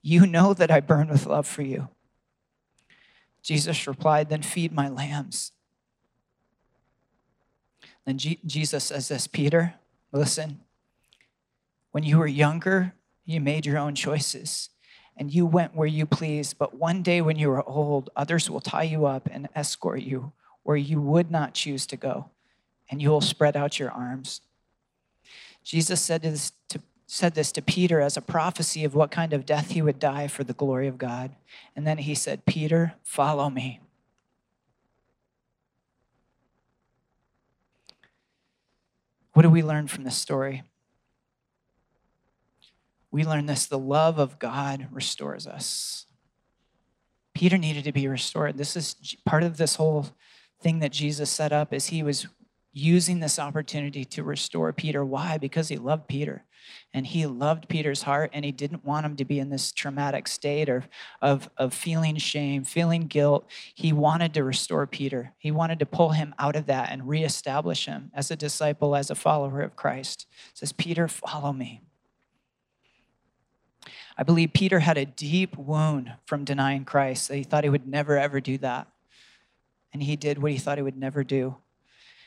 You 0.00 0.26
know 0.26 0.54
that 0.54 0.70
I 0.70 0.80
burn 0.80 1.08
with 1.08 1.26
love 1.26 1.46
for 1.46 1.62
you. 1.62 1.88
Jesus 3.42 3.86
replied, 3.86 4.30
Then 4.30 4.42
feed 4.42 4.72
my 4.72 4.88
lambs. 4.88 5.52
Then 8.06 8.18
G- 8.18 8.40
Jesus 8.46 8.84
says 8.84 9.08
this 9.08 9.26
Peter, 9.26 9.74
listen, 10.12 10.60
when 11.90 12.04
you 12.04 12.18
were 12.18 12.26
younger, 12.26 12.94
you 13.24 13.40
made 13.40 13.66
your 13.66 13.78
own 13.78 13.94
choices 13.94 14.70
and 15.16 15.32
you 15.32 15.46
went 15.46 15.74
where 15.74 15.86
you 15.86 16.06
pleased. 16.06 16.58
But 16.58 16.74
one 16.74 17.02
day 17.02 17.20
when 17.20 17.36
you 17.38 17.50
are 17.52 17.68
old, 17.68 18.10
others 18.16 18.50
will 18.50 18.60
tie 18.60 18.82
you 18.82 19.06
up 19.06 19.28
and 19.30 19.48
escort 19.54 20.00
you 20.00 20.32
where 20.62 20.76
you 20.76 21.00
would 21.00 21.30
not 21.30 21.54
choose 21.54 21.86
to 21.86 21.96
go, 21.96 22.30
and 22.90 23.00
you 23.00 23.10
will 23.10 23.20
spread 23.20 23.56
out 23.56 23.78
your 23.78 23.90
arms. 23.90 24.40
Jesus 25.62 26.00
said 26.00 26.22
this 26.22 26.52
to, 26.68 26.80
said 27.06 27.34
this 27.34 27.52
to 27.52 27.62
Peter 27.62 28.00
as 28.00 28.16
a 28.16 28.22
prophecy 28.22 28.84
of 28.84 28.94
what 28.94 29.10
kind 29.10 29.32
of 29.32 29.46
death 29.46 29.70
he 29.70 29.82
would 29.82 29.98
die 29.98 30.26
for 30.26 30.42
the 30.42 30.52
glory 30.52 30.88
of 30.88 30.98
God. 30.98 31.32
And 31.76 31.86
then 31.86 31.98
he 31.98 32.14
said, 32.14 32.46
Peter, 32.46 32.94
follow 33.02 33.50
me. 33.50 33.80
What 39.34 39.42
do 39.42 39.50
we 39.50 39.62
learn 39.62 39.88
from 39.88 40.04
this 40.04 40.16
story? 40.16 40.62
We 43.14 43.24
learn 43.24 43.46
this 43.46 43.66
the 43.66 43.78
love 43.78 44.18
of 44.18 44.40
God 44.40 44.88
restores 44.90 45.46
us. 45.46 46.06
Peter 47.32 47.56
needed 47.56 47.84
to 47.84 47.92
be 47.92 48.08
restored. 48.08 48.58
This 48.58 48.74
is 48.74 48.96
part 49.24 49.44
of 49.44 49.56
this 49.56 49.76
whole 49.76 50.08
thing 50.60 50.80
that 50.80 50.90
Jesus 50.90 51.30
set 51.30 51.52
up 51.52 51.72
is 51.72 51.86
he 51.86 52.02
was 52.02 52.26
using 52.72 53.20
this 53.20 53.38
opportunity 53.38 54.04
to 54.04 54.24
restore 54.24 54.72
Peter. 54.72 55.04
Why? 55.04 55.38
Because 55.38 55.68
he 55.68 55.76
loved 55.76 56.08
Peter. 56.08 56.42
And 56.92 57.06
he 57.06 57.24
loved 57.24 57.68
Peter's 57.68 58.02
heart, 58.02 58.30
and 58.32 58.44
he 58.44 58.50
didn't 58.50 58.84
want 58.84 59.06
him 59.06 59.14
to 59.16 59.24
be 59.24 59.38
in 59.38 59.48
this 59.48 59.70
traumatic 59.70 60.26
state 60.26 60.68
of, 60.68 60.88
of, 61.22 61.48
of 61.56 61.72
feeling 61.72 62.16
shame, 62.16 62.64
feeling 62.64 63.02
guilt. 63.02 63.48
He 63.76 63.92
wanted 63.92 64.34
to 64.34 64.42
restore 64.42 64.88
Peter. 64.88 65.34
He 65.38 65.52
wanted 65.52 65.78
to 65.78 65.86
pull 65.86 66.10
him 66.10 66.34
out 66.36 66.56
of 66.56 66.66
that 66.66 66.90
and 66.90 67.06
reestablish 67.06 67.86
him 67.86 68.10
as 68.12 68.32
a 68.32 68.36
disciple, 68.36 68.96
as 68.96 69.08
a 69.08 69.14
follower 69.14 69.60
of 69.60 69.76
Christ. 69.76 70.26
says, 70.52 70.72
Peter, 70.72 71.06
follow 71.06 71.52
me. 71.52 71.80
I 74.16 74.22
believe 74.22 74.52
Peter 74.52 74.80
had 74.80 74.96
a 74.96 75.04
deep 75.04 75.56
wound 75.56 76.12
from 76.26 76.44
denying 76.44 76.84
Christ 76.84 77.28
that 77.28 77.36
he 77.36 77.42
thought 77.42 77.64
he 77.64 77.70
would 77.70 77.88
never, 77.88 78.16
ever 78.18 78.40
do 78.40 78.58
that. 78.58 78.86
And 79.92 80.02
he 80.02 80.16
did 80.16 80.38
what 80.38 80.52
he 80.52 80.58
thought 80.58 80.78
he 80.78 80.82
would 80.82 80.96
never 80.96 81.24
do. 81.24 81.56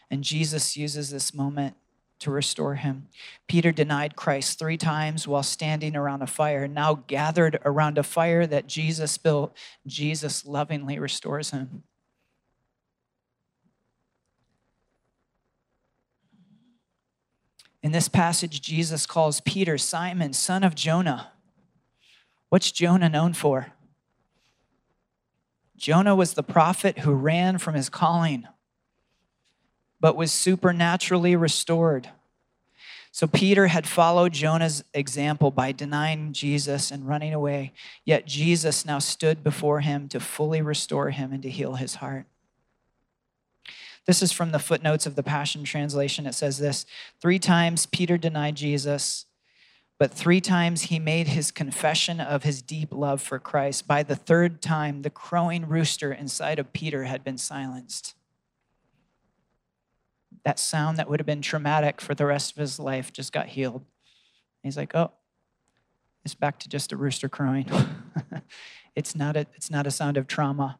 And 0.09 0.23
Jesus 0.23 0.75
uses 0.75 1.09
this 1.09 1.33
moment 1.33 1.75
to 2.19 2.31
restore 2.31 2.75
him. 2.75 3.07
Peter 3.47 3.71
denied 3.71 4.15
Christ 4.15 4.57
three 4.57 4.77
times 4.77 5.27
while 5.27 5.43
standing 5.43 5.95
around 5.95 6.21
a 6.21 6.27
fire. 6.27 6.67
Now, 6.67 6.95
gathered 7.07 7.59
around 7.63 7.97
a 7.97 8.03
fire 8.03 8.47
that 8.47 8.67
Jesus 8.67 9.17
built, 9.17 9.55
Jesus 9.85 10.45
lovingly 10.45 10.97
restores 10.97 11.51
him. 11.51 11.83
In 17.83 17.91
this 17.91 18.09
passage, 18.09 18.61
Jesus 18.61 19.05
calls 19.05 19.39
Peter 19.41 19.77
Simon, 19.77 20.33
son 20.33 20.63
of 20.63 20.75
Jonah. 20.75 21.31
What's 22.49 22.71
Jonah 22.71 23.09
known 23.09 23.33
for? 23.33 23.73
Jonah 25.75 26.15
was 26.15 26.33
the 26.33 26.43
prophet 26.43 26.99
who 26.99 27.13
ran 27.13 27.57
from 27.57 27.75
his 27.75 27.89
calling, 27.89 28.47
but 29.99 30.15
was 30.15 30.31
supernaturally 30.31 31.35
restored. 31.35 32.09
So 33.11 33.27
Peter 33.27 33.67
had 33.67 33.87
followed 33.87 34.33
Jonah's 34.33 34.83
example 34.93 35.51
by 35.51 35.71
denying 35.71 36.33
Jesus 36.33 36.91
and 36.91 37.07
running 37.07 37.33
away, 37.33 37.73
yet 38.05 38.27
Jesus 38.27 38.85
now 38.85 38.99
stood 38.99 39.43
before 39.43 39.81
him 39.81 40.07
to 40.09 40.19
fully 40.19 40.61
restore 40.61 41.09
him 41.09 41.31
and 41.31 41.41
to 41.43 41.49
heal 41.49 41.75
his 41.75 41.95
heart. 41.95 42.25
This 44.05 44.21
is 44.21 44.31
from 44.31 44.51
the 44.51 44.59
footnotes 44.59 45.05
of 45.05 45.15
the 45.15 45.23
Passion 45.23 45.63
Translation. 45.63 46.25
It 46.25 46.33
says 46.33 46.59
this 46.59 46.85
Three 47.19 47.39
times 47.39 47.87
Peter 47.87 48.17
denied 48.17 48.55
Jesus, 48.55 49.25
but 49.99 50.13
three 50.13 50.41
times 50.41 50.83
he 50.83 50.99
made 50.99 51.29
his 51.29 51.49
confession 51.49 52.19
of 52.19 52.43
his 52.43 52.61
deep 52.61 52.89
love 52.91 53.21
for 53.21 53.39
Christ. 53.39 53.87
By 53.87 54.03
the 54.03 54.15
third 54.15 54.61
time, 54.61 55.01
the 55.01 55.09
crowing 55.09 55.67
rooster 55.67 56.13
inside 56.13 56.59
of 56.59 56.71
Peter 56.71 57.05
had 57.05 57.23
been 57.23 57.37
silenced. 57.37 58.13
That 60.43 60.59
sound 60.59 60.97
that 60.97 61.09
would 61.09 61.19
have 61.19 61.25
been 61.25 61.41
traumatic 61.41 61.99
for 61.99 62.13
the 62.13 62.27
rest 62.27 62.51
of 62.51 62.57
his 62.57 62.79
life 62.79 63.11
just 63.11 63.33
got 63.33 63.47
healed. 63.47 63.83
He's 64.61 64.77
like, 64.77 64.95
oh, 64.95 65.11
it's 66.23 66.35
back 66.35 66.59
to 66.59 66.69
just 66.69 66.91
a 66.91 66.97
rooster 66.97 67.27
crowing. 67.27 67.67
it's, 68.95 69.15
not 69.15 69.35
a, 69.35 69.47
it's 69.55 69.71
not 69.71 69.87
a 69.87 69.91
sound 69.91 70.15
of 70.15 70.27
trauma. 70.27 70.79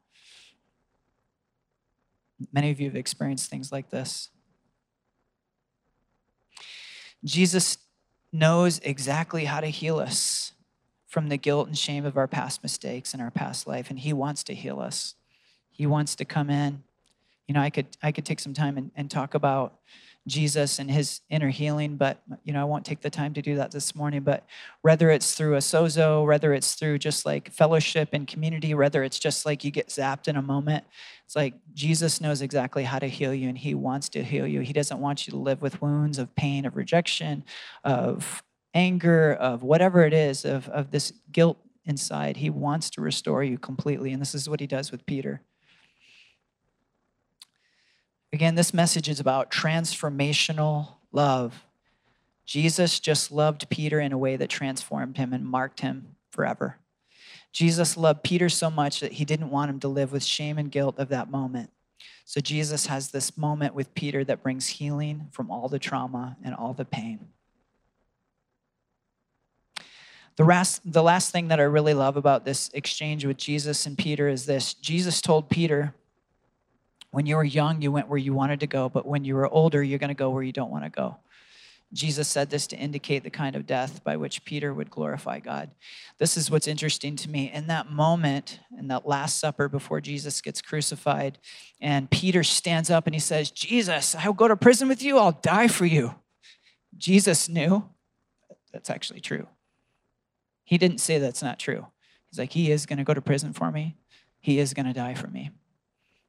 Many 2.54 2.70
of 2.70 2.80
you 2.80 2.86
have 2.88 2.96
experienced 2.96 3.50
things 3.50 3.72
like 3.72 3.90
this. 3.90 4.30
Jesus 7.24 7.78
knows 8.38 8.80
exactly 8.80 9.46
how 9.46 9.60
to 9.60 9.68
heal 9.68 10.00
us 10.00 10.54
from 11.08 11.30
the 11.30 11.38
guilt 11.38 11.68
and 11.68 11.78
shame 11.78 12.06
of 12.06 12.18
our 12.18 12.28
past 12.28 12.62
mistakes 12.62 13.14
and 13.14 13.22
our 13.22 13.32
past 13.32 13.66
life, 13.68 13.90
and 13.90 14.00
He 14.00 14.14
wants 14.14 14.44
to 14.46 14.54
heal 14.54 14.80
us. 14.80 15.16
He 15.70 15.86
wants 15.86 16.16
to 16.16 16.26
come 16.26 16.50
in. 16.50 16.84
You 17.48 17.54
know, 17.54 17.62
I 17.62 17.70
could 17.70 17.88
I 18.04 18.12
could 18.12 18.26
take 18.26 18.40
some 18.40 18.54
time 18.54 18.78
and, 18.78 18.92
and 18.96 19.10
talk 19.10 19.34
about 19.34 19.80
Jesus 20.28 20.78
and 20.78 20.92
his 20.92 21.22
inner 21.30 21.50
healing, 21.50 21.96
but 21.96 22.22
you 22.44 22.54
know, 22.54 22.62
I 22.62 22.66
won't 22.66 22.86
take 22.86 23.02
the 23.02 23.10
time 23.10 23.34
to 23.34 23.42
do 23.42 23.56
that 23.56 23.72
this 23.72 23.96
morning. 23.96 24.22
But 24.22 24.46
whether 24.82 25.10
it's 25.10 25.34
through 25.34 25.56
a 25.56 25.60
sozo, 25.60 26.26
whether 26.26 26.54
it's 26.54 26.76
through 26.76 27.00
just 27.00 27.26
like 27.26 27.50
fellowship 27.50 28.10
and 28.12 28.28
community, 28.28 28.74
whether 28.74 29.04
it's 29.04 29.20
just 29.20 29.46
like 29.46 29.64
you 29.64 29.72
get 29.72 29.88
zapped 29.88 30.28
in 30.28 30.36
a 30.36 30.42
moment, 30.42 30.84
it's 31.26 31.36
like 31.36 31.54
Jesus 31.74 32.22
knows 32.22 32.42
exactly 32.42 32.84
how 32.84 33.00
to 33.00 33.08
heal 33.08 33.34
you 33.34 33.50
and 33.50 33.58
he 33.58 33.74
wants 33.74 34.10
to 34.10 34.24
heal 34.24 34.46
you. 34.46 34.60
He 34.62 34.74
doesn't 34.74 35.00
want 35.00 35.26
you 35.26 35.32
to 35.32 35.38
live 35.38 35.62
with 35.62 35.82
wounds 35.82 36.20
of 36.20 36.36
pain, 36.36 36.66
of 36.66 36.76
rejection, 36.76 37.44
of 37.84 38.44
anger, 38.74 39.34
of 39.34 39.64
whatever 39.64 40.06
it 40.06 40.14
is, 40.14 40.46
of, 40.46 40.68
of 40.70 40.92
this 40.92 41.14
guilt 41.32 41.58
inside. 41.86 42.38
He 42.38 42.50
wants 42.50 42.90
to 42.92 43.02
restore 43.02 43.44
you 43.44 43.58
completely. 43.58 44.12
And 44.12 44.22
this 44.22 44.36
is 44.36 44.50
what 44.50 44.60
he 44.60 44.68
does 44.68 44.92
with 44.92 45.06
Peter. 45.06 45.42
Again, 48.38 48.54
this 48.54 48.72
message 48.72 49.10
is 49.10 49.20
about 49.20 49.50
transformational 49.50 50.90
love. 51.12 51.66
Jesus 52.46 53.00
just 53.00 53.32
loved 53.32 53.68
Peter 53.68 54.00
in 54.00 54.12
a 54.12 54.18
way 54.20 54.36
that 54.36 54.48
transformed 54.48 55.18
him 55.18 55.34
and 55.34 55.44
marked 55.44 55.80
him 55.80 56.16
forever. 56.30 56.78
Jesus 57.52 57.98
loved 57.98 58.22
Peter 58.22 58.48
so 58.48 58.70
much 58.70 59.00
that 59.00 59.14
he 59.14 59.26
didn't 59.26 59.50
want 59.50 59.72
him 59.72 59.80
to 59.80 59.88
live 59.88 60.12
with 60.12 60.24
shame 60.24 60.60
and 60.60 60.72
guilt 60.72 61.00
of 61.00 61.10
that 61.10 61.32
moment. 61.32 61.72
So 62.26 62.40
Jesus 62.40 62.86
has 62.86 63.10
this 63.10 63.36
moment 63.40 63.74
with 63.74 63.96
Peter 63.96 64.24
that 64.26 64.44
brings 64.44 64.68
healing 64.68 65.30
from 65.32 65.50
all 65.50 65.68
the 65.68 65.80
trauma 65.80 66.38
and 66.44 66.54
all 66.54 66.74
the 66.74 66.86
pain. 66.86 67.30
The 70.36 70.44
last, 70.44 70.82
the 70.86 71.02
last 71.02 71.32
thing 71.32 71.48
that 71.48 71.60
I 71.60 71.64
really 71.64 71.96
love 71.96 72.18
about 72.18 72.46
this 72.46 72.70
exchange 72.76 73.26
with 73.26 73.38
Jesus 73.38 73.88
and 73.88 73.98
Peter 73.98 74.28
is 74.28 74.46
this 74.46 74.76
Jesus 74.76 75.22
told 75.22 75.50
Peter, 75.50 75.96
when 77.12 77.26
you 77.26 77.36
were 77.36 77.44
young, 77.44 77.82
you 77.82 77.92
went 77.92 78.10
where 78.10 78.18
you 78.18 78.34
wanted 78.34 78.60
to 78.62 78.68
go, 78.68 78.90
but 78.90 79.06
when 79.06 79.24
you 79.24 79.36
were 79.36 79.48
older, 79.48 79.82
you're 79.82 80.00
going 80.00 80.10
to 80.10 80.14
go 80.14 80.30
where 80.30 80.44
you 80.44 80.52
don't 80.52 80.72
want 80.72 80.84
to 80.84 80.90
go. 80.90 81.18
Jesus 81.94 82.28
said 82.28 82.50
this 82.50 82.68
to 82.68 82.78
indicate 82.78 83.24
the 83.24 83.30
kind 83.30 83.56
of 83.56 83.66
death 83.66 84.04
by 84.04 84.18
which 84.18 84.44
Peter 84.44 84.74
would 84.74 84.92
glorify 84.92 85.40
God. 85.40 85.72
This 86.18 86.36
is 86.36 86.52
what's 86.52 86.68
interesting 86.68 87.16
to 87.16 87.30
me. 87.30 87.50
In 87.52 87.68
that 87.68 87.90
moment, 87.90 88.60
in 88.78 88.90
that 88.90 89.08
Last 89.08 89.40
Supper 89.40 89.70
before 89.70 90.02
Jesus 90.02 90.42
gets 90.42 90.62
crucified, 90.62 91.38
and 91.80 92.10
Peter 92.12 92.44
stands 92.44 92.90
up 92.90 93.08
and 93.08 93.14
he 93.14 93.22
says, 93.22 93.52
Jesus, 93.52 94.16
I'll 94.16 94.34
go 94.34 94.50
to 94.50 94.58
prison 94.58 94.90
with 94.90 95.02
you, 95.02 95.18
I'll 95.18 95.32
die 95.32 95.70
for 95.70 95.86
you. 95.86 96.16
Jesus 96.98 97.48
knew 97.48 97.88
that's 98.74 98.90
actually 98.90 99.22
true. 99.22 99.48
He 100.66 100.78
didn't 100.78 101.00
say 101.00 101.20
that's 101.20 101.42
not 101.42 101.58
true. 101.58 101.88
He's 102.30 102.40
like, 102.40 102.52
He 102.52 102.70
is 102.70 102.86
going 102.86 102.98
to 102.98 103.06
go 103.06 103.14
to 103.14 103.22
prison 103.22 103.54
for 103.54 103.72
me, 103.72 103.96
He 104.42 104.60
is 104.60 104.74
going 104.74 104.88
to 104.88 104.94
die 104.94 105.14
for 105.14 105.28
me. 105.28 105.52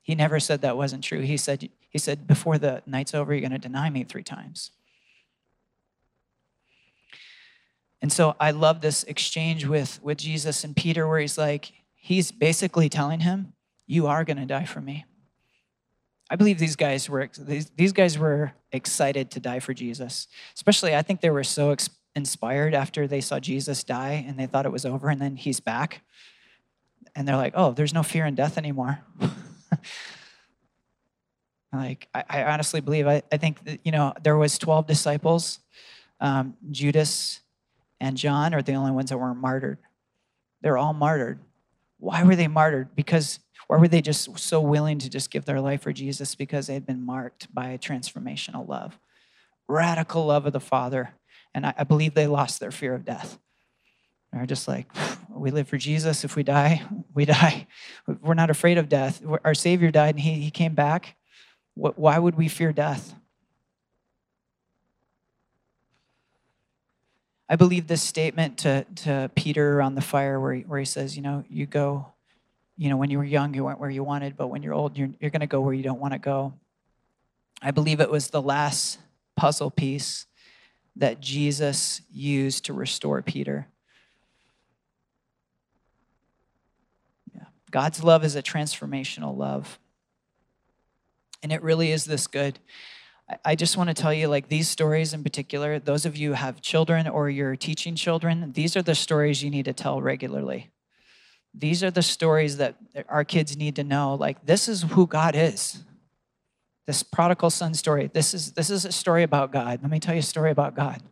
He 0.08 0.14
never 0.14 0.40
said 0.40 0.62
that 0.62 0.78
wasn't 0.78 1.04
true. 1.04 1.20
He 1.20 1.36
said, 1.36 1.68
he 1.90 1.98
said 1.98 2.26
before 2.26 2.56
the 2.56 2.82
night's 2.86 3.12
over, 3.12 3.34
you're 3.34 3.42
going 3.42 3.52
to 3.52 3.58
deny 3.58 3.90
me 3.90 4.04
three 4.04 4.22
times. 4.22 4.70
And 8.00 8.10
so 8.10 8.34
I 8.40 8.52
love 8.52 8.80
this 8.80 9.04
exchange 9.04 9.66
with, 9.66 10.00
with 10.02 10.16
Jesus 10.16 10.64
and 10.64 10.74
Peter 10.74 11.06
where 11.06 11.20
he's 11.20 11.36
like, 11.36 11.72
he's 11.94 12.32
basically 12.32 12.88
telling 12.88 13.20
him, 13.20 13.52
You 13.86 14.06
are 14.06 14.24
going 14.24 14.38
to 14.38 14.46
die 14.46 14.64
for 14.64 14.80
me. 14.80 15.04
I 16.30 16.36
believe 16.36 16.58
these 16.58 16.76
guys 16.76 17.10
were 17.10 17.28
these, 17.38 17.68
these 17.76 17.92
guys 17.92 18.18
were 18.18 18.52
excited 18.72 19.30
to 19.32 19.40
die 19.40 19.60
for 19.60 19.74
Jesus. 19.74 20.26
Especially, 20.54 20.96
I 20.96 21.02
think 21.02 21.20
they 21.20 21.28
were 21.28 21.44
so 21.44 21.72
ex- 21.72 21.90
inspired 22.16 22.72
after 22.72 23.06
they 23.06 23.20
saw 23.20 23.40
Jesus 23.40 23.84
die 23.84 24.24
and 24.26 24.38
they 24.38 24.46
thought 24.46 24.64
it 24.64 24.72
was 24.72 24.86
over, 24.86 25.10
and 25.10 25.20
then 25.20 25.36
he's 25.36 25.60
back, 25.60 26.00
and 27.14 27.28
they're 27.28 27.36
like, 27.36 27.52
"Oh, 27.54 27.72
there's 27.72 27.92
no 27.92 28.02
fear 28.02 28.24
in 28.24 28.34
death 28.34 28.56
anymore." 28.56 29.00
like 31.72 32.08
I, 32.14 32.24
I, 32.28 32.42
honestly 32.44 32.80
believe 32.80 33.06
I, 33.06 33.22
I 33.30 33.36
think 33.36 33.64
that 33.64 33.80
you 33.84 33.92
know 33.92 34.12
there 34.22 34.36
was 34.36 34.58
12 34.58 34.86
disciples 34.86 35.60
um, 36.20 36.54
judas 36.70 37.40
and 38.00 38.16
john 38.16 38.54
are 38.54 38.62
the 38.62 38.74
only 38.74 38.92
ones 38.92 39.10
that 39.10 39.18
weren't 39.18 39.40
martyred. 39.40 39.78
They're 40.60 40.78
all 40.78 40.92
martyred. 40.92 41.38
Why 41.98 42.24
were 42.24 42.36
they 42.36 42.48
martyred? 42.48 42.96
Because 42.96 43.38
why 43.68 43.76
were 43.76 43.88
they 43.88 44.02
just 44.02 44.38
so 44.38 44.60
willing 44.60 44.98
to 44.98 45.10
just 45.10 45.30
give 45.30 45.44
their 45.44 45.60
life 45.60 45.82
for 45.82 45.92
jesus? 45.92 46.34
Because 46.34 46.66
they 46.66 46.74
had 46.74 46.86
been 46.86 47.04
marked 47.04 47.52
by 47.54 47.70
a 47.70 47.78
transformational 47.78 48.68
love 48.68 48.98
radical 49.68 50.26
love 50.26 50.46
of 50.46 50.52
the 50.52 50.60
father. 50.60 51.10
And 51.54 51.66
I, 51.66 51.74
I 51.78 51.84
believe 51.84 52.14
they 52.14 52.26
lost 52.26 52.58
their 52.58 52.70
fear 52.70 52.94
of 52.94 53.04
death 53.04 53.38
they're 54.32 54.46
just 54.46 54.68
like, 54.68 54.90
we 55.30 55.50
live 55.50 55.68
for 55.68 55.78
Jesus. 55.78 56.24
If 56.24 56.36
we 56.36 56.42
die, 56.42 56.82
we 57.14 57.24
die. 57.26 57.66
We're 58.06 58.34
not 58.34 58.50
afraid 58.50 58.78
of 58.78 58.88
death. 58.88 59.22
Our 59.44 59.54
Savior 59.54 59.90
died 59.90 60.14
and 60.14 60.20
He, 60.20 60.34
he 60.34 60.50
came 60.50 60.74
back. 60.74 61.16
Why 61.74 62.18
would 62.18 62.34
we 62.34 62.48
fear 62.48 62.72
death? 62.72 63.14
I 67.48 67.56
believe 67.56 67.86
this 67.86 68.02
statement 68.02 68.58
to, 68.58 68.84
to 68.96 69.30
Peter 69.34 69.78
around 69.78 69.94
the 69.94 70.02
fire 70.02 70.38
where 70.38 70.54
he, 70.54 70.62
where 70.62 70.78
he 70.78 70.84
says, 70.84 71.16
you 71.16 71.22
know, 71.22 71.44
you 71.48 71.64
go, 71.64 72.12
you 72.76 72.90
know, 72.90 72.96
when 72.96 73.10
you 73.10 73.16
were 73.16 73.24
young, 73.24 73.54
you 73.54 73.64
went 73.64 73.80
where 73.80 73.88
you 73.88 74.04
wanted, 74.04 74.36
but 74.36 74.48
when 74.48 74.62
you're 74.62 74.74
old, 74.74 74.98
you're, 74.98 75.08
you're 75.18 75.30
going 75.30 75.40
to 75.40 75.46
go 75.46 75.60
where 75.60 75.72
you 75.72 75.82
don't 75.82 76.00
want 76.00 76.12
to 76.12 76.18
go. 76.18 76.52
I 77.62 77.70
believe 77.70 78.00
it 78.00 78.10
was 78.10 78.28
the 78.28 78.42
last 78.42 78.98
puzzle 79.34 79.70
piece 79.70 80.26
that 80.96 81.20
Jesus 81.20 82.02
used 82.12 82.66
to 82.66 82.72
restore 82.72 83.22
Peter. 83.22 83.68
God's 87.70 88.02
love 88.02 88.24
is 88.24 88.36
a 88.36 88.42
transformational 88.42 89.36
love. 89.36 89.78
And 91.42 91.52
it 91.52 91.62
really 91.62 91.92
is 91.92 92.04
this 92.04 92.26
good. 92.26 92.58
I- 93.44 93.54
just 93.56 93.76
want 93.76 93.88
to 93.88 93.94
tell 93.94 94.12
you, 94.12 94.26
like 94.28 94.48
these 94.48 94.68
stories 94.68 95.12
in 95.12 95.22
particular, 95.22 95.78
those 95.78 96.06
of 96.06 96.16
you 96.16 96.32
have 96.32 96.60
children 96.62 97.06
or 97.06 97.28
you're 97.28 97.56
teaching 97.56 97.94
children, 97.94 98.52
these 98.52 98.76
are 98.76 98.82
the 98.82 98.94
stories 98.94 99.42
you 99.42 99.50
need 99.50 99.66
to 99.66 99.72
tell 99.72 100.00
regularly. 100.00 100.70
These 101.54 101.82
are 101.84 101.90
the 101.90 102.02
stories 102.02 102.56
that 102.56 102.76
our 103.08 103.24
kids 103.24 103.56
need 103.56 103.76
to 103.76 103.84
know. 103.84 104.14
Like, 104.14 104.46
this 104.46 104.68
is 104.68 104.82
who 104.82 105.06
God 105.06 105.34
is. 105.34 105.82
This 106.86 107.02
prodigal 107.02 107.50
son 107.50 107.74
story. 107.74 108.10
This 108.12 108.32
is 108.32 108.52
this 108.52 108.70
is 108.70 108.86
a 108.86 108.92
story 108.92 109.22
about 109.22 109.52
God. 109.52 109.80
Let 109.82 109.90
me 109.90 110.00
tell 110.00 110.14
you 110.14 110.20
a 110.20 110.22
story 110.22 110.50
about 110.50 110.74
God. 110.74 111.02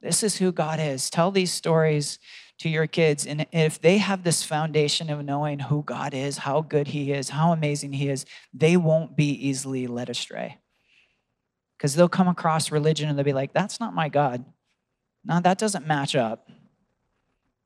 This 0.00 0.22
is 0.22 0.36
who 0.36 0.52
God 0.52 0.80
is. 0.80 1.10
Tell 1.10 1.30
these 1.30 1.52
stories 1.52 2.18
to 2.58 2.68
your 2.68 2.86
kids. 2.86 3.26
And 3.26 3.46
if 3.52 3.80
they 3.80 3.98
have 3.98 4.24
this 4.24 4.42
foundation 4.42 5.10
of 5.10 5.24
knowing 5.24 5.58
who 5.60 5.82
God 5.82 6.14
is, 6.14 6.38
how 6.38 6.60
good 6.60 6.88
He 6.88 7.12
is, 7.12 7.30
how 7.30 7.52
amazing 7.52 7.92
He 7.94 8.08
is, 8.08 8.26
they 8.52 8.76
won't 8.76 9.16
be 9.16 9.30
easily 9.30 9.86
led 9.86 10.10
astray. 10.10 10.58
Because 11.76 11.94
they'll 11.94 12.08
come 12.08 12.28
across 12.28 12.72
religion 12.72 13.08
and 13.08 13.16
they'll 13.16 13.24
be 13.24 13.32
like, 13.32 13.52
that's 13.52 13.78
not 13.78 13.94
my 13.94 14.08
God. 14.08 14.44
No, 15.24 15.40
that 15.40 15.58
doesn't 15.58 15.86
match 15.86 16.16
up. 16.16 16.48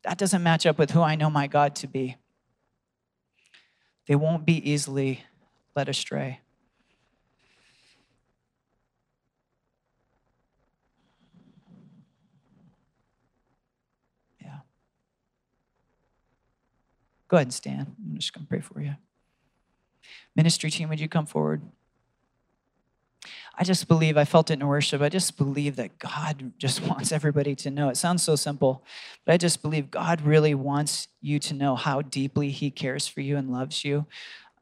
That 0.04 0.18
doesn't 0.18 0.42
match 0.42 0.66
up 0.66 0.78
with 0.78 0.90
who 0.90 1.00
I 1.00 1.14
know 1.14 1.30
my 1.30 1.46
God 1.46 1.74
to 1.76 1.86
be. 1.86 2.16
They 4.08 4.16
won't 4.16 4.44
be 4.44 4.70
easily 4.70 5.24
led 5.76 5.88
astray. 5.88 6.40
Yeah. 14.40 14.58
Go 17.32 17.38
ahead 17.38 17.46
and 17.46 17.54
stand. 17.54 17.96
I'm 17.98 18.18
just 18.18 18.34
going 18.34 18.44
to 18.44 18.48
pray 18.48 18.60
for 18.60 18.82
you. 18.82 18.94
Ministry 20.36 20.70
team, 20.70 20.90
would 20.90 21.00
you 21.00 21.08
come 21.08 21.24
forward? 21.24 21.62
I 23.58 23.64
just 23.64 23.88
believe, 23.88 24.18
I 24.18 24.26
felt 24.26 24.50
it 24.50 24.60
in 24.60 24.66
worship. 24.66 25.00
I 25.00 25.08
just 25.08 25.38
believe 25.38 25.76
that 25.76 25.98
God 25.98 26.52
just 26.58 26.82
wants 26.86 27.10
everybody 27.10 27.54
to 27.54 27.70
know. 27.70 27.88
It 27.88 27.96
sounds 27.96 28.22
so 28.22 28.36
simple, 28.36 28.84
but 29.24 29.32
I 29.32 29.38
just 29.38 29.62
believe 29.62 29.90
God 29.90 30.20
really 30.20 30.54
wants 30.54 31.08
you 31.22 31.38
to 31.38 31.54
know 31.54 31.74
how 31.74 32.02
deeply 32.02 32.50
He 32.50 32.70
cares 32.70 33.08
for 33.08 33.22
you 33.22 33.38
and 33.38 33.50
loves 33.50 33.82
you. 33.82 34.04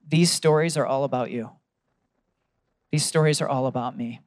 These 0.08 0.30
stories 0.30 0.76
are 0.76 0.86
all 0.86 1.02
about 1.02 1.32
you, 1.32 1.50
these 2.92 3.04
stories 3.04 3.40
are 3.40 3.48
all 3.48 3.66
about 3.66 3.96
me. 3.96 4.20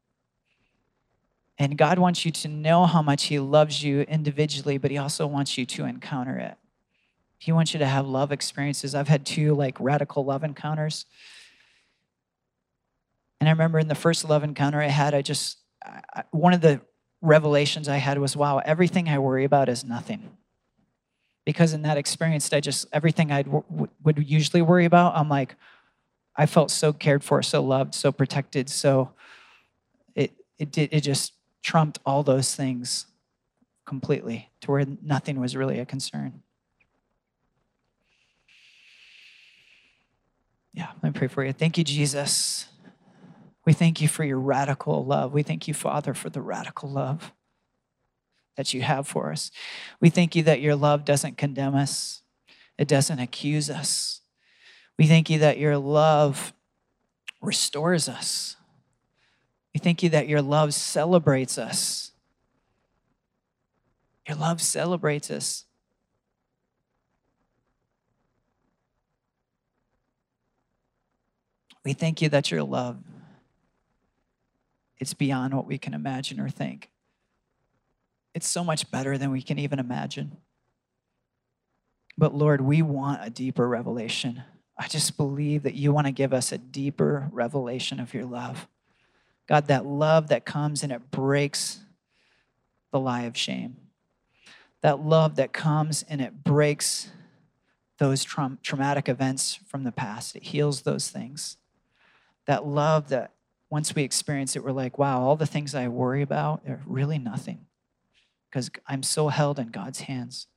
And 1.57 1.77
God 1.77 1.97
wants 1.97 2.25
you 2.25 2.31
to 2.31 2.49
know 2.49 2.87
how 2.87 3.01
much 3.01 3.27
He 3.27 3.39
loves 3.39 3.81
you 3.81 4.01
individually, 4.01 4.77
but 4.77 4.91
He 4.91 4.97
also 4.97 5.27
wants 5.27 5.57
you 5.57 5.65
to 5.67 5.85
encounter 5.85 6.37
it. 6.37 6.57
He 7.43 7.51
wants 7.51 7.73
you 7.73 7.79
to 7.79 7.85
have 7.85 8.07
love 8.07 8.31
experiences. 8.31 8.95
I've 8.95 9.09
had 9.09 9.25
two 9.25 9.53
like 9.53 9.77
radical 9.77 10.23
love 10.23 10.45
encounters. 10.45 11.05
And 13.41 13.49
I 13.49 13.51
remember 13.51 13.79
in 13.79 13.89
the 13.89 13.95
first 13.95 14.23
love 14.23 14.45
encounter 14.45 14.79
I 14.79 14.87
had, 14.87 15.13
I 15.13 15.21
just, 15.21 15.57
I, 15.83 16.23
one 16.31 16.53
of 16.53 16.61
the 16.61 16.79
revelations 17.21 17.89
I 17.89 17.97
had 17.97 18.17
was 18.17 18.37
wow, 18.37 18.59
everything 18.59 19.09
I 19.09 19.19
worry 19.19 19.43
about 19.43 19.67
is 19.67 19.83
nothing. 19.83 20.37
Because 21.43 21.73
in 21.73 21.81
that 21.81 21.97
experience, 21.97 22.53
I 22.53 22.61
just, 22.61 22.85
everything 22.93 23.29
I 23.29 23.43
would 23.45 24.23
usually 24.25 24.61
worry 24.61 24.85
about, 24.85 25.17
I'm 25.17 25.27
like, 25.27 25.57
I 26.37 26.45
felt 26.45 26.71
so 26.71 26.93
cared 26.93 27.25
for, 27.25 27.43
so 27.43 27.61
loved, 27.61 27.93
so 27.93 28.13
protected. 28.13 28.69
So 28.69 29.11
it, 30.15 30.31
it, 30.57 30.71
did, 30.71 30.93
it 30.93 31.01
just 31.01 31.33
trumped 31.61 31.99
all 32.05 32.23
those 32.23 32.55
things 32.55 33.07
completely 33.85 34.49
to 34.61 34.71
where 34.71 34.85
nothing 35.01 35.41
was 35.41 35.57
really 35.57 35.79
a 35.79 35.85
concern. 35.85 36.41
Yeah, 40.73 40.87
let 41.01 41.13
me 41.13 41.17
pray 41.17 41.27
for 41.27 41.43
you. 41.43 41.53
Thank 41.53 41.77
you, 41.77 41.83
Jesus. 41.83 42.67
We 43.65 43.73
thank 43.73 44.01
you 44.01 44.07
for 44.07 44.23
your 44.23 44.39
radical 44.39 45.05
love. 45.05 45.33
We 45.33 45.43
thank 45.43 45.67
you, 45.67 45.73
Father, 45.73 46.13
for 46.13 46.29
the 46.29 46.41
radical 46.41 46.89
love 46.89 47.31
that 48.57 48.73
you 48.73 48.81
have 48.81 49.07
for 49.07 49.31
us. 49.31 49.51
We 50.01 50.09
thank 50.09 50.35
you 50.35 50.43
that 50.43 50.61
your 50.61 50.75
love 50.75 51.05
doesn't 51.05 51.37
condemn 51.37 51.75
us, 51.75 52.21
it 52.77 52.87
doesn't 52.87 53.19
accuse 53.19 53.69
us. 53.69 54.21
We 54.97 55.07
thank 55.07 55.29
you 55.29 55.39
that 55.39 55.57
your 55.57 55.77
love 55.77 56.53
restores 57.41 58.07
us. 58.07 58.57
We 59.73 59.79
thank 59.79 60.03
you 60.03 60.09
that 60.09 60.27
your 60.27 60.41
love 60.41 60.73
celebrates 60.73 61.57
us. 61.57 62.11
Your 64.27 64.37
love 64.37 64.61
celebrates 64.61 65.31
us. 65.31 65.65
We 71.83 71.93
thank 71.93 72.21
you 72.21 72.29
that 72.29 72.51
your 72.51 72.63
love 72.63 72.97
it's 74.99 75.13
beyond 75.13 75.53
what 75.53 75.67
we 75.67 75.77
can 75.77 75.93
imagine 75.93 76.39
or 76.39 76.47
think. 76.47 76.89
It's 78.33 78.47
so 78.47 78.63
much 78.63 78.89
better 78.89 79.17
than 79.17 79.31
we 79.31 79.41
can 79.41 79.59
even 79.59 79.77
imagine. 79.77 80.37
But 82.17 82.33
Lord, 82.33 82.61
we 82.61 82.81
want 82.81 83.19
a 83.21 83.29
deeper 83.29 83.67
revelation. 83.67 84.43
I 84.77 84.87
just 84.87 85.17
believe 85.17 85.63
that 85.63 85.75
you 85.75 85.91
want 85.91 86.07
to 86.07 86.13
give 86.13 86.31
us 86.31 86.53
a 86.53 86.57
deeper 86.57 87.27
revelation 87.33 87.99
of 87.99 88.13
your 88.13 88.23
love. 88.23 88.67
God, 89.47 89.67
that 89.67 89.85
love 89.85 90.29
that 90.29 90.45
comes 90.45 90.83
and 90.83 90.91
it 90.93 91.11
breaks 91.11 91.81
the 92.91 92.99
lie 92.99 93.23
of 93.23 93.35
shame. 93.35 93.75
That 94.81 95.03
love 95.03 95.35
that 95.35 95.51
comes 95.51 96.03
and 96.07 96.21
it 96.21 96.45
breaks 96.45 97.09
those 97.97 98.23
tra- 98.23 98.57
traumatic 98.63 99.09
events 99.09 99.59
from 99.67 99.83
the 99.83 99.91
past, 99.91 100.35
it 100.35 100.43
heals 100.43 100.83
those 100.83 101.09
things. 101.09 101.57
That 102.47 102.65
love 102.65 103.09
that 103.09 103.33
once 103.69 103.95
we 103.95 104.03
experience 104.03 104.55
it, 104.55 104.63
we're 104.63 104.71
like, 104.71 104.97
wow, 104.97 105.21
all 105.21 105.35
the 105.35 105.45
things 105.45 105.73
I 105.73 105.87
worry 105.87 106.21
about 106.21 106.61
are 106.67 106.81
really 106.85 107.17
nothing 107.17 107.65
because 108.49 108.69
I'm 108.87 109.01
so 109.01 109.29
held 109.29 109.57
in 109.57 109.69
God's 109.69 110.01
hands. 110.01 110.47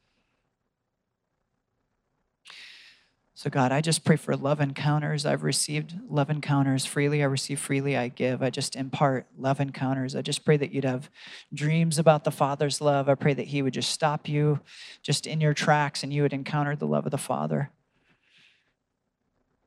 So, 3.39 3.51
God, 3.51 3.71
I 3.71 3.83
just 3.83 4.03
pray 4.03 4.17
for 4.17 4.35
love 4.35 4.63
encounters. 4.63 5.27
I've 5.27 5.43
received 5.43 5.95
love 6.09 6.31
encounters 6.31 6.87
freely. 6.87 7.23
I 7.23 7.27
receive 7.27 7.61
freely, 7.61 7.95
I 7.95 8.09
give. 8.09 8.43
I 8.43 8.49
just 8.49 8.75
impart 8.77 9.27
love 9.39 9.61
encounters. 9.61 10.17
I 10.17 10.23
just 10.23 10.43
pray 10.43 10.57
that 10.57 10.73
you'd 10.73 10.85
have 10.85 11.11
dreams 11.53 11.99
about 11.99 12.25
the 12.25 12.31
Father's 12.31 12.81
love. 12.81 13.11
I 13.11 13.15
pray 13.15 13.35
that 13.35 13.49
He 13.49 13.61
would 13.61 13.75
just 13.75 13.91
stop 13.91 14.27
you 14.27 14.61
just 15.03 15.27
in 15.27 15.43
your 15.43 15.53
tracks 15.53 16.03
and 16.03 16.15
you 16.15 16.23
would 16.23 16.33
encounter 16.33 16.75
the 16.77 16.87
love 16.87 17.05
of 17.05 17.11
the 17.11 17.19
Father. 17.19 17.71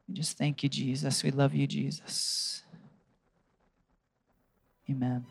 We 0.10 0.16
just 0.16 0.40
thank 0.40 0.64
you, 0.64 0.70
Jesus. 0.70 1.24
We 1.24 1.30
love 1.30 1.54
you, 1.54 1.68
Jesus. 1.68 2.64
Amen. 4.90 5.24